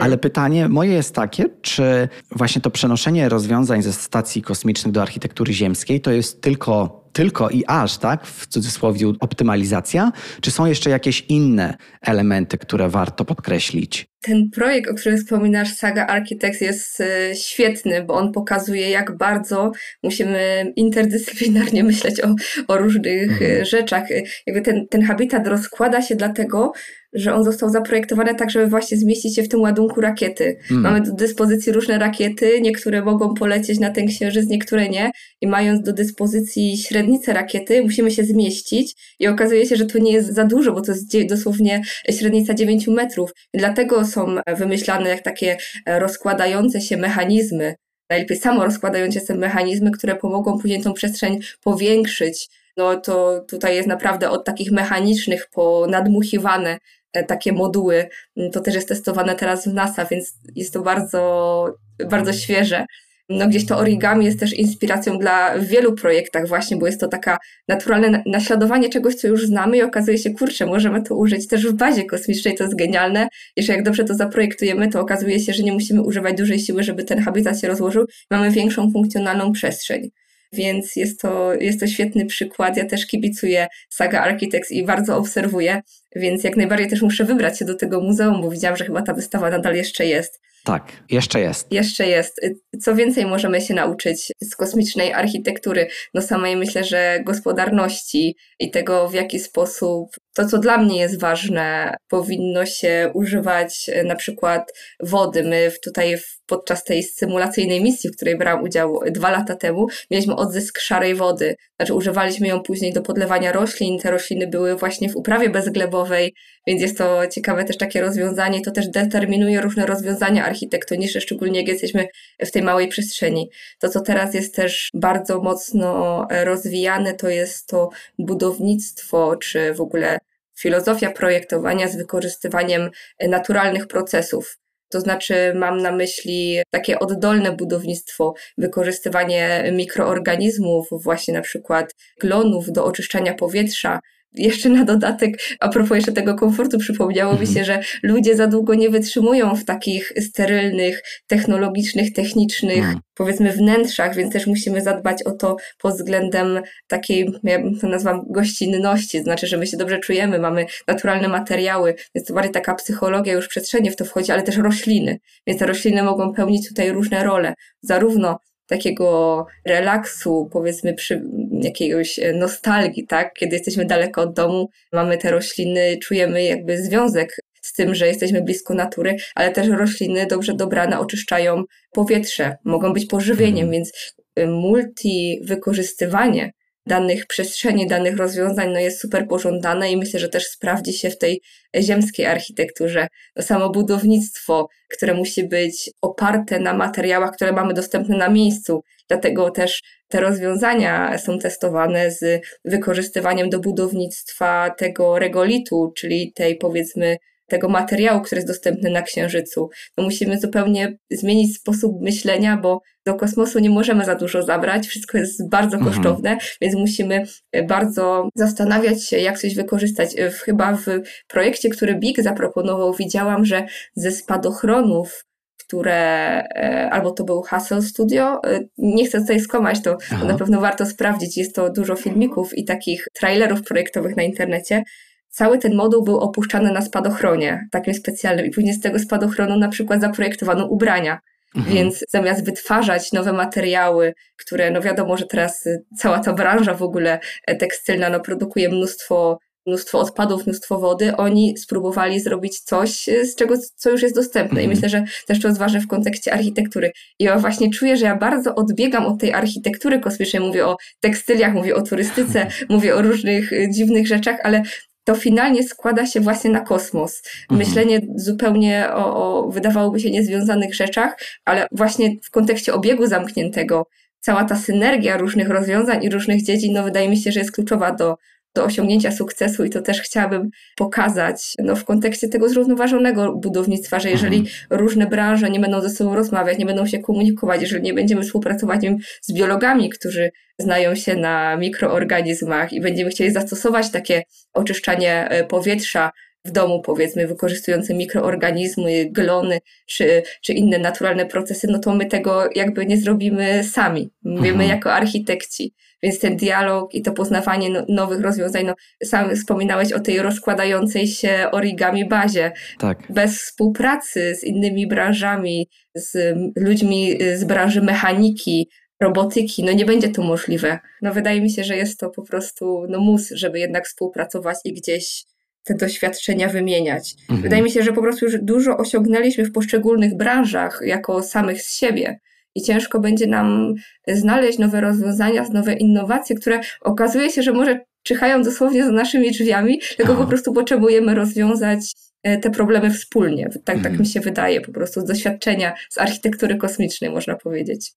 Ale 0.00 0.18
pytanie 0.18 0.68
moje 0.68 0.92
jest 0.92 1.14
takie, 1.14 1.44
czy 1.62 2.08
właśnie 2.30 2.62
to 2.62 2.70
przenoszenie 2.70 3.28
rozwiązań 3.28 3.82
ze 3.82 3.92
stacji 3.92 4.42
kosmicznych 4.42 4.92
do 4.92 5.02
architektury 5.02 5.52
ziemskiej 5.52 6.00
to 6.00 6.10
jest 6.10 6.42
tylko 6.42 7.00
tylko 7.12 7.50
i 7.50 7.64
aż, 7.66 7.98
tak, 7.98 8.26
w 8.26 8.46
cudzysłowie 8.46 9.06
optymalizacja, 9.20 10.12
czy 10.40 10.50
są 10.50 10.66
jeszcze 10.66 10.90
jakieś 10.90 11.20
inne 11.20 11.76
elementy, 12.00 12.58
które 12.58 12.88
warto 12.88 13.24
podkreślić? 13.24 14.09
Ten 14.20 14.50
projekt, 14.50 14.90
o 14.90 14.94
którym 14.94 15.18
wspominasz, 15.18 15.74
Saga 15.74 16.06
Architects, 16.06 16.60
jest 16.60 17.00
e, 17.00 17.34
świetny, 17.34 18.04
bo 18.04 18.14
on 18.14 18.32
pokazuje, 18.32 18.90
jak 18.90 19.16
bardzo 19.16 19.72
musimy 20.02 20.72
interdyscyplinarnie 20.76 21.84
myśleć 21.90 22.20
o, 22.20 22.34
o 22.68 22.78
różnych 22.78 23.42
e, 23.42 23.44
mhm. 23.44 23.64
rzeczach. 23.64 24.10
E, 24.10 24.22
jakby 24.46 24.62
ten, 24.62 24.88
ten 24.88 25.02
habitat 25.02 25.46
rozkłada 25.46 26.02
się 26.02 26.16
dlatego, 26.16 26.72
że 27.12 27.34
on 27.34 27.44
został 27.44 27.70
zaprojektowany 27.70 28.34
tak, 28.34 28.50
żeby 28.50 28.66
właśnie 28.66 28.96
zmieścić 28.96 29.36
się 29.36 29.42
w 29.42 29.48
tym 29.48 29.60
ładunku 29.60 30.00
rakiety. 30.00 30.56
Mm. 30.70 30.82
Mamy 30.82 31.00
do 31.00 31.12
dyspozycji 31.12 31.72
różne 31.72 31.98
rakiety, 31.98 32.60
niektóre 32.60 33.02
mogą 33.02 33.34
polecieć 33.34 33.78
na 33.78 33.90
ten 33.90 34.06
księżyc, 34.06 34.48
niektóre 34.48 34.88
nie. 34.88 35.10
I 35.40 35.46
mając 35.46 35.82
do 35.82 35.92
dyspozycji 35.92 36.78
średnicę 36.78 37.32
rakiety, 37.32 37.82
musimy 37.82 38.10
się 38.10 38.24
zmieścić 38.24 38.94
i 39.18 39.28
okazuje 39.28 39.66
się, 39.66 39.76
że 39.76 39.86
to 39.86 39.98
nie 39.98 40.12
jest 40.12 40.34
za 40.34 40.44
dużo, 40.44 40.72
bo 40.72 40.80
to 40.80 40.92
jest 40.92 41.16
dosłownie 41.28 41.82
średnica 42.10 42.54
9 42.54 42.88
metrów. 42.88 43.30
I 43.54 43.58
dlatego 43.58 44.04
są 44.04 44.36
wymyślane 44.58 45.08
jak 45.08 45.22
takie 45.22 45.56
rozkładające 45.86 46.80
się 46.80 46.96
mechanizmy, 46.96 47.74
najlepiej 48.10 48.36
samo 48.36 48.64
rozkładające 48.64 49.20
się 49.20 49.34
mechanizmy, 49.34 49.90
które 49.90 50.16
pomogą 50.16 50.58
później 50.58 50.82
tą 50.82 50.92
przestrzeń 50.92 51.38
powiększyć. 51.62 52.48
No 52.76 52.96
to 52.96 53.44
tutaj 53.48 53.76
jest 53.76 53.88
naprawdę 53.88 54.30
od 54.30 54.44
takich 54.44 54.72
mechanicznych 54.72 55.46
po 55.52 55.86
nadmuchiwane 55.90 56.78
E, 56.99 56.99
takie 57.28 57.52
moduły. 57.52 58.08
Mm, 58.36 58.50
to 58.50 58.60
też 58.60 58.74
jest 58.74 58.88
testowane 58.88 59.34
teraz 59.34 59.68
w 59.68 59.74
NASA, 59.74 60.04
więc 60.04 60.34
jest 60.56 60.72
to 60.72 60.82
bardzo, 60.82 61.74
bardzo 62.10 62.32
świeże. 62.32 62.86
No 63.30 63.48
gdzieś 63.48 63.66
to 63.66 63.78
origami 63.78 64.24
jest 64.24 64.40
też 64.40 64.52
inspiracją 64.52 65.18
dla 65.18 65.58
wielu 65.58 65.92
projektach 65.92 66.48
właśnie, 66.48 66.76
bo 66.76 66.86
jest 66.86 67.00
to 67.00 67.08
taka 67.08 67.38
naturalne 67.68 68.22
naśladowanie 68.26 68.88
czegoś, 68.88 69.14
co 69.14 69.28
już 69.28 69.46
znamy 69.46 69.76
i 69.76 69.82
okazuje 69.82 70.18
się, 70.18 70.30
kurczę, 70.30 70.66
możemy 70.66 71.02
to 71.02 71.16
użyć 71.16 71.48
też 71.48 71.66
w 71.66 71.72
bazie 71.72 72.04
kosmicznej, 72.04 72.54
to 72.54 72.64
jest 72.64 72.76
genialne. 72.76 73.28
Jeszcze 73.56 73.72
jak 73.72 73.82
dobrze 73.82 74.04
to 74.04 74.14
zaprojektujemy, 74.14 74.88
to 74.88 75.00
okazuje 75.00 75.40
się, 75.40 75.52
że 75.52 75.62
nie 75.62 75.72
musimy 75.72 76.02
używać 76.02 76.36
dużej 76.36 76.58
siły, 76.58 76.82
żeby 76.82 77.04
ten 77.04 77.22
habitat 77.22 77.60
się 77.60 77.68
rozłożył. 77.68 78.06
Mamy 78.30 78.50
większą 78.50 78.90
funkcjonalną 78.92 79.52
przestrzeń 79.52 80.10
więc 80.52 80.96
jest 80.96 81.20
to, 81.20 81.54
jest 81.54 81.80
to 81.80 81.86
świetny 81.86 82.26
przykład. 82.26 82.76
Ja 82.76 82.84
też 82.84 83.06
kibicuję 83.06 83.66
Saga 83.88 84.20
Architects 84.20 84.70
i 84.72 84.84
bardzo 84.84 85.16
obserwuję, 85.16 85.82
więc 86.16 86.44
jak 86.44 86.56
najbardziej 86.56 86.90
też 86.90 87.02
muszę 87.02 87.24
wybrać 87.24 87.58
się 87.58 87.64
do 87.64 87.74
tego 87.74 88.00
muzeum, 88.00 88.42
bo 88.42 88.50
widziałam, 88.50 88.76
że 88.76 88.84
chyba 88.84 89.02
ta 89.02 89.14
wystawa 89.14 89.50
nadal 89.50 89.76
jeszcze 89.76 90.06
jest. 90.06 90.40
Tak, 90.64 90.92
jeszcze 91.10 91.40
jest. 91.40 91.72
Jeszcze 91.72 92.06
jest. 92.06 92.40
Co 92.80 92.94
więcej 92.94 93.26
możemy 93.26 93.60
się 93.60 93.74
nauczyć 93.74 94.32
z 94.40 94.56
kosmicznej 94.56 95.12
architektury? 95.12 95.88
No 96.14 96.22
samej 96.22 96.56
myślę, 96.56 96.84
że 96.84 97.20
gospodarności 97.24 98.36
i 98.58 98.70
tego, 98.70 99.08
w 99.08 99.14
jaki 99.14 99.38
sposób 99.38 100.16
to, 100.34 100.46
co 100.46 100.58
dla 100.58 100.78
mnie 100.78 101.00
jest 101.00 101.20
ważne, 101.20 101.96
powinno 102.08 102.66
się 102.66 103.10
używać 103.14 103.90
e, 103.92 104.04
na 104.04 104.16
przykład 104.16 104.72
wody. 105.00 105.42
My 105.42 105.72
tutaj 105.84 106.16
podczas 106.50 106.84
tej 106.84 107.02
symulacyjnej 107.02 107.82
misji, 107.82 108.10
w 108.10 108.16
której 108.16 108.38
brałam 108.38 108.62
udział 108.64 109.00
dwa 109.10 109.30
lata 109.30 109.56
temu, 109.56 109.86
mieliśmy 110.10 110.36
odzysk 110.36 110.78
szarej 110.78 111.14
wody. 111.14 111.54
Znaczy 111.76 111.94
używaliśmy 111.94 112.48
ją 112.48 112.62
później 112.62 112.92
do 112.92 113.02
podlewania 113.02 113.52
roślin. 113.52 113.98
Te 113.98 114.10
rośliny 114.10 114.46
były 114.46 114.76
właśnie 114.76 115.08
w 115.08 115.16
uprawie 115.16 115.50
bezglebowej, 115.50 116.34
więc 116.66 116.82
jest 116.82 116.98
to 116.98 117.26
ciekawe 117.26 117.64
też 117.64 117.76
takie 117.76 118.00
rozwiązanie. 118.00 118.60
To 118.62 118.70
też 118.70 118.88
determinuje 118.88 119.60
różne 119.60 119.86
rozwiązania 119.86 120.44
architektoniczne, 120.44 121.20
szczególnie 121.20 121.60
jak 121.60 121.68
jesteśmy 121.68 122.06
w 122.40 122.50
tej 122.50 122.62
małej 122.62 122.88
przestrzeni. 122.88 123.50
To, 123.80 123.88
co 123.88 124.00
teraz 124.00 124.34
jest 124.34 124.54
też 124.54 124.90
bardzo 124.94 125.40
mocno 125.40 126.26
e, 126.30 126.44
rozwijane, 126.44 127.14
to 127.14 127.28
jest 127.28 127.66
to 127.66 127.88
budownictwo, 128.18 129.36
czy 129.36 129.74
w 129.74 129.80
ogóle 129.80 130.18
filozofia 130.58 131.10
projektowania 131.10 131.88
z 131.88 131.96
wykorzystywaniem 131.96 132.90
naturalnych 133.28 133.86
procesów. 133.86 134.59
To 134.90 135.00
znaczy, 135.00 135.52
mam 135.54 135.76
na 135.76 135.92
myśli 135.92 136.58
takie 136.70 136.98
oddolne 136.98 137.52
budownictwo, 137.52 138.34
wykorzystywanie 138.58 139.70
mikroorganizmów, 139.72 140.88
właśnie 140.90 141.34
na 141.34 141.40
przykład 141.40 141.94
glonów 142.20 142.72
do 142.72 142.84
oczyszczania 142.84 143.34
powietrza, 143.34 144.00
jeszcze 144.34 144.68
na 144.68 144.84
dodatek, 144.84 145.38
a 145.60 145.68
propos 145.68 145.96
jeszcze 145.96 146.12
tego 146.12 146.34
komfortu, 146.34 146.78
przypomniało 146.78 147.38
mi 147.38 147.46
się, 147.46 147.64
że 147.64 147.80
ludzie 148.02 148.36
za 148.36 148.46
długo 148.46 148.74
nie 148.74 148.90
wytrzymują 148.90 149.56
w 149.56 149.64
takich 149.64 150.12
sterylnych, 150.20 151.02
technologicznych, 151.26 152.12
technicznych, 152.12 152.84
mm. 152.84 153.00
powiedzmy, 153.14 153.52
wnętrzach, 153.52 154.16
więc 154.16 154.32
też 154.32 154.46
musimy 154.46 154.80
zadbać 154.80 155.22
o 155.22 155.30
to 155.30 155.56
pod 155.78 155.94
względem 155.94 156.60
takiej, 156.86 157.32
ja 157.42 157.58
to 157.80 157.88
nazwam 157.88 158.22
gościnności, 158.30 159.22
znaczy, 159.22 159.46
że 159.46 159.56
my 159.56 159.66
się 159.66 159.76
dobrze 159.76 159.98
czujemy, 159.98 160.38
mamy 160.38 160.66
naturalne 160.88 161.28
materiały, 161.28 161.94
więc 162.14 162.28
to 162.28 162.34
bardziej 162.34 162.52
taka 162.52 162.74
psychologia 162.74 163.32
już 163.32 163.48
przestrzennie 163.48 163.90
w 163.90 163.96
to 163.96 164.04
wchodzi, 164.04 164.32
ale 164.32 164.42
też 164.42 164.56
rośliny. 164.56 165.18
Więc 165.46 165.60
te 165.60 165.66
rośliny 165.66 166.02
mogą 166.02 166.32
pełnić 166.32 166.68
tutaj 166.68 166.92
różne 166.92 167.24
role, 167.24 167.54
zarówno 167.82 168.38
takiego 168.70 169.46
relaksu, 169.66 170.48
powiedzmy 170.52 170.94
przy 170.94 171.22
jakiegoś 171.52 172.18
e, 172.18 172.32
nostalgii, 172.32 173.06
tak? 173.06 173.34
Kiedy 173.34 173.56
jesteśmy 173.56 173.84
daleko 173.84 174.22
od 174.22 174.34
domu, 174.34 174.68
mamy 174.92 175.18
te 175.18 175.30
rośliny, 175.30 175.98
czujemy 176.02 176.44
jakby 176.44 176.82
związek 176.82 177.36
z 177.62 177.72
tym, 177.72 177.94
że 177.94 178.06
jesteśmy 178.06 178.42
blisko 178.42 178.74
natury, 178.74 179.16
ale 179.34 179.50
też 179.50 179.68
rośliny 179.68 180.26
dobrze 180.26 180.54
dobrane 180.54 180.98
oczyszczają 180.98 181.64
powietrze, 181.92 182.56
mogą 182.64 182.92
być 182.92 183.06
pożywieniem, 183.06 183.64
mhm. 183.64 183.70
więc 183.70 183.92
e, 184.36 184.46
multi 184.46 185.40
wykorzystywanie 185.44 186.52
danych 186.86 187.26
przestrzeni, 187.26 187.86
danych 187.86 188.16
rozwiązań 188.16 188.72
no 188.72 188.78
jest 188.78 189.00
super 189.00 189.28
pożądane 189.28 189.92
i 189.92 189.96
myślę, 189.96 190.20
że 190.20 190.28
też 190.28 190.46
sprawdzi 190.46 190.92
się 190.92 191.10
w 191.10 191.18
tej 191.18 191.42
ziemskiej 191.80 192.26
architekturze. 192.26 193.08
No 193.36 193.42
samo 193.42 193.70
budownictwo, 193.70 194.68
które 194.88 195.14
musi 195.14 195.48
być 195.48 195.90
oparte 196.02 196.58
na 196.58 196.74
materiałach, 196.74 197.30
które 197.30 197.52
mamy 197.52 197.74
dostępne 197.74 198.16
na 198.16 198.28
miejscu. 198.28 198.82
Dlatego 199.08 199.50
też 199.50 199.82
te 200.08 200.20
rozwiązania 200.20 201.18
są 201.18 201.38
testowane 201.38 202.10
z 202.10 202.42
wykorzystywaniem 202.64 203.50
do 203.50 203.60
budownictwa 203.60 204.70
tego 204.78 205.18
regolitu, 205.18 205.92
czyli 205.96 206.32
tej 206.32 206.56
powiedzmy 206.56 207.16
tego 207.50 207.68
materiału, 207.68 208.20
który 208.20 208.38
jest 208.38 208.48
dostępny 208.48 208.90
na 208.90 209.02
Księżycu. 209.02 209.70
No 209.98 210.04
musimy 210.04 210.38
zupełnie 210.38 210.98
zmienić 211.10 211.56
sposób 211.56 212.00
myślenia, 212.00 212.56
bo 212.56 212.80
do 213.06 213.14
kosmosu 213.14 213.58
nie 213.58 213.70
możemy 213.70 214.04
za 214.04 214.14
dużo 214.14 214.42
zabrać, 214.42 214.86
wszystko 214.86 215.18
jest 215.18 215.48
bardzo 215.50 215.76
mhm. 215.76 215.94
kosztowne, 215.94 216.38
więc 216.60 216.74
musimy 216.74 217.24
e, 217.52 217.62
bardzo 217.62 218.28
zastanawiać 218.34 219.04
się, 219.04 219.18
jak 219.18 219.38
coś 219.38 219.54
wykorzystać. 219.54 220.18
E, 220.18 220.30
chyba 220.30 220.76
w 220.76 220.86
projekcie, 221.28 221.68
który 221.68 221.94
BIG 221.94 222.22
zaproponował, 222.22 222.94
widziałam, 222.94 223.44
że 223.44 223.66
ze 223.94 224.12
spadochronów 224.12 225.24
które, 225.70 226.42
e, 226.42 226.90
albo 226.90 227.10
to 227.10 227.24
był 227.24 227.42
Hustle 227.42 227.82
Studio. 227.82 228.40
Nie 228.78 229.06
chcę 229.06 229.20
tutaj 229.20 229.40
skłamać, 229.40 229.82
to, 229.82 229.96
to 230.20 230.24
na 230.24 230.38
pewno 230.38 230.60
warto 230.60 230.86
sprawdzić. 230.86 231.36
Jest 231.36 231.54
to 231.54 231.70
dużo 231.72 231.96
filmików 231.96 232.58
i 232.58 232.64
takich 232.64 233.06
trailerów 233.12 233.62
projektowych 233.62 234.16
na 234.16 234.22
internecie 234.22 234.82
cały 235.30 235.58
ten 235.58 235.74
moduł 235.74 236.04
był 236.04 236.18
opuszczany 236.18 236.72
na 236.72 236.82
spadochronie, 236.82 237.68
takim 237.70 237.94
specjalnym, 237.94 238.46
i 238.46 238.50
później 238.50 238.74
z 238.74 238.80
tego 238.80 238.98
spadochronu 238.98 239.58
na 239.58 239.68
przykład 239.68 240.00
zaprojektowano 240.00 240.66
ubrania. 240.66 241.18
Mhm. 241.56 241.76
Więc 241.76 242.04
zamiast 242.08 242.44
wytwarzać 242.44 243.12
nowe 243.12 243.32
materiały, 243.32 244.14
które, 244.36 244.70
no 244.70 244.80
wiadomo, 244.80 245.16
że 245.16 245.26
teraz 245.26 245.66
y, 245.66 245.84
cała 245.96 246.18
ta 246.18 246.32
branża 246.32 246.74
w 246.74 246.82
ogóle 246.82 247.18
e, 247.46 247.56
tekstylna 247.56 248.10
no, 248.10 248.20
produkuje 248.20 248.68
mnóstwo 248.68 249.38
mnóstwo 249.66 249.98
odpadów, 249.98 250.46
mnóstwo 250.46 250.78
wody, 250.78 251.16
oni 251.16 251.58
spróbowali 251.58 252.20
zrobić 252.20 252.60
coś, 252.60 253.08
y, 253.08 253.26
z 253.26 253.34
czego, 253.34 253.54
co 253.76 253.90
już 253.90 254.02
jest 254.02 254.14
dostępne. 254.14 254.60
I 254.60 254.64
mhm. 254.64 254.76
myślę, 254.76 254.88
że 254.88 255.04
też 255.26 255.40
to 255.40 255.48
jest 255.48 255.60
ważne 255.60 255.80
w 255.80 255.86
kontekście 255.86 256.32
architektury. 256.32 256.92
I 257.18 257.24
ja 257.24 257.38
właśnie 257.38 257.70
czuję, 257.70 257.96
że 257.96 258.06
ja 258.06 258.16
bardzo 258.16 258.54
odbiegam 258.54 259.06
od 259.06 259.20
tej 259.20 259.32
architektury 259.32 260.00
kosmicznej. 260.00 260.42
Mówię 260.42 260.66
o 260.66 260.76
tekstyliach, 261.00 261.54
mówię 261.54 261.74
o 261.74 261.82
turystyce, 261.82 262.46
mówię 262.68 262.94
o 262.94 263.02
różnych 263.02 263.52
y, 263.52 263.68
dziwnych 263.70 264.06
rzeczach, 264.06 264.36
ale 264.42 264.62
to 265.04 265.14
finalnie 265.14 265.62
składa 265.62 266.06
się 266.06 266.20
właśnie 266.20 266.50
na 266.50 266.60
kosmos. 266.60 267.22
Mhm. 267.50 267.58
Myślenie 267.58 268.00
zupełnie 268.16 268.88
o, 268.94 269.16
o, 269.16 269.50
wydawałoby 269.50 270.00
się 270.00 270.10
niezwiązanych 270.10 270.74
rzeczach, 270.74 271.18
ale 271.44 271.66
właśnie 271.72 272.16
w 272.22 272.30
kontekście 272.30 272.74
obiegu 272.74 273.06
zamkniętego, 273.06 273.86
cała 274.20 274.44
ta 274.44 274.56
synergia 274.56 275.16
różnych 275.16 275.48
rozwiązań 275.48 276.04
i 276.04 276.10
różnych 276.10 276.42
dziedzin, 276.42 276.72
no 276.72 276.82
wydaje 276.82 277.08
mi 277.08 277.16
się, 277.16 277.32
że 277.32 277.40
jest 277.40 277.52
kluczowa 277.52 277.92
do, 277.92 278.16
do 278.54 278.64
osiągnięcia 278.64 279.12
sukcesu 279.12 279.64
i 279.64 279.70
to 279.70 279.82
też 279.82 280.00
chciałabym 280.00 280.50
pokazać 280.76 281.54
no, 281.58 281.76
w 281.76 281.84
kontekście 281.84 282.28
tego 282.28 282.48
zrównoważonego 282.48 283.32
budownictwa, 283.32 284.00
że 284.00 284.10
jeżeli 284.10 284.36
mhm. 284.36 284.56
różne 284.70 285.06
branże 285.06 285.50
nie 285.50 285.60
będą 285.60 285.80
ze 285.80 285.90
sobą 285.90 286.14
rozmawiać, 286.14 286.58
nie 286.58 286.66
będą 286.66 286.86
się 286.86 286.98
komunikować, 286.98 287.62
jeżeli 287.62 287.82
nie 287.82 287.94
będziemy 287.94 288.22
współpracować 288.22 288.80
wiem, 288.82 288.96
z 289.22 289.32
biologami, 289.32 289.90
którzy 289.90 290.30
znają 290.58 290.94
się 290.94 291.16
na 291.16 291.56
mikroorganizmach 291.56 292.72
i 292.72 292.80
będziemy 292.80 293.10
chcieli 293.10 293.30
zastosować 293.30 293.90
takie 293.90 294.22
oczyszczanie 294.52 295.28
e, 295.28 295.44
powietrza 295.44 296.10
w 296.44 296.50
domu, 296.50 296.82
powiedzmy, 296.82 297.26
wykorzystujące 297.26 297.94
mikroorganizmy, 297.94 299.06
glony 299.10 299.58
czy, 299.86 300.22
czy 300.42 300.52
inne 300.52 300.78
naturalne 300.78 301.26
procesy, 301.26 301.66
no 301.70 301.78
to 301.78 301.94
my 301.94 302.06
tego 302.06 302.48
jakby 302.54 302.86
nie 302.86 302.96
zrobimy 302.96 303.64
sami. 303.64 304.10
Mówimy 304.24 304.50
mhm. 304.50 304.70
jako 304.70 304.92
architekci. 304.92 305.74
Więc 306.02 306.18
ten 306.18 306.36
dialog 306.36 306.94
i 306.94 307.02
to 307.02 307.12
poznawanie 307.12 307.70
no, 307.70 307.84
nowych 307.88 308.20
rozwiązań, 308.20 308.66
no, 308.66 308.74
sam 309.04 309.36
wspominałeś 309.36 309.92
o 309.92 310.00
tej 310.00 310.22
rozkładającej 310.22 311.06
się 311.06 311.46
origami 311.52 312.08
bazie. 312.08 312.52
Tak. 312.78 312.98
Bez 313.10 313.38
współpracy 313.38 314.34
z 314.34 314.44
innymi 314.44 314.86
branżami, 314.86 315.68
z 315.94 316.36
ludźmi 316.56 317.18
z 317.34 317.44
branży 317.44 317.82
mechaniki, 317.82 318.68
robotyki, 319.00 319.64
no 319.64 319.72
nie 319.72 319.84
będzie 319.84 320.08
to 320.08 320.22
możliwe. 320.22 320.78
No 321.02 321.12
wydaje 321.12 321.40
mi 321.40 321.50
się, 321.50 321.64
że 321.64 321.76
jest 321.76 322.00
to 322.00 322.10
po 322.10 322.22
prostu 322.22 322.86
no 322.88 323.00
mus, 323.00 323.28
żeby 323.30 323.58
jednak 323.58 323.86
współpracować 323.86 324.56
i 324.64 324.72
gdzieś 324.72 325.24
te 325.64 325.74
doświadczenia 325.74 326.48
wymieniać. 326.48 327.14
Mhm. 327.20 327.42
Wydaje 327.42 327.62
mi 327.62 327.70
się, 327.70 327.82
że 327.82 327.92
po 327.92 328.02
prostu 328.02 328.24
już 328.24 328.38
dużo 328.42 328.76
osiągnęliśmy 328.76 329.44
w 329.44 329.52
poszczególnych 329.52 330.16
branżach 330.16 330.80
jako 330.84 331.22
samych 331.22 331.62
z 331.62 331.76
siebie. 331.76 332.20
I 332.54 332.62
ciężko 332.62 333.00
będzie 333.00 333.26
nam 333.26 333.74
znaleźć 334.08 334.58
nowe 334.58 334.80
rozwiązania, 334.80 335.46
nowe 335.52 335.74
innowacje, 335.74 336.36
które 336.36 336.60
okazuje 336.80 337.30
się, 337.30 337.42
że 337.42 337.52
może 337.52 337.80
czyhają 338.02 338.42
dosłownie 338.42 338.84
za 338.84 338.92
naszymi 338.92 339.30
drzwiami, 339.30 339.80
tylko 339.96 340.12
Aha. 340.12 340.22
po 340.22 340.28
prostu 340.28 340.52
potrzebujemy 340.52 341.14
rozwiązać 341.14 341.80
e, 342.22 342.38
te 342.38 342.50
problemy 342.50 342.90
wspólnie. 342.90 343.48
Tak, 343.52 343.62
tak 343.64 343.76
mhm. 343.76 343.98
mi 343.98 344.06
się 344.06 344.20
wydaje, 344.20 344.60
po 344.60 344.72
prostu 344.72 345.00
z 345.00 345.04
doświadczenia 345.04 345.74
z 345.90 345.98
architektury 345.98 346.56
kosmicznej, 346.56 347.10
można 347.10 347.36
powiedzieć. 347.36 347.92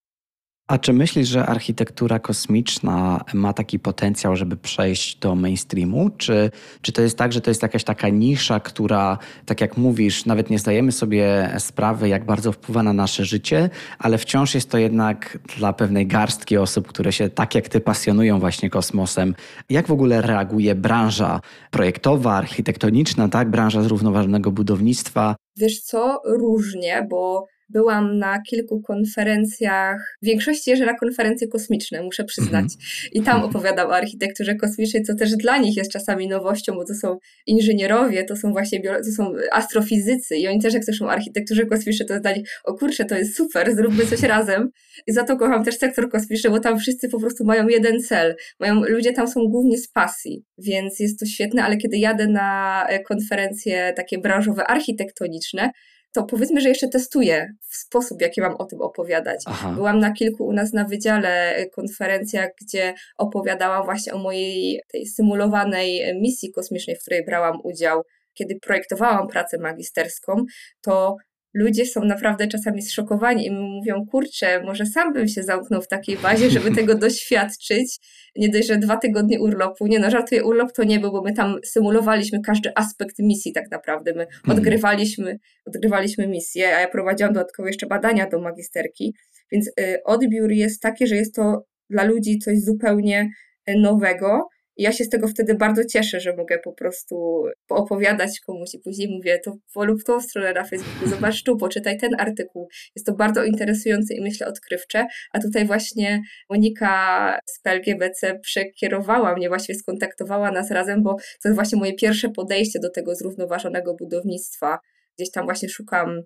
A 0.68 0.78
czy 0.78 0.94
myślisz, 0.94 1.28
że 1.28 1.46
architektura 1.46 2.20
kosmiczna 2.20 3.26
ma 3.34 3.54
taki 3.54 3.80
potencjał, 3.80 4.36
żeby 4.36 4.58
przejść 4.58 5.16
do 5.16 5.36
mainstreamu? 5.36 6.10
Czy, 6.18 6.52
czy 6.82 6.92
to 6.92 7.02
jest 7.02 7.18
tak, 7.18 7.34
że 7.34 7.42
to 7.42 7.50
jest 7.50 7.62
jakaś 7.62 7.84
taka 7.84 8.10
nisza, 8.10 8.60
która, 8.60 9.18
tak 9.46 9.62
jak 9.62 9.78
mówisz, 9.78 10.26
nawet 10.26 10.50
nie 10.50 10.60
zdajemy 10.60 10.92
sobie 10.92 11.56
sprawy, 11.60 12.10
jak 12.10 12.26
bardzo 12.26 12.52
wpływa 12.52 12.84
na 12.84 12.94
nasze 12.94 13.26
życie, 13.26 13.70
ale 14.00 14.18
wciąż 14.18 14.56
jest 14.56 14.70
to 14.70 14.78
jednak 14.78 15.40
dla 15.58 15.74
pewnej 15.74 16.08
garstki 16.08 16.58
osób, 16.58 16.88
które 16.88 17.12
się 17.12 17.30
tak 17.30 17.56
jak 17.56 17.70
ty 17.70 17.80
pasjonują 17.80 18.40
właśnie 18.40 18.70
kosmosem. 18.70 19.36
Jak 19.70 19.88
w 19.88 19.92
ogóle 19.92 20.22
reaguje 20.22 20.76
branża 20.76 21.40
projektowa, 21.72 22.34
architektoniczna, 22.34 23.30
tak? 23.30 23.50
Branża 23.50 23.82
zrównoważonego 23.82 24.52
budownictwa? 24.52 25.36
Wiesz 25.58 25.82
co, 25.82 26.22
różnie, 26.26 27.08
bo 27.10 27.48
Byłam 27.74 28.18
na 28.18 28.42
kilku 28.42 28.82
konferencjach, 28.82 30.18
w 30.22 30.26
większości 30.26 30.70
jeżdżę 30.70 30.86
na 30.86 30.94
konferencje 30.94 31.48
kosmiczne, 31.48 32.04
muszę 32.04 32.24
przyznać. 32.24 32.64
Mhm. 32.64 32.80
I 33.12 33.22
tam 33.22 33.44
opowiadam 33.44 33.88
o 33.88 33.96
architekturze 33.96 34.56
kosmicznej, 34.56 35.04
co 35.04 35.16
też 35.16 35.36
dla 35.36 35.58
nich 35.58 35.78
jest 35.78 35.92
czasami 35.92 36.28
nowością, 36.28 36.74
bo 36.74 36.86
to 36.86 36.94
są 36.94 37.18
inżynierowie, 37.48 38.24
to 38.24 38.36
są 38.36 38.52
właśnie 38.52 38.82
to 38.82 39.12
są 39.18 39.34
astrofizycy 39.52 40.36
i 40.36 40.48
oni 40.48 40.62
też 40.62 40.74
jak 40.74 40.86
słyszą 40.86 41.06
o 41.06 41.12
architekturze 41.12 41.66
kosmicznej, 41.66 42.08
to 42.08 42.20
dla 42.20 42.32
nich, 42.32 42.50
o 42.64 42.74
kurczę, 42.74 43.06
to 43.06 43.16
jest 43.16 43.36
super, 43.36 43.76
zróbmy 43.76 44.06
coś 44.06 44.22
razem. 44.22 44.70
I 45.08 45.14
za 45.14 45.24
to 45.24 45.38
kocham 45.38 45.64
też 45.64 45.78
sektor 45.78 46.10
kosmiczny, 46.10 46.50
bo 46.50 46.60
tam 46.60 46.80
wszyscy 46.80 47.10
po 47.10 47.20
prostu 47.20 47.46
mają 47.46 47.68
jeden 47.68 48.00
cel. 48.00 48.36
Mają, 48.60 48.84
ludzie 48.84 49.14
tam 49.14 49.28
są 49.28 49.48
głównie 49.48 49.78
z 49.78 49.88
pasji, 49.88 50.44
więc 50.58 51.00
jest 51.00 51.20
to 51.20 51.26
świetne, 51.26 51.64
ale 51.64 51.78
kiedy 51.78 51.98
jadę 51.98 52.28
na 52.28 52.86
e, 52.88 53.00
konferencje 53.00 53.94
takie 53.96 54.18
branżowe, 54.18 54.64
architektoniczne, 54.68 55.72
to 56.14 56.24
powiedzmy, 56.24 56.62
że 56.62 56.70
jeszcze 56.70 56.88
testuję 56.88 57.54
w 57.70 57.76
sposób, 57.76 58.22
jaki 58.22 58.42
mam 58.42 58.56
o 58.56 58.66
tym 58.66 58.82
opowiadać. 58.82 59.44
Aha. 59.46 59.72
Byłam 59.76 60.00
na 60.00 60.12
kilku 60.12 60.46
u 60.46 60.54
nas 60.54 60.74
na 60.74 60.86
wydziale 60.86 61.56
e, 61.56 61.70
konferencjach, 61.70 62.50
gdzie 62.62 62.94
opowiadałam 63.18 63.86
właśnie 63.86 64.14
o 64.14 64.18
mojej 64.18 64.82
tej 64.92 65.06
symulowanej 65.06 66.16
misji 66.22 66.52
kosmicznej, 66.52 66.96
w 66.96 67.02
której 67.02 67.26
brałam 67.26 67.60
udział. 67.64 68.02
Kiedy 68.34 68.56
projektowałam 68.62 69.28
pracę 69.28 69.58
magisterską, 69.58 70.46
to 70.82 71.16
ludzie 71.54 71.86
są 71.86 72.06
naprawdę 72.06 72.48
czasami 72.48 72.82
zszokowani 72.82 73.46
i 73.46 73.52
mówią, 73.52 74.06
kurczę, 74.12 74.64
może 74.64 74.86
sam 74.86 75.14
bym 75.14 75.28
się 75.28 75.44
zamknął 75.44 75.82
w 75.82 75.88
takiej 75.88 76.18
bazie, 76.18 76.50
żeby 76.50 76.72
tego 76.76 76.96
doświadczyć. 76.96 78.00
Nie 78.36 78.50
dość, 78.50 78.68
że 78.68 78.78
dwa 78.78 78.98
tygodnie 78.98 79.42
urlopu. 79.42 79.88
Nie 79.88 80.00
no, 80.00 80.12
żartuję, 80.12 80.44
urlop 80.44 80.72
to 80.72 80.84
nie 80.84 81.00
był, 81.00 81.12
bo 81.12 81.22
my 81.22 81.34
tam 81.34 81.60
symulowaliśmy 81.66 82.42
każdy 82.42 82.72
aspekt 82.76 83.20
misji 83.20 83.54
tak 83.54 83.72
naprawdę. 83.72 84.14
My 84.16 84.24
mhm. 84.24 84.58
odgrywaliśmy, 84.58 85.40
odgrywaliśmy 85.66 86.28
misję, 86.28 86.78
a 86.78 86.80
ja 86.80 86.88
prowadziłam 86.88 87.34
dodatkowo 87.34 87.68
jeszcze 87.68 87.88
badania 87.88 88.30
do 88.30 88.42
magisterki. 88.42 89.16
Więc 89.52 89.68
y, 89.68 90.04
odbiór 90.06 90.52
jest 90.52 90.82
taki, 90.82 91.08
że 91.08 91.16
jest 91.16 91.36
to 91.36 91.66
dla 91.90 92.04
ludzi 92.04 92.40
coś 92.40 92.60
zupełnie 92.60 93.30
y, 93.70 93.76
nowego, 93.78 94.48
ja 94.78 94.92
się 94.92 95.04
z 95.04 95.10
tego 95.10 95.28
wtedy 95.28 95.56
bardzo 95.56 95.86
cieszę, 95.86 96.20
że 96.20 96.36
mogę 96.36 96.60
po 96.60 96.74
prostu 96.74 97.44
opowiadać 97.70 98.40
komuś 98.40 98.74
i 98.74 98.80
później 98.80 99.08
mówię, 99.16 99.40
to 99.40 99.58
polub 99.74 100.04
tą 100.04 100.22
stronę 100.22 100.54
na 100.54 100.64
Facebooku, 100.64 101.10
zobacz 101.10 101.44
tu, 101.44 101.58
poczytaj 101.58 101.98
ten 101.98 102.12
artykuł. 102.20 102.68
Jest 102.96 103.06
to 103.06 103.14
bardzo 103.14 103.44
interesujące 103.44 104.14
i 104.14 104.22
myślę 104.22 104.48
odkrywcze, 104.48 105.06
a 105.34 105.40
tutaj 105.40 105.66
właśnie 105.66 106.22
Monika 106.50 107.40
z 107.46 107.60
PLGBC 107.62 108.40
przekierowała 108.40 109.36
mnie, 109.36 109.50
właściwie 109.50 109.80
skontaktowała 109.80 110.52
nas 110.52 110.72
razem, 110.72 111.04
bo 111.04 111.16
to 111.16 111.50
jest 111.50 111.56
właśnie 111.56 111.80
moje 111.80 111.94
pierwsze 111.94 112.30
podejście 112.30 112.80
do 112.80 112.90
tego 112.90 113.16
zrównoważonego 113.16 113.96
budownictwa. 113.96 114.80
Gdzieś 115.18 115.32
tam 115.32 115.46
właśnie 115.46 115.70
szukam 115.70 116.22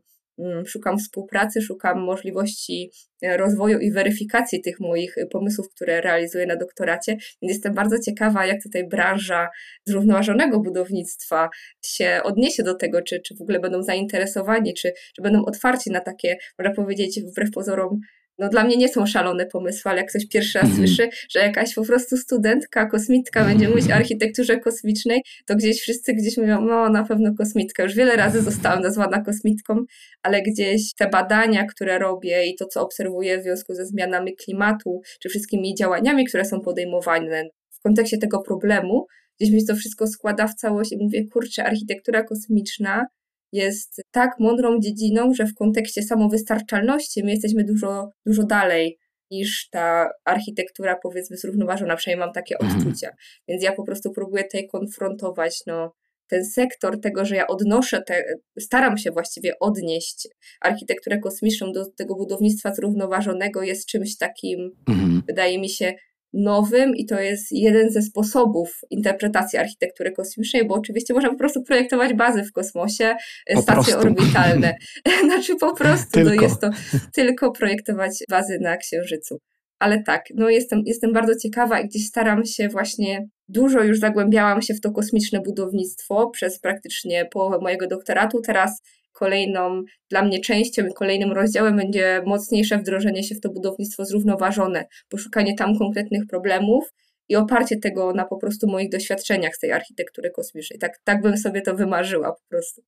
szukam 0.66 0.98
współpracy, 0.98 1.62
szukam 1.62 2.00
możliwości 2.00 2.92
e, 3.22 3.38
rozwoju 3.38 3.80
i 3.80 3.92
weryfikacji 3.92 4.62
tych 4.62 4.80
moich 4.80 5.18
e, 5.18 5.26
pomysłów, 5.26 5.70
które 5.76 6.02
realizuję 6.02 6.46
na 6.46 6.56
doktoracie. 6.56 7.12
Więc 7.12 7.54
jestem 7.54 7.74
bardzo 7.74 8.00
ciekawa, 8.00 8.46
jak 8.46 8.64
tutaj 8.64 8.88
branża 8.88 9.48
zrównoważonego 9.86 10.60
budownictwa 10.60 11.50
się 11.82 12.20
odniesie 12.24 12.64
do 12.64 12.76
tego, 12.76 13.02
czy, 13.02 13.22
czy 13.22 13.36
w 13.36 13.42
ogóle 13.42 13.60
będą 13.60 13.84
zainteresowani, 13.84 14.74
czy, 14.74 14.94
czy 15.16 15.22
będą 15.22 15.46
otwarci 15.46 15.92
na 15.92 16.00
takie, 16.00 16.38
można 16.60 16.76
powiedzieć, 16.76 17.22
wbrew 17.32 17.52
pozorom, 17.52 18.00
no 18.38 18.50
dla 18.50 18.64
mnie 18.64 18.78
nie 18.78 18.90
są 18.90 19.06
szalone 19.06 19.46
pomysły, 19.46 19.92
ale 19.92 20.02
jak 20.02 20.10
ktoś 20.10 20.28
pierwszy 20.28 20.60
raz 20.60 20.68
mm. 20.68 20.78
słyszy, 20.78 21.10
że 21.30 21.40
jakaś 21.40 21.76
po 21.76 21.86
prostu 21.86 22.18
studentka, 22.18 22.86
kosmitka 22.86 23.46
będzie 23.46 23.70
mówić 23.70 23.92
o 23.92 23.94
architekturze 23.94 24.60
kosmicznej, 24.60 25.22
to 25.46 25.56
gdzieś 25.56 25.82
wszyscy 25.82 26.14
gdzieś 26.14 26.38
mówią, 26.38 26.62
no 26.62 26.90
na 26.90 27.04
pewno 27.04 27.34
kosmitka. 27.38 27.84
Już 27.84 27.96
wiele 27.96 28.16
razy 28.16 28.42
zostałam 28.42 28.82
nazwana 28.82 29.22
kosmitką, 29.22 29.76
ale 30.24 30.42
gdzieś 30.42 30.94
te 30.94 31.10
badania, 31.10 31.66
które 31.66 32.00
robię 32.00 32.46
i 32.46 32.56
to, 32.56 32.66
co 32.66 32.82
obserwuję 32.82 33.40
w 33.40 33.44
związku 33.44 33.74
ze 33.74 33.86
zmianami 33.86 34.36
klimatu, 34.36 35.02
czy 35.20 35.30
wszystkimi 35.30 35.76
działaniami, 35.76 36.26
które 36.26 36.46
są 36.46 36.62
podejmowane 36.62 37.44
w 37.70 37.80
kontekście 37.84 38.18
tego 38.18 38.42
problemu, 38.42 39.06
gdzieś 39.40 39.54
mi 39.54 39.66
to 39.66 39.76
wszystko 39.76 40.08
składa 40.08 40.48
w 40.48 40.56
całość 40.56 40.92
i 40.92 40.98
mówię, 40.98 41.28
kurczę, 41.34 41.64
architektura 41.64 42.24
kosmiczna 42.24 43.06
jest 43.52 44.02
tak 44.12 44.40
mądrą 44.40 44.80
dziedziną, 44.80 45.34
że 45.34 45.46
w 45.46 45.54
kontekście 45.54 46.02
samowystarczalności 46.04 47.24
my 47.24 47.32
jesteśmy 47.32 47.64
dużo, 47.64 48.10
dużo 48.26 48.44
dalej 48.44 48.98
niż 49.32 49.70
ta 49.70 50.10
architektura, 50.26 50.96
powiedzmy, 51.04 51.38
zrównoważona, 51.38 51.96
przynajmniej 51.96 52.26
mam 52.26 52.34
takie 52.34 52.56
mhm. 52.60 52.80
odczucia. 52.80 53.10
Więc 53.48 53.64
ja 53.64 53.72
po 53.72 53.84
prostu 53.84 54.12
próbuję 54.12 54.44
tutaj 54.44 54.68
konfrontować, 54.68 55.64
no, 55.68 55.94
ten 56.28 56.46
sektor 56.46 57.00
tego, 57.02 57.26
że 57.26 57.36
ja 57.36 57.48
odnoszę, 57.48 58.02
te, 58.02 58.24
staram 58.60 58.98
się 58.98 59.12
właściwie 59.12 59.60
odnieść 59.60 60.28
architekturę 60.62 61.20
kosmiczną 61.20 61.72
do 61.72 61.92
tego 61.92 62.16
budownictwa 62.16 62.74
zrównoważonego, 62.74 63.64
jest 63.64 63.88
czymś 63.88 64.18
takim, 64.18 64.72
mhm. 64.90 65.24
wydaje 65.28 65.60
mi 65.60 65.70
się, 65.70 65.94
nowym 66.38 66.96
i 66.96 67.06
to 67.06 67.20
jest 67.20 67.52
jeden 67.52 67.90
ze 67.92 68.02
sposobów 68.02 68.82
interpretacji 68.90 69.60
architektury 69.60 70.12
kosmicznej, 70.12 70.68
bo 70.68 70.76
oczywiście 70.76 71.14
można 71.14 71.30
po 71.30 71.38
prostu 71.38 71.64
projektować 71.64 72.14
bazy 72.14 72.44
w 72.44 72.52
kosmosie, 72.52 73.16
po 73.54 73.62
stacje 73.62 73.94
prostu. 73.94 74.08
orbitalne. 74.08 74.76
znaczy 75.26 75.56
po 75.56 75.74
prostu 75.74 76.20
no 76.24 76.34
jest 76.34 76.62
to 76.62 76.70
tylko 77.14 77.52
projektować 77.52 78.24
bazy 78.30 78.60
na 78.62 78.78
Księżycu. 78.78 79.40
Ale 79.80 80.04
tak, 80.04 80.26
no 80.36 80.50
jestem, 80.50 80.82
jestem 80.86 81.14
bardzo 81.14 81.36
ciekawa 81.36 81.80
i 81.80 81.88
gdzieś 81.88 82.08
staram 82.08 82.46
się 82.46 82.70
właśnie, 82.70 83.28
dużo 83.48 83.84
już 83.84 84.00
zagłębiałam 84.00 84.62
się 84.62 84.74
w 84.74 84.82
to 84.82 84.92
kosmiczne 84.92 85.40
budownictwo 85.42 86.30
przez 86.30 86.60
praktycznie 86.60 87.26
połowę 87.26 87.58
mojego 87.62 87.88
doktoratu. 87.88 88.42
Teraz 88.42 88.82
kolejną 89.20 89.84
dla 90.10 90.24
mnie 90.24 90.40
częścią 90.40 90.86
i 90.88 90.94
kolejnym 90.94 91.32
rozdziałem 91.32 91.76
będzie 91.76 92.22
mocniejsze 92.26 92.78
wdrożenie 92.78 93.24
się 93.24 93.36
w 93.36 93.42
to 93.42 93.50
budownictwo 93.50 94.06
zrównoważone, 94.06 94.86
poszukanie 95.10 95.56
tam 95.56 95.78
konkretnych 95.78 96.24
problemów 96.30 96.94
i 97.30 97.36
oparcie 97.36 97.78
tego 97.78 98.14
na 98.14 98.26
po 98.26 98.38
prostu 98.38 98.68
moich 98.68 98.90
doświadczeniach 98.90 99.56
z 99.56 99.60
tej 99.60 99.72
architektury 99.72 100.32
kosmicznej. 100.32 100.80
Tak, 100.80 100.92
tak 101.04 101.22
bym 101.22 101.38
sobie 101.38 101.62
to 101.62 101.76
wymarzyła 101.76 102.32
po 102.32 102.42
prostu. 102.50 102.82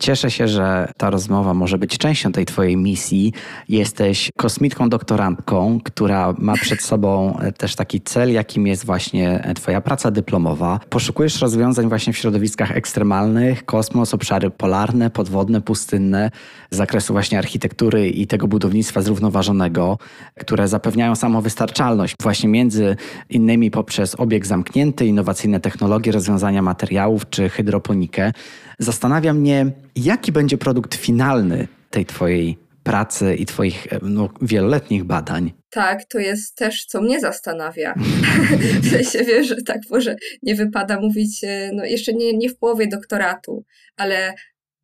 Cieszę 0.00 0.30
się, 0.30 0.48
że 0.48 0.92
ta 0.96 1.10
rozmowa 1.10 1.54
może 1.54 1.78
być 1.78 1.98
częścią 1.98 2.32
tej 2.32 2.46
Twojej 2.46 2.76
misji. 2.76 3.32
Jesteś 3.68 4.30
kosmitką 4.36 4.88
doktorantką, 4.88 5.80
która 5.84 6.34
ma 6.38 6.54
przed 6.54 6.82
sobą 6.82 7.38
też 7.58 7.74
taki 7.74 8.00
cel, 8.00 8.32
jakim 8.32 8.66
jest 8.66 8.86
właśnie 8.86 9.52
Twoja 9.54 9.80
praca 9.80 10.10
dyplomowa. 10.10 10.80
Poszukujesz 10.90 11.40
rozwiązań 11.40 11.88
właśnie 11.88 12.12
w 12.12 12.18
środowiskach 12.18 12.76
ekstremalnych, 12.76 13.64
kosmos, 13.64 14.14
obszary 14.14 14.50
polarne, 14.50 15.10
podwodne, 15.10 15.60
pustynne, 15.60 16.30
z 16.70 16.76
zakresu 16.76 17.12
właśnie 17.12 17.38
architektury 17.38 18.08
i 18.08 18.26
tego 18.26 18.48
budownictwa 18.48 19.02
zrównoważonego, 19.02 19.98
które 20.38 20.68
zapewniają 20.68 21.16
samowystarczalność 21.16 22.14
właśnie 22.22 22.48
między 22.48 22.96
innymi 23.30 23.70
poprzez 23.70 24.14
obieg 24.14 24.46
zamknięty, 24.46 25.06
innowacyjne 25.06 25.60
technologie, 25.60 26.12
rozwiązania 26.12 26.62
materiałów 26.62 27.30
czy 27.30 27.48
hydroponikę. 27.48 28.32
Zastanawia 28.80 29.34
mnie, 29.34 29.72
jaki 29.96 30.32
będzie 30.32 30.58
produkt 30.58 30.94
finalny 30.94 31.68
tej 31.90 32.06
Twojej 32.06 32.58
pracy 32.82 33.34
i 33.34 33.46
Twoich 33.46 33.86
no, 34.02 34.28
wieloletnich 34.42 35.04
badań. 35.04 35.52
Tak, 35.70 36.04
to 36.04 36.18
jest 36.18 36.56
też, 36.56 36.84
co 36.84 37.00
mnie 37.02 37.20
zastanawia. 37.20 37.94
w 38.82 38.90
sensie 38.90 39.24
wiesz, 39.24 39.48
że 39.48 39.56
tak 39.66 39.78
może 39.90 40.16
nie 40.42 40.54
wypada 40.54 41.00
mówić, 41.00 41.44
e, 41.44 41.70
no 41.74 41.84
jeszcze 41.84 42.12
nie, 42.12 42.36
nie 42.36 42.48
w 42.48 42.58
połowie 42.58 42.86
doktoratu, 42.86 43.64
ale 43.96 44.34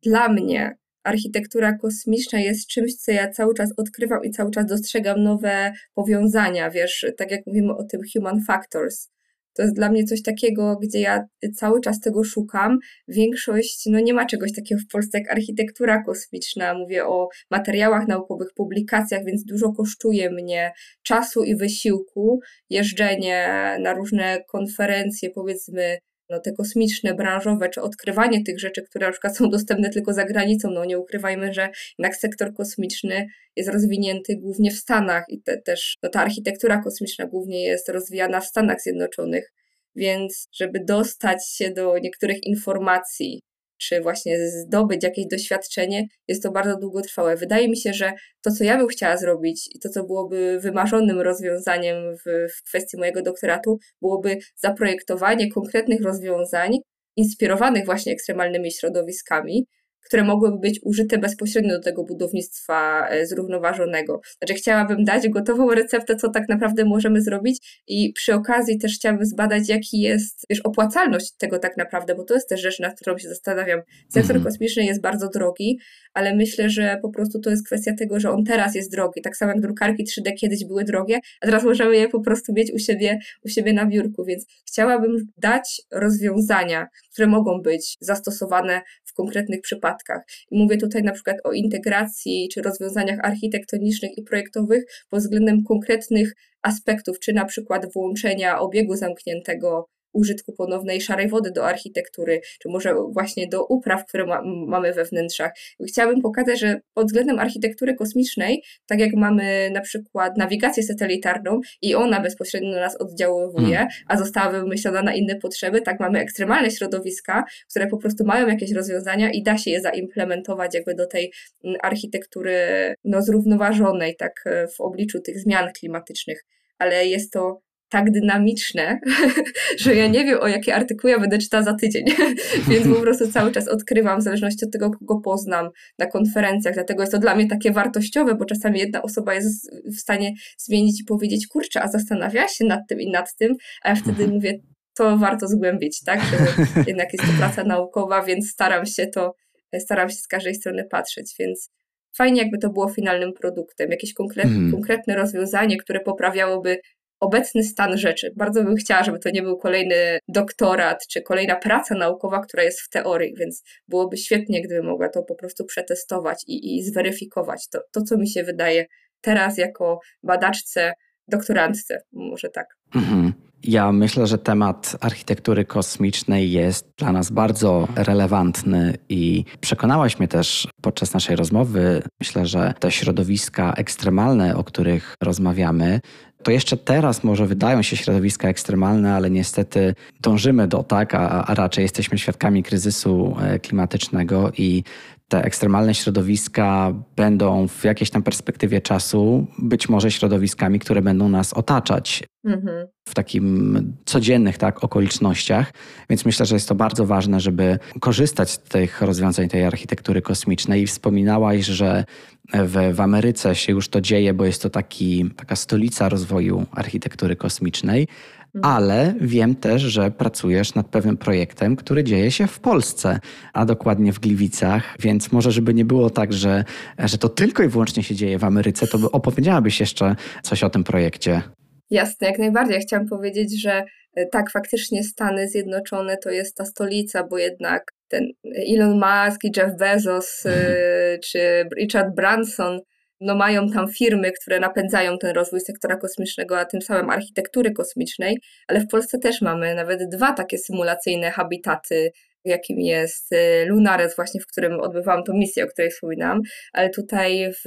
dla 0.03 0.29
mnie 0.29 0.77
architektura 1.03 1.77
kosmiczna 1.77 2.39
jest 2.39 2.67
czymś, 2.67 2.95
co 2.95 3.11
ja 3.11 3.31
cały 3.31 3.53
czas 3.53 3.69
odkrywam 3.77 4.23
i 4.23 4.31
cały 4.31 4.51
czas 4.51 4.65
dostrzegam 4.65 5.23
nowe 5.23 5.73
powiązania, 5.93 6.69
wiesz, 6.69 7.05
tak 7.17 7.31
jak 7.31 7.41
mówimy 7.47 7.75
o 7.75 7.83
tym 7.83 8.01
human 8.13 8.43
factors, 8.47 9.09
to 9.57 9.63
jest 9.63 9.75
dla 9.75 9.89
mnie 9.91 10.03
coś 10.03 10.21
takiego, 10.21 10.77
gdzie 10.81 10.99
ja 10.99 11.27
cały 11.55 11.81
czas 11.81 11.99
tego 11.99 12.23
szukam. 12.23 12.77
Większość, 13.07 13.85
no 13.85 13.99
nie 13.99 14.13
ma 14.13 14.25
czegoś 14.25 14.53
takiego 14.53 14.81
w 14.81 14.91
Polsce 14.91 15.19
jak 15.19 15.31
architektura 15.31 16.03
kosmiczna. 16.03 16.73
Mówię 16.73 17.05
o 17.05 17.29
materiałach 17.51 18.07
naukowych, 18.07 18.53
publikacjach, 18.55 19.25
więc 19.25 19.43
dużo 19.43 19.71
kosztuje 19.71 20.31
mnie 20.31 20.71
czasu 21.03 21.43
i 21.43 21.55
wysiłku. 21.55 22.39
Jeżdżenie 22.69 23.47
na 23.81 23.93
różne 23.93 24.43
konferencje, 24.47 25.29
powiedzmy, 25.29 25.97
no, 26.29 26.39
te 26.39 26.51
kosmiczne, 26.51 27.13
branżowe, 27.13 27.69
czy 27.69 27.81
odkrywanie 27.81 28.43
tych 28.43 28.59
rzeczy, 28.59 28.81
które 28.83 29.05
na 29.05 29.11
przykład 29.11 29.37
są 29.37 29.49
dostępne 29.49 29.89
tylko 29.89 30.13
za 30.13 30.25
granicą. 30.25 30.71
No 30.71 30.85
nie 30.85 30.99
ukrywajmy, 30.99 31.53
że 31.53 31.69
jednak 31.99 32.15
sektor 32.15 32.53
kosmiczny 32.53 33.27
jest 33.55 33.69
rozwinięty 33.69 34.35
głównie 34.35 34.71
w 34.71 34.77
Stanach 34.77 35.23
i 35.29 35.41
te, 35.41 35.61
też 35.61 35.95
no, 36.03 36.09
ta 36.09 36.21
architektura 36.21 36.81
kosmiczna 36.81 37.25
głównie 37.25 37.63
jest 37.63 37.89
rozwijana 37.89 38.39
w 38.41 38.45
Stanach 38.45 38.81
Zjednoczonych. 38.81 39.53
Więc 39.95 40.47
żeby 40.53 40.79
dostać 40.85 41.49
się 41.49 41.71
do 41.71 41.97
niektórych 41.99 42.43
informacji 42.43 43.41
czy 43.77 44.01
właśnie 44.01 44.49
zdobyć 44.49 45.03
jakieś 45.03 45.25
doświadczenie, 45.27 46.07
jest 46.27 46.43
to 46.43 46.51
bardzo 46.51 46.77
długotrwałe. 46.77 47.35
Wydaje 47.35 47.69
mi 47.69 47.77
się, 47.77 47.93
że 47.93 48.13
to, 48.41 48.51
co 48.51 48.63
ja 48.63 48.77
bym 48.77 48.87
chciała 48.87 49.17
zrobić 49.17 49.75
i 49.75 49.79
to, 49.79 49.89
co 49.89 50.03
byłoby 50.03 50.59
wymarzonym 50.59 51.21
rozwiązaniem 51.21 52.15
w, 52.17 52.53
w 52.57 52.63
kwestii 52.63 52.97
mojego 52.97 53.21
doktoratu, 53.21 53.77
byłoby 54.01 54.37
zaprojektowanie 54.55 55.51
konkretnych 55.51 56.01
rozwiązań 56.01 56.77
inspirowanych 57.15 57.85
właśnie 57.85 58.13
ekstremalnymi 58.13 58.71
środowiskami, 58.71 59.67
które 60.07 60.23
mogłyby 60.23 60.57
być 60.59 60.79
użyte 60.83 61.17
bezpośrednio 61.17 61.77
do 61.77 61.83
tego 61.83 62.03
budownictwa 62.03 63.07
e, 63.09 63.25
zrównoważonego. 63.25 64.21
Znaczy, 64.37 64.53
chciałabym 64.53 65.03
dać 65.03 65.29
gotową 65.29 65.69
receptę, 65.69 66.15
co 66.15 66.29
tak 66.29 66.49
naprawdę 66.49 66.85
możemy 66.85 67.21
zrobić, 67.21 67.83
i 67.87 68.13
przy 68.13 68.33
okazji 68.33 68.77
też 68.77 68.95
chciałabym 68.95 69.25
zbadać, 69.25 69.69
jaki 69.69 69.99
jest 69.99 70.45
wiesz, 70.49 70.61
opłacalność 70.61 71.31
tego 71.37 71.59
tak 71.59 71.77
naprawdę, 71.77 72.15
bo 72.15 72.23
to 72.23 72.33
jest 72.33 72.49
też 72.49 72.61
rzecz, 72.61 72.79
nad 72.79 72.95
którą 72.95 73.17
się 73.17 73.29
zastanawiam. 73.29 73.81
Sektor 74.09 74.35
mhm. 74.35 74.43
kosmiczny 74.43 74.85
jest 74.85 75.01
bardzo 75.01 75.29
drogi, 75.29 75.79
ale 76.13 76.35
myślę, 76.35 76.69
że 76.69 76.97
po 77.01 77.09
prostu 77.09 77.39
to 77.39 77.49
jest 77.49 77.65
kwestia 77.65 77.93
tego, 77.95 78.19
że 78.19 78.31
on 78.31 78.43
teraz 78.43 78.75
jest 78.75 78.91
drogi. 78.91 79.21
Tak 79.21 79.37
samo 79.37 79.51
jak 79.51 79.61
drukarki 79.61 80.05
3D 80.05 80.33
kiedyś 80.39 80.65
były 80.65 80.83
drogie, 80.83 81.19
a 81.41 81.45
teraz 81.45 81.63
możemy 81.63 81.95
je 81.95 82.09
po 82.09 82.19
prostu 82.19 82.53
mieć 82.53 82.73
u 82.73 82.79
siebie, 82.79 83.19
u 83.45 83.49
siebie 83.49 83.73
na 83.73 83.85
biurku, 83.85 84.25
więc 84.25 84.45
chciałabym 84.67 85.27
dać 85.37 85.81
rozwiązania, 85.91 86.87
które 87.17 87.27
mogą 87.27 87.61
być 87.61 87.97
zastosowane 88.01 88.81
w 89.05 89.13
konkretnych 89.13 89.61
przypadkach. 89.61 90.21
Mówię 90.51 90.77
tutaj 90.77 91.03
na 91.03 91.11
przykład 91.11 91.37
o 91.43 91.51
integracji 91.51 92.49
czy 92.53 92.61
rozwiązaniach 92.61 93.19
architektonicznych 93.23 94.17
i 94.17 94.23
projektowych 94.23 94.83
pod 95.09 95.19
względem 95.19 95.63
konkretnych 95.63 96.33
aspektów, 96.61 97.19
czy 97.19 97.33
na 97.33 97.45
przykład 97.45 97.93
włączenia 97.93 98.59
obiegu 98.59 98.95
zamkniętego 98.95 99.89
użytku 100.13 100.53
ponownej 100.53 101.01
szarej 101.01 101.27
wody 101.27 101.51
do 101.51 101.65
architektury, 101.65 102.41
czy 102.59 102.69
może 102.69 102.95
właśnie 103.09 103.47
do 103.47 103.65
upraw, 103.65 104.05
które 104.05 104.25
ma, 104.25 104.41
mamy 104.67 104.93
we 104.93 105.05
wnętrzach. 105.05 105.51
Chciałabym 105.87 106.21
pokazać, 106.21 106.59
że 106.59 106.79
pod 106.93 107.07
względem 107.07 107.39
architektury 107.39 107.95
kosmicznej, 107.95 108.63
tak 108.87 108.99
jak 108.99 109.13
mamy 109.15 109.69
na 109.73 109.81
przykład 109.81 110.37
nawigację 110.37 110.83
satelitarną 110.83 111.59
i 111.81 111.95
ona 111.95 112.19
bezpośrednio 112.19 112.71
na 112.71 112.79
nas 112.79 112.95
oddziaływuje, 113.01 113.75
hmm. 113.75 113.87
a 114.07 114.17
została 114.17 114.51
wymyślona 114.51 115.01
na 115.01 115.13
inne 115.13 115.35
potrzeby, 115.35 115.81
tak 115.81 115.99
mamy 115.99 116.19
ekstremalne 116.19 116.71
środowiska, 116.71 117.43
które 117.69 117.87
po 117.87 117.97
prostu 117.97 118.25
mają 118.25 118.47
jakieś 118.47 118.71
rozwiązania 118.71 119.31
i 119.31 119.43
da 119.43 119.57
się 119.57 119.71
je 119.71 119.81
zaimplementować 119.81 120.75
jakby 120.75 120.95
do 120.95 121.07
tej 121.07 121.31
mm, 121.63 121.77
architektury 121.83 122.57
no, 123.03 123.21
zrównoważonej, 123.21 124.15
tak 124.15 124.43
w 124.77 124.81
obliczu 124.81 125.19
tych 125.19 125.39
zmian 125.39 125.71
klimatycznych. 125.73 126.45
Ale 126.77 127.07
jest 127.07 127.33
to 127.33 127.61
tak 127.89 128.11
dynamiczne, 128.11 128.99
że 129.79 129.95
ja 129.95 130.07
nie 130.07 130.25
wiem, 130.25 130.39
o 130.41 130.47
jakie 130.47 130.75
artykuły 130.75 131.11
ja 131.11 131.19
będę 131.19 131.37
czytała 131.37 131.63
za 131.63 131.73
tydzień. 131.73 132.05
Więc 132.69 132.87
po 132.87 133.01
prostu 133.01 133.31
cały 133.31 133.51
czas 133.51 133.67
odkrywam, 133.67 134.19
w 134.19 134.23
zależności 134.23 134.65
od 134.65 134.71
tego, 134.71 134.91
kogo 134.91 135.21
poznam 135.21 135.69
na 135.99 136.05
konferencjach. 136.05 136.73
Dlatego 136.73 137.03
jest 137.03 137.11
to 137.11 137.19
dla 137.19 137.35
mnie 137.35 137.47
takie 137.47 137.71
wartościowe, 137.71 138.35
bo 138.35 138.45
czasami 138.45 138.79
jedna 138.79 139.01
osoba 139.01 139.33
jest 139.33 139.71
w 139.85 139.99
stanie 139.99 140.33
zmienić 140.57 141.01
i 141.01 141.03
powiedzieć, 141.03 141.47
kurczę, 141.47 141.83
a 141.83 141.87
zastanawia 141.87 142.47
się 142.47 142.65
nad 142.65 142.79
tym 142.89 143.01
i 143.01 143.11
nad 143.11 143.35
tym, 143.35 143.55
a 143.83 143.89
ja 143.89 143.95
wtedy 143.95 144.23
mhm. 144.23 144.31
mówię, 144.31 144.59
to 144.97 145.17
warto 145.17 145.47
zgłębić, 145.47 146.03
tak? 146.03 146.21
Że 146.21 146.37
jednak 146.91 147.13
jest 147.13 147.25
to 147.25 147.37
praca 147.37 147.63
naukowa, 147.63 148.23
więc 148.23 148.49
staram 148.49 148.85
się 148.85 149.07
to, 149.07 149.35
staram 149.79 150.09
się 150.09 150.15
z 150.15 150.27
każdej 150.27 150.55
strony 150.55 150.87
patrzeć, 150.91 151.35
więc 151.39 151.69
fajnie 152.17 152.41
jakby 152.41 152.57
to 152.57 152.69
było 152.69 152.89
finalnym 152.89 153.33
produktem, 153.33 153.91
jakieś 153.91 154.13
konkretne, 154.13 154.57
mm. 154.57 154.71
konkretne 154.71 155.15
rozwiązanie, 155.15 155.77
które 155.77 155.99
poprawiałoby 155.99 156.77
obecny 157.19 157.63
stan 157.63 157.97
rzeczy. 157.97 158.33
Bardzo 158.35 158.63
bym 158.63 158.75
chciała, 158.75 159.03
żeby 159.03 159.19
to 159.19 159.29
nie 159.29 159.41
był 159.41 159.57
kolejny 159.57 160.19
doktorat 160.27 161.07
czy 161.07 161.21
kolejna 161.21 161.55
praca 161.55 161.95
naukowa, 161.95 162.39
która 162.39 162.63
jest 162.63 162.81
w 162.81 162.89
teorii, 162.89 163.33
więc 163.37 163.63
byłoby 163.87 164.17
świetnie, 164.17 164.61
gdyby 164.61 164.83
mogła 164.83 165.09
to 165.09 165.23
po 165.23 165.35
prostu 165.35 165.65
przetestować 165.65 166.43
i, 166.47 166.77
i 166.77 166.83
zweryfikować. 166.83 167.69
To, 167.69 167.79
to, 167.91 168.01
co 168.01 168.17
mi 168.17 168.29
się 168.29 168.43
wydaje 168.43 168.85
teraz 169.21 169.57
jako 169.57 169.99
badaczce, 170.23 170.93
doktorantce, 171.27 172.01
może 172.13 172.49
tak. 172.49 172.67
Mhm. 172.95 173.33
Ja 173.63 173.91
myślę, 173.91 174.27
że 174.27 174.37
temat 174.37 174.97
architektury 175.01 175.65
kosmicznej 175.65 176.51
jest 176.51 176.93
dla 176.97 177.11
nas 177.11 177.31
bardzo 177.31 177.87
relevantny 177.95 178.97
i 179.09 179.45
przekonałaś 179.61 180.19
mnie 180.19 180.27
też 180.27 180.67
podczas 180.81 181.13
naszej 181.13 181.35
rozmowy. 181.35 182.01
Myślę, 182.19 182.45
że 182.45 182.73
te 182.79 182.91
środowiska 182.91 183.73
ekstremalne, 183.77 184.55
o 184.55 184.63
których 184.63 185.15
rozmawiamy, 185.23 185.99
to 186.43 186.51
jeszcze 186.51 186.77
teraz 186.77 187.23
może 187.23 187.45
wydają 187.45 187.81
się 187.81 187.97
środowiska 187.97 188.49
ekstremalne, 188.49 189.13
ale 189.13 189.29
niestety 189.29 189.95
dążymy 190.21 190.67
do 190.67 190.83
tak, 190.83 191.15
a, 191.15 191.45
a 191.45 191.53
raczej 191.53 191.81
jesteśmy 191.81 192.17
świadkami 192.17 192.63
kryzysu 192.63 193.35
e, 193.41 193.59
klimatycznego 193.59 194.51
i 194.57 194.83
te 195.29 195.43
ekstremalne 195.43 195.95
środowiska 195.95 196.93
będą 197.15 197.67
w 197.67 197.83
jakiejś 197.83 198.09
tam 198.09 198.23
perspektywie 198.23 198.81
czasu 198.81 199.47
być 199.59 199.89
może 199.89 200.11
środowiskami, 200.11 200.79
które 200.79 201.01
będą 201.01 201.29
nas 201.29 201.53
otaczać 201.53 202.23
mhm. 202.45 202.87
w 203.07 203.13
takim 203.13 203.93
codziennych 204.05 204.57
tak, 204.57 204.83
okolicznościach. 204.83 205.73
Więc 206.09 206.25
myślę, 206.25 206.45
że 206.45 206.55
jest 206.55 206.69
to 206.69 206.75
bardzo 206.75 207.05
ważne, 207.05 207.39
żeby 207.39 207.79
korzystać 207.99 208.49
z 208.49 208.59
tych 208.59 209.01
rozwiązań 209.01 209.49
tej 209.49 209.63
architektury 209.63 210.21
kosmicznej. 210.21 210.81
I 210.81 210.87
wspominałaś, 210.87 211.65
że 211.65 212.05
w, 212.53 212.95
w 212.95 213.01
Ameryce 213.01 213.55
się 213.55 213.73
już 213.73 213.89
to 213.89 214.01
dzieje, 214.01 214.33
bo 214.33 214.45
jest 214.45 214.61
to 214.61 214.69
taki, 214.69 215.29
taka 215.35 215.55
stolica 215.55 216.09
rozwoju 216.09 216.65
architektury 216.71 217.35
kosmicznej. 217.35 218.07
Mhm. 218.55 218.75
ale 218.75 219.13
wiem 219.21 219.55
też, 219.55 219.81
że 219.81 220.11
pracujesz 220.11 220.75
nad 220.75 220.87
pewnym 220.87 221.17
projektem, 221.17 221.75
który 221.75 222.03
dzieje 222.03 222.31
się 222.31 222.47
w 222.47 222.59
Polsce, 222.59 223.19
a 223.53 223.65
dokładnie 223.65 224.13
w 224.13 224.19
Gliwicach, 224.19 224.95
więc 224.99 225.31
może, 225.31 225.51
żeby 225.51 225.73
nie 225.73 225.85
było 225.85 226.09
tak, 226.09 226.33
że, 226.33 226.63
że 226.99 227.17
to 227.17 227.29
tylko 227.29 227.63
i 227.63 227.67
wyłącznie 227.67 228.03
się 228.03 228.15
dzieje 228.15 228.39
w 228.39 228.43
Ameryce, 228.43 228.87
to 228.87 229.11
opowiedziałabyś 229.11 229.79
jeszcze 229.79 230.15
coś 230.43 230.63
o 230.63 230.69
tym 230.69 230.83
projekcie. 230.83 231.41
Jasne, 231.89 232.27
jak 232.27 232.39
najbardziej. 232.39 232.81
Chciałam 232.81 233.07
powiedzieć, 233.07 233.61
że 233.61 233.83
e, 234.15 234.25
tak, 234.25 234.51
faktycznie 234.51 235.03
Stany 235.03 235.47
Zjednoczone 235.47 236.17
to 236.17 236.29
jest 236.29 236.55
ta 236.55 236.65
stolica, 236.65 237.23
bo 237.23 237.37
jednak 237.37 237.83
ten 238.07 238.27
Elon 238.73 238.93
Musk 238.93 239.43
i 239.43 239.51
Jeff 239.57 239.77
Bezos 239.79 240.45
e, 240.45 240.49
mhm. 240.49 241.19
czy 241.23 241.39
Richard 241.81 242.15
Branson 242.15 242.79
no 243.21 243.35
mają 243.35 243.69
tam 243.69 243.87
firmy, 243.87 244.31
które 244.31 244.59
napędzają 244.59 245.17
ten 245.17 245.35
rozwój 245.35 245.61
sektora 245.61 245.97
kosmicznego, 245.97 246.59
a 246.59 246.65
tym 246.65 246.81
samym 246.81 247.09
architektury 247.09 247.71
kosmicznej, 247.71 248.37
ale 248.67 248.79
w 248.79 248.87
Polsce 248.87 249.19
też 249.19 249.41
mamy 249.41 249.75
nawet 249.75 250.09
dwa 250.09 250.33
takie 250.33 250.57
symulacyjne 250.57 251.31
habitaty, 251.31 252.11
jakim 252.45 252.79
jest 252.79 253.31
y, 253.31 253.65
Lunares, 253.67 254.15
właśnie 254.15 254.41
w 254.41 254.47
którym 254.47 254.79
odbywałam 254.79 255.23
tą 255.23 255.33
misję, 255.33 255.63
o 255.63 255.67
której 255.67 255.91
wspominałam, 255.91 256.41
ale 256.73 256.89
tutaj 256.89 257.51
w, 257.53 257.61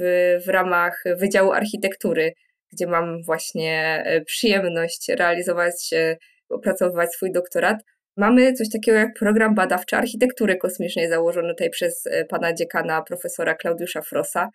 w 0.45 0.49
ramach 0.49 1.03
Wydziału 1.17 1.51
Architektury, 1.51 2.33
gdzie 2.73 2.87
mam 2.87 3.23
właśnie 3.23 4.03
y, 4.15 4.25
przyjemność 4.25 5.09
realizować, 5.09 5.89
y, 5.93 6.17
opracowywać 6.49 7.13
swój 7.13 7.31
doktorat, 7.31 7.77
Mamy 8.17 8.53
coś 8.53 8.69
takiego 8.69 8.97
jak 8.97 9.13
program 9.13 9.55
badawczy 9.55 9.95
architektury 9.95 10.57
kosmicznej 10.57 11.09
założony 11.09 11.49
tutaj 11.49 11.69
przez 11.69 12.07
pana 12.29 12.53
dziekana 12.53 13.01
profesora 13.01 13.55
Klaudiusza 13.55 14.01
Frossa. 14.01 14.49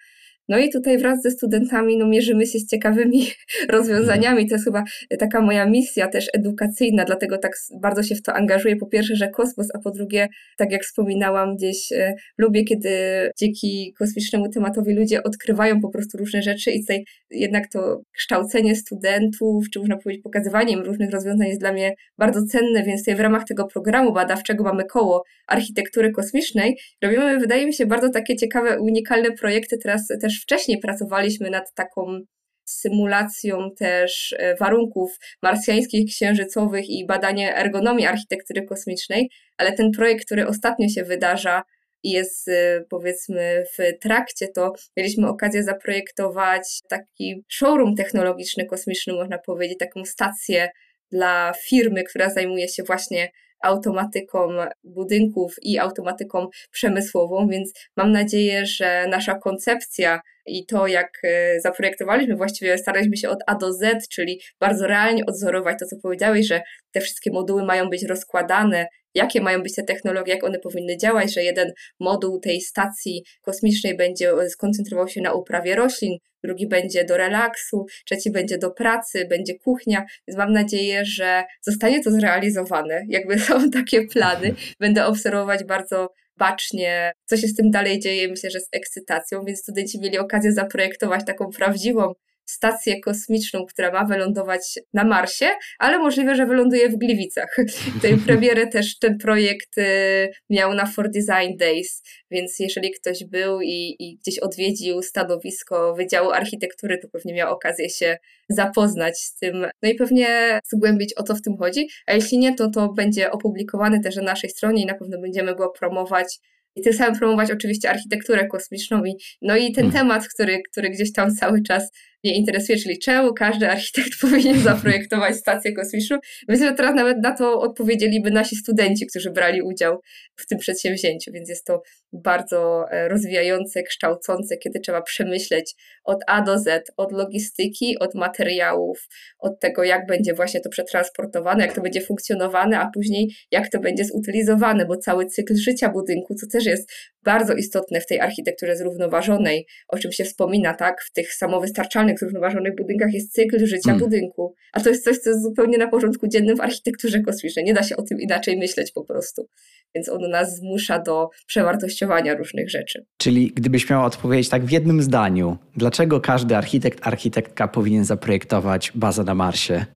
No 0.48 0.58
i 0.58 0.70
tutaj 0.70 0.98
wraz 0.98 1.22
ze 1.22 1.30
studentami 1.30 1.96
no, 1.98 2.06
mierzymy 2.06 2.46
się 2.46 2.58
z 2.58 2.66
ciekawymi 2.66 3.26
rozwiązaniami. 3.68 4.48
To 4.48 4.54
jest 4.54 4.64
chyba 4.64 4.84
taka 5.18 5.40
moja 5.40 5.66
misja 5.66 6.08
też 6.08 6.26
edukacyjna, 6.34 7.04
dlatego 7.04 7.38
tak 7.38 7.52
bardzo 7.80 8.02
się 8.02 8.14
w 8.14 8.22
to 8.22 8.34
angażuję. 8.34 8.76
Po 8.76 8.86
pierwsze, 8.86 9.16
że 9.16 9.28
kosmos, 9.28 9.66
a 9.74 9.78
po 9.78 9.90
drugie, 9.90 10.28
tak 10.56 10.72
jak 10.72 10.82
wspominałam, 10.82 11.56
gdzieś 11.56 11.92
e, 11.92 12.14
lubię, 12.38 12.64
kiedy 12.64 12.90
dzięki 13.38 13.94
kosmicznemu 13.98 14.48
tematowi 14.48 14.94
ludzie 14.94 15.22
odkrywają 15.22 15.80
po 15.80 15.88
prostu 15.88 16.18
różne 16.18 16.42
rzeczy 16.42 16.70
i 16.70 16.80
tutaj 16.80 17.04
jednak 17.30 17.64
to 17.72 18.00
kształcenie 18.16 18.76
studentów, 18.76 19.64
czy 19.72 19.78
można 19.78 19.96
powiedzieć 19.96 20.22
pokazywanie 20.22 20.72
im 20.72 20.80
różnych 20.80 21.10
rozwiązań 21.10 21.48
jest 21.48 21.60
dla 21.60 21.72
mnie 21.72 21.94
bardzo 22.18 22.40
cenne, 22.44 22.82
więc 22.82 23.00
tutaj 23.00 23.16
w 23.16 23.20
ramach 23.20 23.44
tego 23.44 23.66
programu 23.66 24.12
badawczego 24.12 24.64
mamy 24.64 24.84
koło 24.84 25.22
architektury 25.46 26.12
kosmicznej. 26.12 26.76
Robimy, 27.02 27.38
wydaje 27.38 27.66
mi 27.66 27.74
się, 27.74 27.86
bardzo 27.86 28.10
takie 28.10 28.36
ciekawe, 28.36 28.80
unikalne 28.80 29.32
projekty. 29.32 29.78
Teraz 29.78 30.06
też 30.20 30.35
wcześniej 30.40 30.78
pracowaliśmy 30.78 31.50
nad 31.50 31.74
taką 31.74 32.20
symulacją 32.68 33.70
też 33.78 34.34
e, 34.38 34.56
warunków 34.56 35.18
marsjańskich, 35.42 36.10
księżycowych 36.10 36.88
i 36.88 37.06
badanie 37.06 37.56
ergonomii 37.56 38.06
architektury 38.06 38.62
kosmicznej, 38.62 39.30
ale 39.56 39.72
ten 39.72 39.90
projekt, 39.90 40.24
który 40.24 40.46
ostatnio 40.46 40.88
się 40.88 41.04
wydarza 41.04 41.62
i 42.02 42.10
jest 42.10 42.48
e, 42.48 42.84
powiedzmy 42.90 43.64
w 43.78 43.98
trakcie, 44.00 44.48
to 44.48 44.72
mieliśmy 44.96 45.28
okazję 45.28 45.62
zaprojektować 45.62 46.80
taki 46.88 47.44
showroom 47.48 47.94
technologiczny, 47.94 48.66
kosmiczny, 48.66 49.12
można 49.12 49.38
powiedzieć, 49.38 49.78
taką 49.78 50.04
stację 50.04 50.68
dla 51.10 51.52
firmy, 51.62 52.04
która 52.04 52.30
zajmuje 52.30 52.68
się 52.68 52.82
właśnie 52.82 53.28
automatyką 53.62 54.48
budynków 54.84 55.54
i 55.62 55.78
automatyką 55.78 56.46
przemysłową, 56.70 57.48
więc 57.48 57.72
mam 57.96 58.12
nadzieję, 58.12 58.66
że 58.66 59.06
nasza 59.10 59.34
koncepcja 59.34 60.20
i 60.46 60.66
to, 60.66 60.86
jak 60.86 61.10
e, 61.24 61.60
zaprojektowaliśmy, 61.60 62.36
właściwie 62.36 62.78
staraliśmy 62.78 63.16
się 63.16 63.28
od 63.28 63.38
A 63.46 63.54
do 63.54 63.72
Z, 63.72 64.08
czyli 64.08 64.40
bardzo 64.60 64.86
realnie 64.86 65.26
odzorować 65.26 65.76
to, 65.80 65.86
co 65.86 65.96
powiedziałeś, 66.02 66.46
że 66.46 66.62
te 66.92 67.00
wszystkie 67.00 67.30
moduły 67.32 67.64
mają 67.64 67.90
być 67.90 68.04
rozkładane, 68.04 68.86
jakie 69.16 69.40
mają 69.40 69.62
być 69.62 69.74
te 69.74 69.82
technologie, 69.82 70.32
jak 70.32 70.44
one 70.44 70.58
powinny 70.58 70.96
działać, 70.96 71.34
że 71.34 71.42
jeden 71.42 71.72
moduł 72.00 72.40
tej 72.40 72.60
stacji 72.60 73.24
kosmicznej 73.42 73.96
będzie 73.96 74.32
skoncentrował 74.48 75.08
się 75.08 75.20
na 75.20 75.32
uprawie 75.32 75.74
roślin, 75.74 76.18
drugi 76.44 76.68
będzie 76.68 77.04
do 77.04 77.16
relaksu, 77.16 77.86
trzeci 78.06 78.30
będzie 78.30 78.58
do 78.58 78.70
pracy, 78.70 79.26
będzie 79.30 79.54
kuchnia, 79.54 80.04
więc 80.28 80.38
mam 80.38 80.52
nadzieję, 80.52 81.04
że 81.04 81.44
zostanie 81.62 82.04
to 82.04 82.10
zrealizowane. 82.10 83.02
Jakby 83.08 83.38
są 83.48 83.70
takie 83.70 84.06
plany, 84.06 84.54
będę 84.80 85.06
obserwować 85.06 85.64
bardzo 85.64 86.08
bacznie, 86.36 87.12
co 87.24 87.36
się 87.36 87.48
z 87.48 87.54
tym 87.54 87.70
dalej 87.70 87.98
dzieje, 87.98 88.28
myślę, 88.28 88.50
że 88.50 88.60
z 88.60 88.68
ekscytacją, 88.72 89.44
więc 89.46 89.58
studenci 89.58 90.00
mieli 90.00 90.18
okazję 90.18 90.52
zaprojektować 90.52 91.26
taką 91.26 91.50
prawdziwą 91.50 92.12
stację 92.46 93.00
kosmiczną, 93.00 93.66
która 93.66 93.90
ma 93.92 94.04
wylądować 94.04 94.78
na 94.94 95.04
Marsie, 95.04 95.46
ale 95.78 95.98
możliwe, 95.98 96.34
że 96.34 96.46
wyląduje 96.46 96.88
w 96.88 96.96
Gliwicach. 96.96 97.56
Tej 98.02 98.16
premierę 98.16 98.66
też 98.66 98.98
ten 98.98 99.18
projekt 99.18 99.78
y, 99.78 100.28
miał 100.50 100.74
na 100.74 100.86
For 100.86 101.10
Design 101.10 101.56
Days, 101.58 102.02
więc 102.30 102.58
jeżeli 102.58 102.90
ktoś 102.90 103.24
był 103.24 103.60
i, 103.60 103.96
i 103.98 104.16
gdzieś 104.16 104.38
odwiedził 104.38 105.02
stanowisko 105.02 105.94
Wydziału 105.94 106.30
Architektury, 106.30 106.98
to 106.98 107.08
pewnie 107.08 107.34
miał 107.34 107.54
okazję 107.54 107.90
się 107.90 108.16
zapoznać 108.48 109.18
z 109.18 109.34
tym, 109.34 109.66
no 109.82 109.88
i 109.88 109.94
pewnie 109.94 110.60
zgłębić 110.72 111.14
o 111.16 111.22
co 111.22 111.34
w 111.34 111.42
tym 111.42 111.56
chodzi, 111.56 111.88
a 112.06 112.12
jeśli 112.12 112.38
nie, 112.38 112.54
to 112.54 112.70
to 112.70 112.92
będzie 112.92 113.30
opublikowane 113.30 114.00
też 114.00 114.16
na 114.16 114.22
naszej 114.22 114.50
stronie 114.50 114.82
i 114.82 114.86
na 114.86 114.94
pewno 114.94 115.20
będziemy 115.20 115.54
go 115.54 115.70
promować 115.70 116.38
i 116.76 116.82
tym 116.82 116.92
samym 116.92 117.18
promować 117.18 117.50
oczywiście 117.50 117.90
architekturę 117.90 118.46
kosmiczną 118.46 119.04
i, 119.04 119.14
no 119.42 119.56
i 119.56 119.72
ten 119.72 119.90
hmm. 119.90 119.92
temat, 119.92 120.28
który, 120.34 120.62
który 120.70 120.90
gdzieś 120.90 121.12
tam 121.12 121.34
cały 121.34 121.62
czas 121.62 121.90
mnie 122.24 122.34
interesuje, 122.34 122.78
czyli 122.78 122.98
czemu 122.98 123.34
każdy 123.34 123.70
architekt 123.70 124.10
powinien 124.20 124.60
zaprojektować 124.60 125.36
stację 125.36 125.72
kosmiczną. 125.72 126.18
Myślę, 126.48 126.66
że 126.68 126.74
teraz 126.74 126.94
nawet 126.94 127.18
na 127.22 127.36
to 127.36 127.60
odpowiedzieliby 127.60 128.30
nasi 128.30 128.56
studenci, 128.56 129.06
którzy 129.06 129.30
brali 129.30 129.62
udział 129.62 130.00
w 130.36 130.46
tym 130.46 130.58
przedsięwzięciu, 130.58 131.32
więc 131.32 131.48
jest 131.48 131.66
to 131.66 131.82
bardzo 132.12 132.90
e, 132.90 133.08
rozwijające, 133.08 133.82
kształcące, 133.82 134.56
kiedy 134.56 134.80
trzeba 134.80 135.02
przemyśleć 135.02 135.74
od 136.04 136.18
A 136.26 136.42
do 136.42 136.58
Z, 136.58 136.90
od 136.96 137.12
logistyki, 137.12 137.98
od 137.98 138.14
materiałów, 138.14 139.08
od 139.38 139.60
tego, 139.60 139.84
jak 139.84 140.06
będzie 140.06 140.34
właśnie 140.34 140.60
to 140.60 140.70
przetransportowane, 140.70 141.66
jak 141.66 141.74
to 141.74 141.80
będzie 141.80 142.00
funkcjonowane, 142.00 142.78
a 142.80 142.90
później 142.94 143.28
jak 143.50 143.70
to 143.70 143.80
będzie 143.80 144.04
zutylizowane, 144.04 144.86
bo 144.86 144.96
cały 144.96 145.26
cykl 145.26 145.56
życia 145.56 145.88
budynku, 145.88 146.34
co 146.34 146.46
też 146.46 146.66
jest 146.66 146.90
bardzo 147.22 147.54
istotne 147.54 148.00
w 148.00 148.06
tej 148.06 148.20
architekturze 148.20 148.76
zrównoważonej, 148.76 149.66
o 149.88 149.98
czym 149.98 150.12
się 150.12 150.24
wspomina, 150.24 150.74
tak, 150.74 151.02
w 151.02 151.12
tych 151.12 151.34
samowystarczalnych, 151.34 152.05
zrównoważonych 152.14 152.76
budynkach 152.76 153.12
jest 153.12 153.32
cykl 153.32 153.66
życia 153.66 153.90
hmm. 153.90 154.00
budynku. 154.00 154.54
A 154.72 154.80
to 154.80 154.88
jest 154.88 155.04
coś, 155.04 155.18
co 155.18 155.30
jest 155.30 155.42
zupełnie 155.42 155.78
na 155.78 155.88
porządku 155.88 156.28
dziennym 156.28 156.56
w 156.56 156.60
architekturze 156.60 157.20
kosmicznej. 157.20 157.64
Nie 157.64 157.74
da 157.74 157.82
się 157.82 157.96
o 157.96 158.02
tym 158.02 158.20
inaczej 158.20 158.58
myśleć 158.58 158.92
po 158.92 159.04
prostu. 159.04 159.48
Więc 159.94 160.08
on 160.08 160.30
nas 160.30 160.56
zmusza 160.56 160.98
do 160.98 161.28
przewartościowania 161.46 162.34
różnych 162.34 162.70
rzeczy. 162.70 163.06
Czyli 163.18 163.52
gdybyś 163.54 163.90
miała 163.90 164.04
odpowiedzieć 164.04 164.48
tak 164.48 164.64
w 164.64 164.70
jednym 164.70 165.02
zdaniu, 165.02 165.56
dlaczego 165.76 166.20
każdy 166.20 166.56
architekt, 166.56 167.06
architektka 167.06 167.68
powinien 167.68 168.04
zaprojektować 168.04 168.92
bazę 168.94 169.24
na 169.24 169.34
Marsie? 169.34 169.86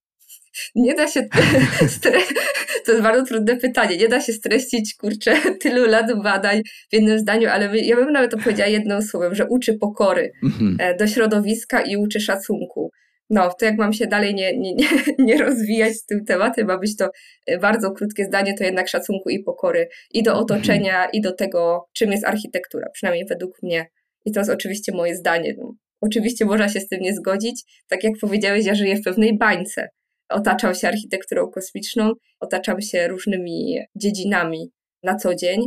Nie 0.75 0.95
da 0.95 1.09
się. 1.09 1.23
to 2.85 2.93
jest 2.93 3.03
bardzo 3.03 3.25
trudne 3.25 3.57
pytanie. 3.57 3.97
Nie 3.97 4.09
da 4.09 4.21
się 4.21 4.33
streścić, 4.33 4.95
kurczę, 4.95 5.37
tylu 5.63 5.87
lat 5.87 6.23
badań 6.23 6.63
w 6.91 6.93
jednym 6.93 7.19
zdaniu, 7.19 7.49
ale 7.49 7.79
ja 7.79 7.97
bym 7.97 8.13
nawet 8.13 8.35
opowiedziała 8.35 8.69
jednym 8.71 9.03
słowem, 9.03 9.35
że 9.35 9.47
uczy 9.47 9.79
pokory 9.79 10.33
mhm. 10.43 10.77
e, 10.81 10.97
do 10.97 11.07
środowiska 11.07 11.81
i 11.81 11.97
uczy 11.97 12.21
szacunku. 12.21 12.91
No, 13.31 13.51
to 13.59 13.65
jak 13.65 13.79
mam 13.79 13.93
się 13.93 14.07
dalej 14.07 14.35
nie, 14.35 14.59
nie, 14.59 14.75
nie, 14.75 14.89
nie 15.27 15.39
rozwijać 15.39 15.97
z 15.97 16.05
tym 16.05 16.25
tematem, 16.25 16.67
ma 16.67 16.79
być 16.79 16.97
to 16.97 17.09
e, 17.47 17.59
bardzo 17.59 17.91
krótkie 17.91 18.25
zdanie, 18.25 18.55
to 18.59 18.65
jednak 18.65 18.89
szacunku 18.89 19.31
i 19.31 19.43
pokory 19.43 19.89
i 20.11 20.23
do 20.23 20.39
otoczenia, 20.39 20.95
mhm. 20.95 21.11
i 21.13 21.21
do 21.21 21.33
tego, 21.33 21.89
czym 21.93 22.13
jest 22.13 22.25
architektura, 22.25 22.87
przynajmniej 22.93 23.27
według 23.27 23.63
mnie. 23.63 23.87
I 24.25 24.33
to 24.33 24.41
jest 24.41 24.51
oczywiście 24.51 24.93
moje 24.93 25.17
zdanie. 25.17 25.55
No, 25.59 25.75
oczywiście 26.01 26.45
można 26.45 26.69
się 26.69 26.81
z 26.81 26.89
tym 26.89 27.01
nie 27.01 27.15
zgodzić. 27.15 27.63
Tak 27.89 28.05
jak 28.05 28.13
powiedziałeś, 28.21 28.67
ja 28.67 28.75
żyję 28.75 28.97
w 28.97 29.03
pewnej 29.03 29.39
bańce 29.39 29.89
otaczam 30.31 30.74
się 30.74 30.89
architekturą 30.89 31.51
kosmiczną, 31.51 32.12
otaczam 32.41 32.81
się 32.81 33.09
różnymi 33.09 33.78
dziedzinami 33.97 34.70
na 35.03 35.16
co 35.16 35.35
dzień. 35.35 35.61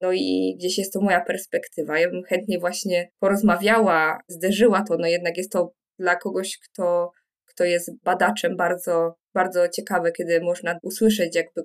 No 0.00 0.12
i 0.12 0.54
gdzieś 0.58 0.78
jest 0.78 0.92
to 0.92 1.00
moja 1.00 1.20
perspektywa. 1.20 1.98
Ja 1.98 2.10
bym 2.10 2.22
chętnie 2.22 2.58
właśnie 2.58 3.08
porozmawiała, 3.18 4.18
zderzyła 4.28 4.84
to, 4.88 4.96
no 4.98 5.06
jednak 5.06 5.36
jest 5.36 5.52
to 5.52 5.72
dla 5.98 6.16
kogoś, 6.16 6.58
kto, 6.58 7.10
kto 7.44 7.64
jest 7.64 7.90
badaczem 8.04 8.56
bardzo, 8.56 9.14
bardzo 9.34 9.68
ciekawe, 9.68 10.12
kiedy 10.12 10.40
można 10.40 10.78
usłyszeć 10.82 11.36
jakby 11.36 11.62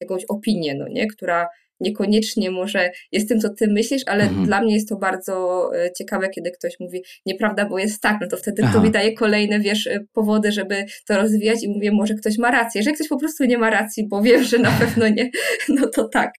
jakąś 0.00 0.24
opinię, 0.28 0.74
no 0.74 0.88
nie, 0.88 1.06
która 1.06 1.48
niekoniecznie 1.80 2.50
może 2.50 2.90
jest 3.12 3.28
tym, 3.28 3.40
co 3.40 3.48
ty 3.48 3.66
myślisz, 3.68 4.02
ale 4.06 4.24
mhm. 4.24 4.46
dla 4.46 4.62
mnie 4.62 4.74
jest 4.74 4.88
to 4.88 4.96
bardzo 4.96 5.70
e, 5.76 5.92
ciekawe, 5.92 6.28
kiedy 6.28 6.50
ktoś 6.50 6.80
mówi 6.80 7.02
nieprawda, 7.26 7.68
bo 7.68 7.78
jest 7.78 8.02
tak, 8.02 8.16
no 8.20 8.28
to 8.28 8.36
wtedy 8.36 8.62
Aha. 8.64 8.72
to 8.72 8.82
mi 8.84 8.90
daje 8.90 9.12
kolejne, 9.12 9.60
wiesz, 9.60 9.86
e, 9.86 10.00
powody, 10.12 10.52
żeby 10.52 10.84
to 11.06 11.16
rozwijać 11.16 11.62
i 11.62 11.68
mówię, 11.68 11.92
może 11.92 12.14
ktoś 12.14 12.38
ma 12.38 12.50
rację. 12.50 12.78
Jeżeli 12.78 12.94
ktoś 12.94 13.08
po 13.08 13.18
prostu 13.18 13.44
nie 13.44 13.58
ma 13.58 13.70
racji, 13.70 14.08
bo 14.08 14.22
wiem, 14.22 14.42
że 14.42 14.58
na 14.58 14.70
pewno 14.80 15.08
nie, 15.08 15.30
no 15.68 15.86
to 15.86 16.08
tak. 16.08 16.30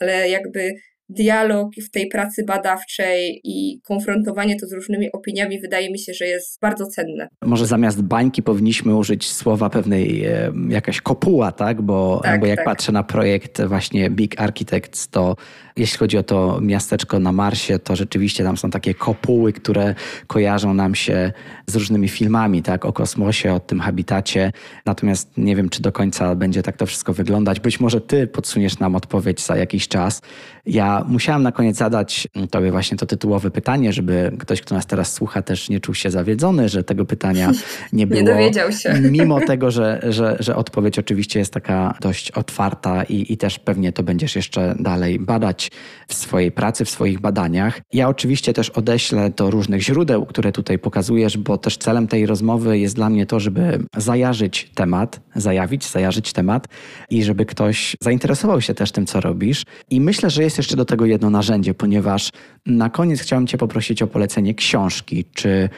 Ale 0.00 0.28
jakby 0.28 0.74
dialog 1.08 1.68
w 1.86 1.90
tej 1.90 2.08
pracy 2.08 2.44
badawczej 2.44 3.40
i 3.44 3.80
konfrontowanie 3.84 4.60
to 4.60 4.66
z 4.66 4.72
różnymi 4.72 5.12
opiniami 5.12 5.60
wydaje 5.60 5.90
mi 5.90 5.98
się, 5.98 6.14
że 6.14 6.26
jest 6.26 6.60
bardzo 6.60 6.86
cenne. 6.86 7.28
Może 7.42 7.66
zamiast 7.66 8.02
bańki 8.02 8.42
powinniśmy 8.42 8.96
użyć 8.96 9.32
słowa 9.32 9.70
pewnej 9.70 10.24
e, 10.24 10.52
jakaś 10.68 11.00
kopuła, 11.00 11.52
tak? 11.52 11.82
Bo, 11.82 12.20
tak, 12.24 12.40
bo 12.40 12.46
jak 12.46 12.56
tak. 12.56 12.64
patrzę 12.64 12.92
na 12.92 13.02
projekt 13.02 13.62
właśnie 13.62 14.10
Big 14.10 14.40
Architects, 14.40 15.08
to 15.08 15.36
jeśli 15.76 15.98
chodzi 15.98 16.18
o 16.18 16.22
to 16.22 16.58
miasteczko 16.62 17.18
na 17.18 17.32
Marsie, 17.32 17.78
to 17.78 17.96
rzeczywiście 17.96 18.44
tam 18.44 18.56
są 18.56 18.70
takie 18.70 18.94
kopuły, 18.94 19.52
które 19.52 19.94
kojarzą 20.26 20.74
nam 20.74 20.94
się 20.94 21.32
z 21.66 21.76
różnymi 21.76 22.08
filmami, 22.08 22.62
tak? 22.62 22.84
O 22.84 22.92
kosmosie, 22.92 23.52
o 23.52 23.60
tym 23.60 23.80
habitacie. 23.80 24.52
Natomiast 24.86 25.30
nie 25.36 25.56
wiem, 25.56 25.68
czy 25.68 25.82
do 25.82 25.92
końca 25.92 26.34
będzie 26.34 26.62
tak 26.62 26.76
to 26.76 26.86
wszystko 26.86 27.12
wyglądać. 27.12 27.60
Być 27.60 27.80
może 27.80 28.00
ty 28.00 28.26
podsuniesz 28.26 28.78
nam 28.78 28.94
odpowiedź 28.94 29.40
za 29.40 29.56
jakiś 29.56 29.88
czas. 29.88 30.22
Ja 30.66 30.93
musiałam 31.08 31.42
na 31.42 31.52
koniec 31.52 31.76
zadać 31.76 32.28
tobie 32.50 32.70
właśnie 32.70 32.96
to 32.96 33.06
tytułowe 33.06 33.50
pytanie, 33.50 33.92
żeby 33.92 34.32
ktoś, 34.38 34.60
kto 34.60 34.74
nas 34.74 34.86
teraz 34.86 35.12
słucha, 35.12 35.42
też 35.42 35.68
nie 35.68 35.80
czuł 35.80 35.94
się 35.94 36.10
zawiedzony, 36.10 36.68
że 36.68 36.84
tego 36.84 37.04
pytania 37.04 37.52
nie 37.92 38.06
było. 38.06 38.20
nie 38.20 38.26
dowiedział 38.26 38.72
się. 38.72 39.00
Mimo 39.10 39.40
tego, 39.40 39.70
że, 39.70 40.00
że, 40.08 40.36
że 40.40 40.56
odpowiedź 40.56 40.98
oczywiście 40.98 41.38
jest 41.38 41.52
taka 41.52 41.94
dość 42.00 42.30
otwarta 42.30 43.04
i, 43.04 43.32
i 43.32 43.36
też 43.36 43.58
pewnie 43.58 43.92
to 43.92 44.02
będziesz 44.02 44.36
jeszcze 44.36 44.74
dalej 44.78 45.18
badać 45.18 45.70
w 46.08 46.14
swojej 46.14 46.52
pracy, 46.52 46.84
w 46.84 46.90
swoich 46.90 47.20
badaniach. 47.20 47.80
Ja 47.92 48.08
oczywiście 48.08 48.52
też 48.52 48.70
odeślę 48.70 49.30
do 49.30 49.50
różnych 49.50 49.82
źródeł, 49.82 50.26
które 50.26 50.52
tutaj 50.52 50.78
pokazujesz, 50.78 51.38
bo 51.38 51.58
też 51.58 51.76
celem 51.76 52.08
tej 52.08 52.26
rozmowy 52.26 52.78
jest 52.78 52.94
dla 52.94 53.10
mnie 53.10 53.26
to, 53.26 53.40
żeby 53.40 53.78
zajarzyć 53.96 54.70
temat, 54.74 55.20
zajawić, 55.36 55.86
zajarzyć 55.86 56.32
temat 56.32 56.68
i 57.10 57.24
żeby 57.24 57.46
ktoś 57.46 57.96
zainteresował 58.00 58.60
się 58.60 58.74
też 58.74 58.92
tym, 58.92 59.06
co 59.06 59.20
robisz. 59.20 59.64
I 59.90 60.00
myślę, 60.00 60.30
że 60.30 60.42
jest 60.42 60.56
jeszcze 60.58 60.76
do 60.76 60.83
tego 60.84 61.06
jedno 61.06 61.30
narzędzie, 61.30 61.74
ponieważ 61.74 62.30
na 62.66 62.90
koniec 62.90 63.20
chciałem 63.20 63.46
Cię 63.46 63.58
poprosić 63.58 64.02
o 64.02 64.06
polecenie 64.06 64.54
książki. 64.54 65.24
Czy 65.24 65.68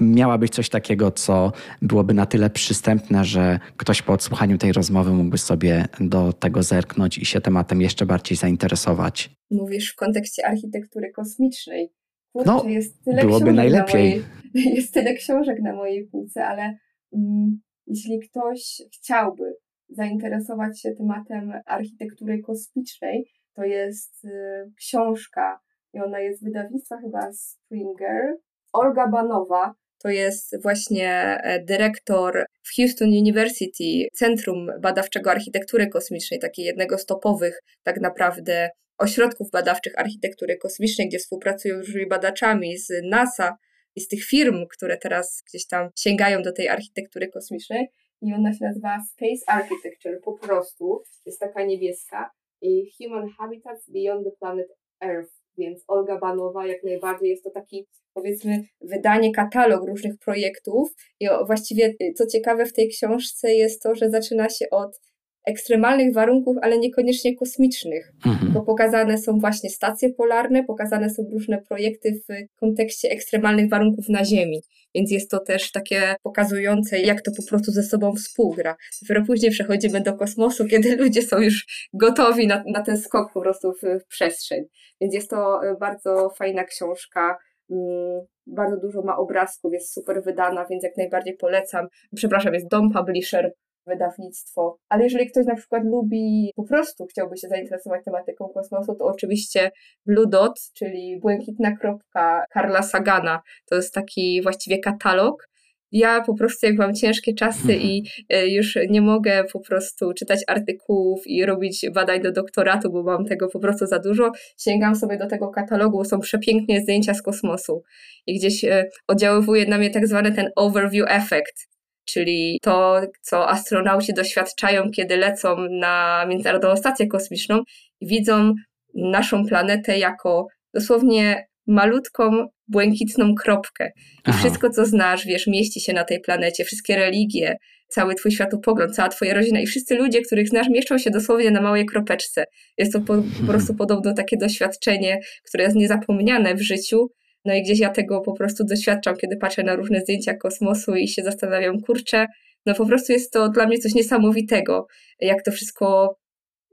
miałabyś 0.00 0.50
coś 0.50 0.68
takiego, 0.68 1.10
co 1.10 1.52
byłoby 1.82 2.14
na 2.14 2.26
tyle 2.26 2.50
przystępne, 2.50 3.24
że 3.24 3.58
ktoś 3.76 4.02
po 4.02 4.12
odsłuchaniu 4.12 4.58
tej 4.58 4.72
rozmowy 4.72 5.10
mógłby 5.10 5.38
sobie 5.38 5.84
do 6.00 6.32
tego 6.32 6.62
zerknąć 6.62 7.18
i 7.18 7.24
się 7.24 7.40
tematem 7.40 7.80
jeszcze 7.80 8.06
bardziej 8.06 8.36
zainteresować? 8.36 9.30
Mówisz 9.50 9.92
w 9.92 9.96
kontekście 9.96 10.46
architektury 10.46 11.12
kosmicznej. 11.12 11.92
Kurczę, 12.32 12.50
no, 12.50 12.64
jest 12.64 13.04
tyle 13.04 13.22
byłoby 13.22 13.52
najlepiej. 13.52 14.22
Mojej, 14.54 14.74
jest 14.76 14.94
tyle 14.94 15.14
książek 15.14 15.58
na 15.62 15.74
mojej 15.74 16.06
półce, 16.06 16.46
ale 16.46 16.78
mm, 17.12 17.60
jeśli 17.86 18.20
ktoś 18.20 18.82
chciałby 18.94 19.44
zainteresować 19.88 20.80
się 20.80 20.92
tematem 20.92 21.52
architektury 21.66 22.42
kosmicznej, 22.42 23.24
to 23.56 23.64
jest 23.64 24.24
y, 24.24 24.72
książka 24.76 25.60
i 25.92 26.00
ona 26.00 26.20
jest 26.20 26.44
wydawnictwa 26.44 26.96
chyba 27.00 27.32
Springer. 27.32 28.36
Olga 28.72 29.08
Banowa 29.08 29.74
to 30.02 30.08
jest 30.08 30.62
właśnie 30.62 31.10
e, 31.42 31.64
dyrektor 31.64 32.46
w 32.62 32.76
Houston 32.76 33.08
University, 33.08 34.08
Centrum 34.14 34.66
Badawczego 34.80 35.30
Architektury 35.30 35.88
Kosmicznej, 35.88 36.40
takiej 36.40 36.64
jednego 36.64 36.98
z 36.98 37.06
topowych 37.06 37.62
tak 37.82 38.00
naprawdę 38.00 38.70
ośrodków 38.98 39.50
badawczych 39.50 39.98
architektury 39.98 40.56
kosmicznej, 40.56 41.08
gdzie 41.08 41.18
współpracują 41.18 41.82
z 41.82 42.08
badaczami 42.08 42.78
z 42.78 42.92
NASA 43.10 43.56
i 43.96 44.00
z 44.00 44.08
tych 44.08 44.24
firm, 44.24 44.66
które 44.70 44.96
teraz 44.96 45.42
gdzieś 45.48 45.66
tam 45.66 45.88
sięgają 45.96 46.42
do 46.42 46.52
tej 46.52 46.68
architektury 46.68 47.28
kosmicznej. 47.28 47.88
I 48.22 48.34
ona 48.34 48.52
się 48.52 48.64
nazywa 48.64 48.98
Space 49.12 49.58
Architecture 49.58 50.20
po 50.24 50.38
prostu. 50.38 51.02
Jest 51.26 51.40
taka 51.40 51.64
niebieska. 51.64 52.30
I 52.62 52.90
Human 52.98 53.28
Habitats 53.38 53.90
Beyond 53.90 54.24
the 54.24 54.30
Planet 54.40 54.68
Earth. 55.00 55.32
Więc 55.58 55.84
Olga 55.88 56.18
Banowa 56.18 56.66
jak 56.66 56.84
najbardziej 56.84 57.30
jest 57.30 57.44
to 57.44 57.50
taki 57.50 57.86
powiedzmy 58.14 58.64
wydanie, 58.80 59.32
katalog 59.32 59.88
różnych 59.88 60.18
projektów 60.18 60.94
i 61.20 61.28
właściwie 61.46 61.94
y, 62.02 62.12
co 62.12 62.26
ciekawe 62.26 62.66
w 62.66 62.72
tej 62.72 62.88
książce 62.88 63.54
jest 63.54 63.82
to, 63.82 63.94
że 63.94 64.10
zaczyna 64.10 64.48
się 64.48 64.70
od 64.70 65.00
ekstremalnych 65.46 66.14
warunków, 66.14 66.56
ale 66.62 66.78
niekoniecznie 66.78 67.36
kosmicznych, 67.36 68.12
mhm. 68.26 68.52
bo 68.52 68.62
pokazane 68.62 69.18
są 69.18 69.38
właśnie 69.38 69.70
stacje 69.70 70.12
polarne, 70.12 70.64
pokazane 70.64 71.10
są 71.10 71.22
różne 71.32 71.62
projekty 71.62 72.20
w 72.28 72.58
kontekście 72.60 73.10
ekstremalnych 73.10 73.70
warunków 73.70 74.08
na 74.08 74.24
Ziemi. 74.24 74.60
Więc 74.96 75.10
jest 75.10 75.30
to 75.30 75.38
też 75.38 75.72
takie 75.72 76.14
pokazujące, 76.22 76.98
jak 76.98 77.22
to 77.22 77.30
po 77.36 77.42
prostu 77.48 77.72
ze 77.72 77.82
sobą 77.82 78.14
współgra. 78.14 78.76
Dopiero 79.02 79.26
później 79.26 79.50
przechodzimy 79.50 80.00
do 80.00 80.14
kosmosu, 80.14 80.64
kiedy 80.70 80.96
ludzie 80.96 81.22
są 81.22 81.38
już 81.38 81.88
gotowi 81.92 82.46
na, 82.46 82.64
na 82.66 82.82
ten 82.82 82.98
skok 82.98 83.32
po 83.32 83.40
prostu 83.40 83.72
w, 83.72 84.00
w 84.04 84.06
przestrzeń. 84.06 84.64
Więc 85.00 85.14
jest 85.14 85.30
to 85.30 85.64
y, 85.64 85.76
bardzo 85.80 86.30
fajna 86.38 86.64
książka 86.64 87.36
Mm, 87.70 88.26
bardzo 88.46 88.76
dużo 88.76 89.02
ma 89.02 89.16
obrazków, 89.16 89.72
jest 89.72 89.92
super 89.92 90.22
wydana, 90.22 90.66
więc 90.70 90.84
jak 90.84 90.96
najbardziej 90.96 91.36
polecam. 91.36 91.86
Przepraszam, 92.14 92.54
jest 92.54 92.68
Dom 92.68 92.92
Publisher, 92.92 93.52
wydawnictwo. 93.86 94.78
Ale 94.88 95.04
jeżeli 95.04 95.30
ktoś 95.30 95.46
na 95.46 95.54
przykład 95.54 95.84
lubi, 95.84 96.52
po 96.56 96.64
prostu 96.64 97.06
chciałby 97.06 97.36
się 97.36 97.48
zainteresować 97.48 98.04
tematyką 98.04 98.48
kosmosu, 98.48 98.94
to 98.94 99.04
oczywiście 99.04 99.70
Blue 100.06 100.26
Dot, 100.26 100.60
czyli 100.74 101.20
błękitna 101.20 101.76
kropka 101.76 102.44
Karla 102.50 102.82
Sagana. 102.82 103.42
To 103.70 103.76
jest 103.76 103.94
taki 103.94 104.42
właściwie 104.42 104.78
katalog. 104.78 105.48
Ja 105.92 106.20
po 106.20 106.34
prostu, 106.34 106.66
jak 106.66 106.76
mam 106.76 106.94
ciężkie 106.94 107.34
czasy 107.34 107.74
i 107.74 108.02
e, 108.28 108.46
już 108.46 108.78
nie 108.90 109.00
mogę 109.00 109.44
po 109.52 109.60
prostu 109.60 110.12
czytać 110.14 110.40
artykułów 110.46 111.26
i 111.26 111.46
robić 111.46 111.86
badań 111.94 112.22
do 112.22 112.32
doktoratu, 112.32 112.92
bo 112.92 113.02
mam 113.02 113.24
tego 113.24 113.48
po 113.48 113.60
prostu 113.60 113.86
za 113.86 113.98
dużo, 113.98 114.32
sięgam 114.58 114.96
sobie 114.96 115.18
do 115.18 115.26
tego 115.26 115.48
katalogu, 115.48 116.04
są 116.04 116.20
przepięknie 116.20 116.80
zdjęcia 116.80 117.14
z 117.14 117.22
kosmosu 117.22 117.82
i 118.26 118.38
gdzieś 118.38 118.64
e, 118.64 118.88
oddziaływuje 119.08 119.66
na 119.66 119.78
mnie 119.78 119.90
tak 119.90 120.06
zwany 120.06 120.32
ten 120.32 120.50
overview 120.56 121.06
effect, 121.08 121.75
czyli 122.06 122.58
to, 122.62 123.00
co 123.22 123.48
astronauci 123.48 124.14
doświadczają, 124.14 124.90
kiedy 124.90 125.16
lecą 125.16 125.56
na 125.70 126.26
Międzynarodową 126.28 126.76
Stację 126.76 127.06
Kosmiczną 127.06 127.62
i 128.00 128.06
widzą 128.06 128.54
naszą 128.94 129.46
planetę 129.46 129.98
jako 129.98 130.46
dosłownie 130.74 131.46
malutką, 131.66 132.46
błękitną 132.68 133.34
kropkę. 133.34 133.86
I 133.86 134.20
Aha. 134.24 134.38
wszystko, 134.38 134.70
co 134.70 134.84
znasz, 134.84 135.26
wiesz, 135.26 135.46
mieści 135.46 135.80
się 135.80 135.92
na 135.92 136.04
tej 136.04 136.20
planecie, 136.20 136.64
wszystkie 136.64 136.96
religie, 136.96 137.56
cały 137.88 138.14
twój 138.14 138.32
światopogląd, 138.32 138.94
cała 138.94 139.08
twoja 139.08 139.34
rodzina 139.34 139.60
i 139.60 139.66
wszyscy 139.66 139.94
ludzie, 139.94 140.22
których 140.22 140.48
znasz, 140.48 140.68
mieszczą 140.68 140.98
się 140.98 141.10
dosłownie 141.10 141.50
na 141.50 141.60
małej 141.60 141.86
kropeczce. 141.86 142.44
Jest 142.78 142.92
to 142.92 143.00
po, 143.00 143.06
po 143.06 143.14
mhm. 143.14 143.46
prostu 143.46 143.74
podobno 143.74 144.14
takie 144.14 144.36
doświadczenie, 144.36 145.20
które 145.48 145.64
jest 145.64 145.76
niezapomniane 145.76 146.54
w 146.54 146.62
życiu, 146.62 147.10
no 147.46 147.54
i 147.54 147.62
gdzieś 147.62 147.80
ja 147.80 147.90
tego 147.90 148.20
po 148.20 148.32
prostu 148.32 148.64
doświadczam, 148.64 149.16
kiedy 149.16 149.36
patrzę 149.36 149.62
na 149.62 149.76
różne 149.76 150.00
zdjęcia 150.00 150.34
kosmosu 150.34 150.94
i 150.94 151.08
się 151.08 151.22
zastanawiam, 151.22 151.80
kurczę, 151.80 152.26
no 152.66 152.74
po 152.74 152.86
prostu 152.86 153.12
jest 153.12 153.32
to 153.32 153.48
dla 153.48 153.66
mnie 153.66 153.78
coś 153.78 153.94
niesamowitego, 153.94 154.86
jak 155.20 155.42
to 155.42 155.50
wszystko 155.50 156.16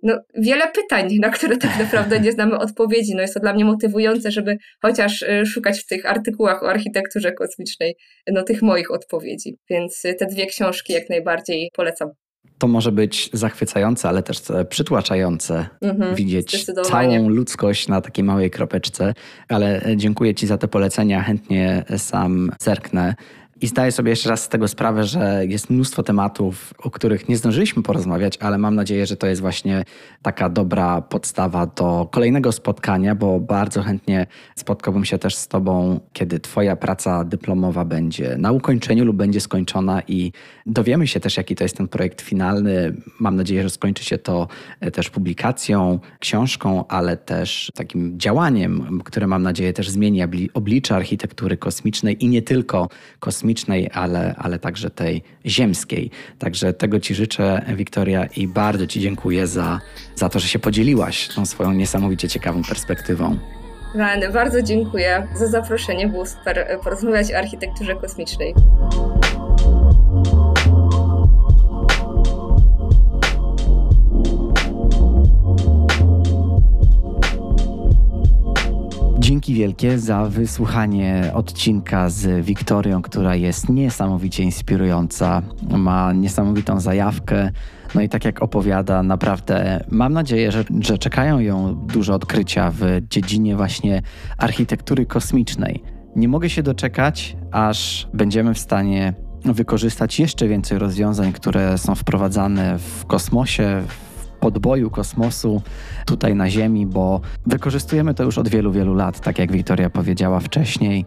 no, 0.03 0.19
wiele 0.35 0.71
pytań, 0.71 1.15
na 1.21 1.29
które 1.29 1.57
tak 1.57 1.79
naprawdę 1.79 2.19
nie 2.19 2.31
znamy 2.31 2.57
odpowiedzi. 2.57 3.15
No 3.15 3.21
jest 3.21 3.33
to 3.33 3.39
dla 3.39 3.53
mnie 3.53 3.65
motywujące, 3.65 4.31
żeby 4.31 4.57
chociaż 4.81 5.21
y, 5.21 5.45
szukać 5.45 5.79
w 5.79 5.85
tych 5.85 6.05
artykułach 6.05 6.63
o 6.63 6.69
architekturze 6.69 7.31
kosmicznej 7.31 7.95
no, 8.27 8.43
tych 8.43 8.61
moich 8.61 8.91
odpowiedzi. 8.91 9.57
Więc 9.69 10.05
y, 10.05 10.13
te 10.13 10.25
dwie 10.25 10.45
książki 10.45 10.93
jak 10.93 11.09
najbardziej 11.09 11.69
polecam. 11.75 12.09
To 12.57 12.67
może 12.67 12.91
być 12.91 13.29
zachwycające, 13.33 14.09
ale 14.09 14.23
też 14.23 14.41
przytłaczające 14.69 15.65
mhm, 15.81 16.15
widzieć 16.15 16.65
całą 16.83 17.29
ludzkość 17.29 17.87
na 17.87 18.01
takiej 18.01 18.23
małej 18.23 18.51
kropeczce. 18.51 19.13
Ale 19.47 19.81
dziękuję 19.95 20.35
Ci 20.35 20.47
za 20.47 20.57
te 20.57 20.67
polecenia, 20.67 21.23
chętnie 21.23 21.85
sam 21.97 22.51
zerknę. 22.59 23.15
I 23.63 23.67
zdaję 23.67 23.91
sobie 23.91 24.09
jeszcze 24.09 24.29
raz 24.29 24.43
z 24.43 24.49
tego 24.49 24.67
sprawę, 24.67 25.03
że 25.03 25.41
jest 25.47 25.69
mnóstwo 25.69 26.03
tematów, 26.03 26.73
o 26.77 26.91
których 26.91 27.29
nie 27.29 27.37
zdążyliśmy 27.37 27.83
porozmawiać, 27.83 28.37
ale 28.37 28.57
mam 28.57 28.75
nadzieję, 28.75 29.05
że 29.05 29.15
to 29.15 29.27
jest 29.27 29.41
właśnie 29.41 29.83
taka 30.21 30.49
dobra 30.49 31.01
podstawa 31.01 31.65
do 31.65 32.09
kolejnego 32.11 32.51
spotkania, 32.51 33.15
bo 33.15 33.39
bardzo 33.39 33.81
chętnie 33.81 34.27
spotkałbym 34.55 35.05
się 35.05 35.17
też 35.17 35.35
z 35.35 35.47
Tobą, 35.47 35.99
kiedy 36.13 36.39
Twoja 36.39 36.75
praca 36.75 37.23
dyplomowa 37.23 37.85
będzie 37.85 38.35
na 38.37 38.51
ukończeniu 38.51 39.05
lub 39.05 39.15
będzie 39.15 39.41
skończona 39.41 40.01
i 40.07 40.31
dowiemy 40.65 41.07
się 41.07 41.19
też, 41.19 41.37
jaki 41.37 41.55
to 41.55 41.63
jest 41.63 41.77
ten 41.77 41.87
projekt 41.87 42.21
finalny. 42.21 42.95
Mam 43.19 43.35
nadzieję, 43.35 43.63
że 43.63 43.69
skończy 43.69 44.03
się 44.03 44.17
to 44.17 44.47
e, 44.79 44.91
też 44.91 45.09
publikacją, 45.09 45.99
książką, 46.19 46.87
ale 46.87 47.17
też 47.17 47.71
takim 47.75 48.19
działaniem, 48.19 49.01
które 49.05 49.27
mam 49.27 49.43
nadzieję 49.43 49.73
też 49.73 49.89
zmieni 49.89 50.21
oblicze 50.53 50.95
architektury 50.95 51.57
kosmicznej 51.57 52.23
i 52.25 52.27
nie 52.27 52.41
tylko 52.41 52.89
kosmicznej 53.19 53.52
kosmicznej, 53.53 53.89
ale, 53.93 54.35
ale 54.37 54.59
także 54.59 54.89
tej 54.89 55.23
ziemskiej. 55.45 56.11
Także 56.39 56.73
tego 56.73 56.99
Ci 56.99 57.15
życzę, 57.15 57.61
Wiktoria, 57.75 58.25
i 58.25 58.47
bardzo 58.47 58.87
Ci 58.87 58.99
dziękuję 58.99 59.47
za, 59.47 59.79
za 60.15 60.29
to, 60.29 60.39
że 60.39 60.47
się 60.47 60.59
podzieliłaś 60.59 61.27
tą 61.27 61.45
swoją 61.45 61.71
niesamowicie 61.71 62.29
ciekawą 62.29 62.63
perspektywą. 62.63 63.37
Rany, 63.95 64.31
bardzo 64.31 64.61
dziękuję 64.61 65.27
za 65.35 65.47
zaproszenie. 65.47 66.07
Było 66.07 66.25
super 66.25 66.79
porozmawiać 66.83 67.33
o 67.33 67.37
architekturze 67.37 67.95
kosmicznej. 67.95 68.53
Dzięki 79.43 79.59
wielkie 79.59 79.99
za 79.99 80.25
wysłuchanie 80.25 81.31
odcinka 81.33 82.09
z 82.09 82.45
Wiktorią, 82.45 83.01
która 83.01 83.35
jest 83.35 83.69
niesamowicie 83.69 84.43
inspirująca, 84.43 85.41
ma 85.77 86.13
niesamowitą 86.13 86.79
zajawkę. 86.79 87.51
No 87.95 88.01
i 88.01 88.09
tak 88.09 88.25
jak 88.25 88.41
opowiada, 88.41 89.03
naprawdę 89.03 89.83
mam 89.89 90.13
nadzieję, 90.13 90.51
że, 90.51 90.63
że 90.79 90.97
czekają 90.97 91.39
ją 91.39 91.75
duże 91.75 92.13
odkrycia 92.13 92.71
w 92.71 92.83
dziedzinie 93.09 93.55
właśnie 93.55 94.01
architektury 94.37 95.05
kosmicznej. 95.05 95.83
Nie 96.15 96.27
mogę 96.27 96.49
się 96.49 96.63
doczekać, 96.63 97.37
aż 97.51 98.07
będziemy 98.13 98.53
w 98.53 98.59
stanie 98.59 99.13
wykorzystać 99.45 100.19
jeszcze 100.19 100.47
więcej 100.47 100.79
rozwiązań, 100.79 101.33
które 101.33 101.77
są 101.77 101.95
wprowadzane 101.95 102.79
w 102.79 103.05
kosmosie, 103.05 103.83
podboju 104.43 104.89
kosmosu 104.89 105.61
tutaj 106.05 106.35
na 106.35 106.49
Ziemi, 106.49 106.85
bo 106.85 107.21
wykorzystujemy 107.45 108.13
to 108.13 108.23
już 108.23 108.37
od 108.37 108.47
wielu, 108.49 108.71
wielu 108.71 108.93
lat, 108.93 109.19
tak 109.19 109.39
jak 109.39 109.51
Wiktoria 109.51 109.89
powiedziała 109.89 110.39
wcześniej. 110.39 111.05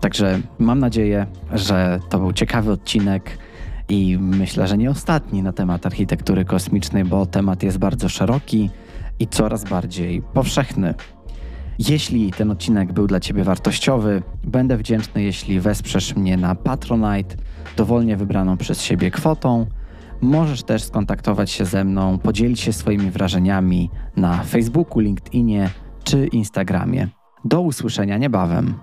Także 0.00 0.40
mam 0.58 0.78
nadzieję, 0.78 1.26
że 1.52 2.00
to 2.08 2.18
był 2.18 2.32
ciekawy 2.32 2.72
odcinek 2.72 3.38
i 3.88 4.18
myślę, 4.20 4.68
że 4.68 4.78
nie 4.78 4.90
ostatni 4.90 5.42
na 5.42 5.52
temat 5.52 5.86
architektury 5.86 6.44
kosmicznej, 6.44 7.04
bo 7.04 7.26
temat 7.26 7.62
jest 7.62 7.78
bardzo 7.78 8.08
szeroki 8.08 8.70
i 9.18 9.26
coraz 9.26 9.64
bardziej 9.64 10.22
powszechny. 10.22 10.94
Jeśli 11.78 12.32
ten 12.32 12.50
odcinek 12.50 12.92
był 12.92 13.06
dla 13.06 13.20
Ciebie 13.20 13.44
wartościowy, 13.44 14.22
będę 14.44 14.76
wdzięczny, 14.76 15.22
jeśli 15.22 15.60
wesprzesz 15.60 16.16
mnie 16.16 16.36
na 16.36 16.54
Patronite 16.54 17.36
dowolnie 17.76 18.16
wybraną 18.16 18.56
przez 18.56 18.82
siebie 18.82 19.10
kwotą 19.10 19.66
Możesz 20.20 20.62
też 20.62 20.82
skontaktować 20.82 21.50
się 21.50 21.64
ze 21.64 21.84
mną, 21.84 22.18
podzielić 22.18 22.60
się 22.60 22.72
swoimi 22.72 23.10
wrażeniami 23.10 23.90
na 24.16 24.42
Facebooku, 24.42 25.00
LinkedInie 25.00 25.70
czy 26.04 26.26
Instagramie. 26.26 27.08
Do 27.44 27.60
usłyszenia 27.60 28.18
niebawem. 28.18 28.74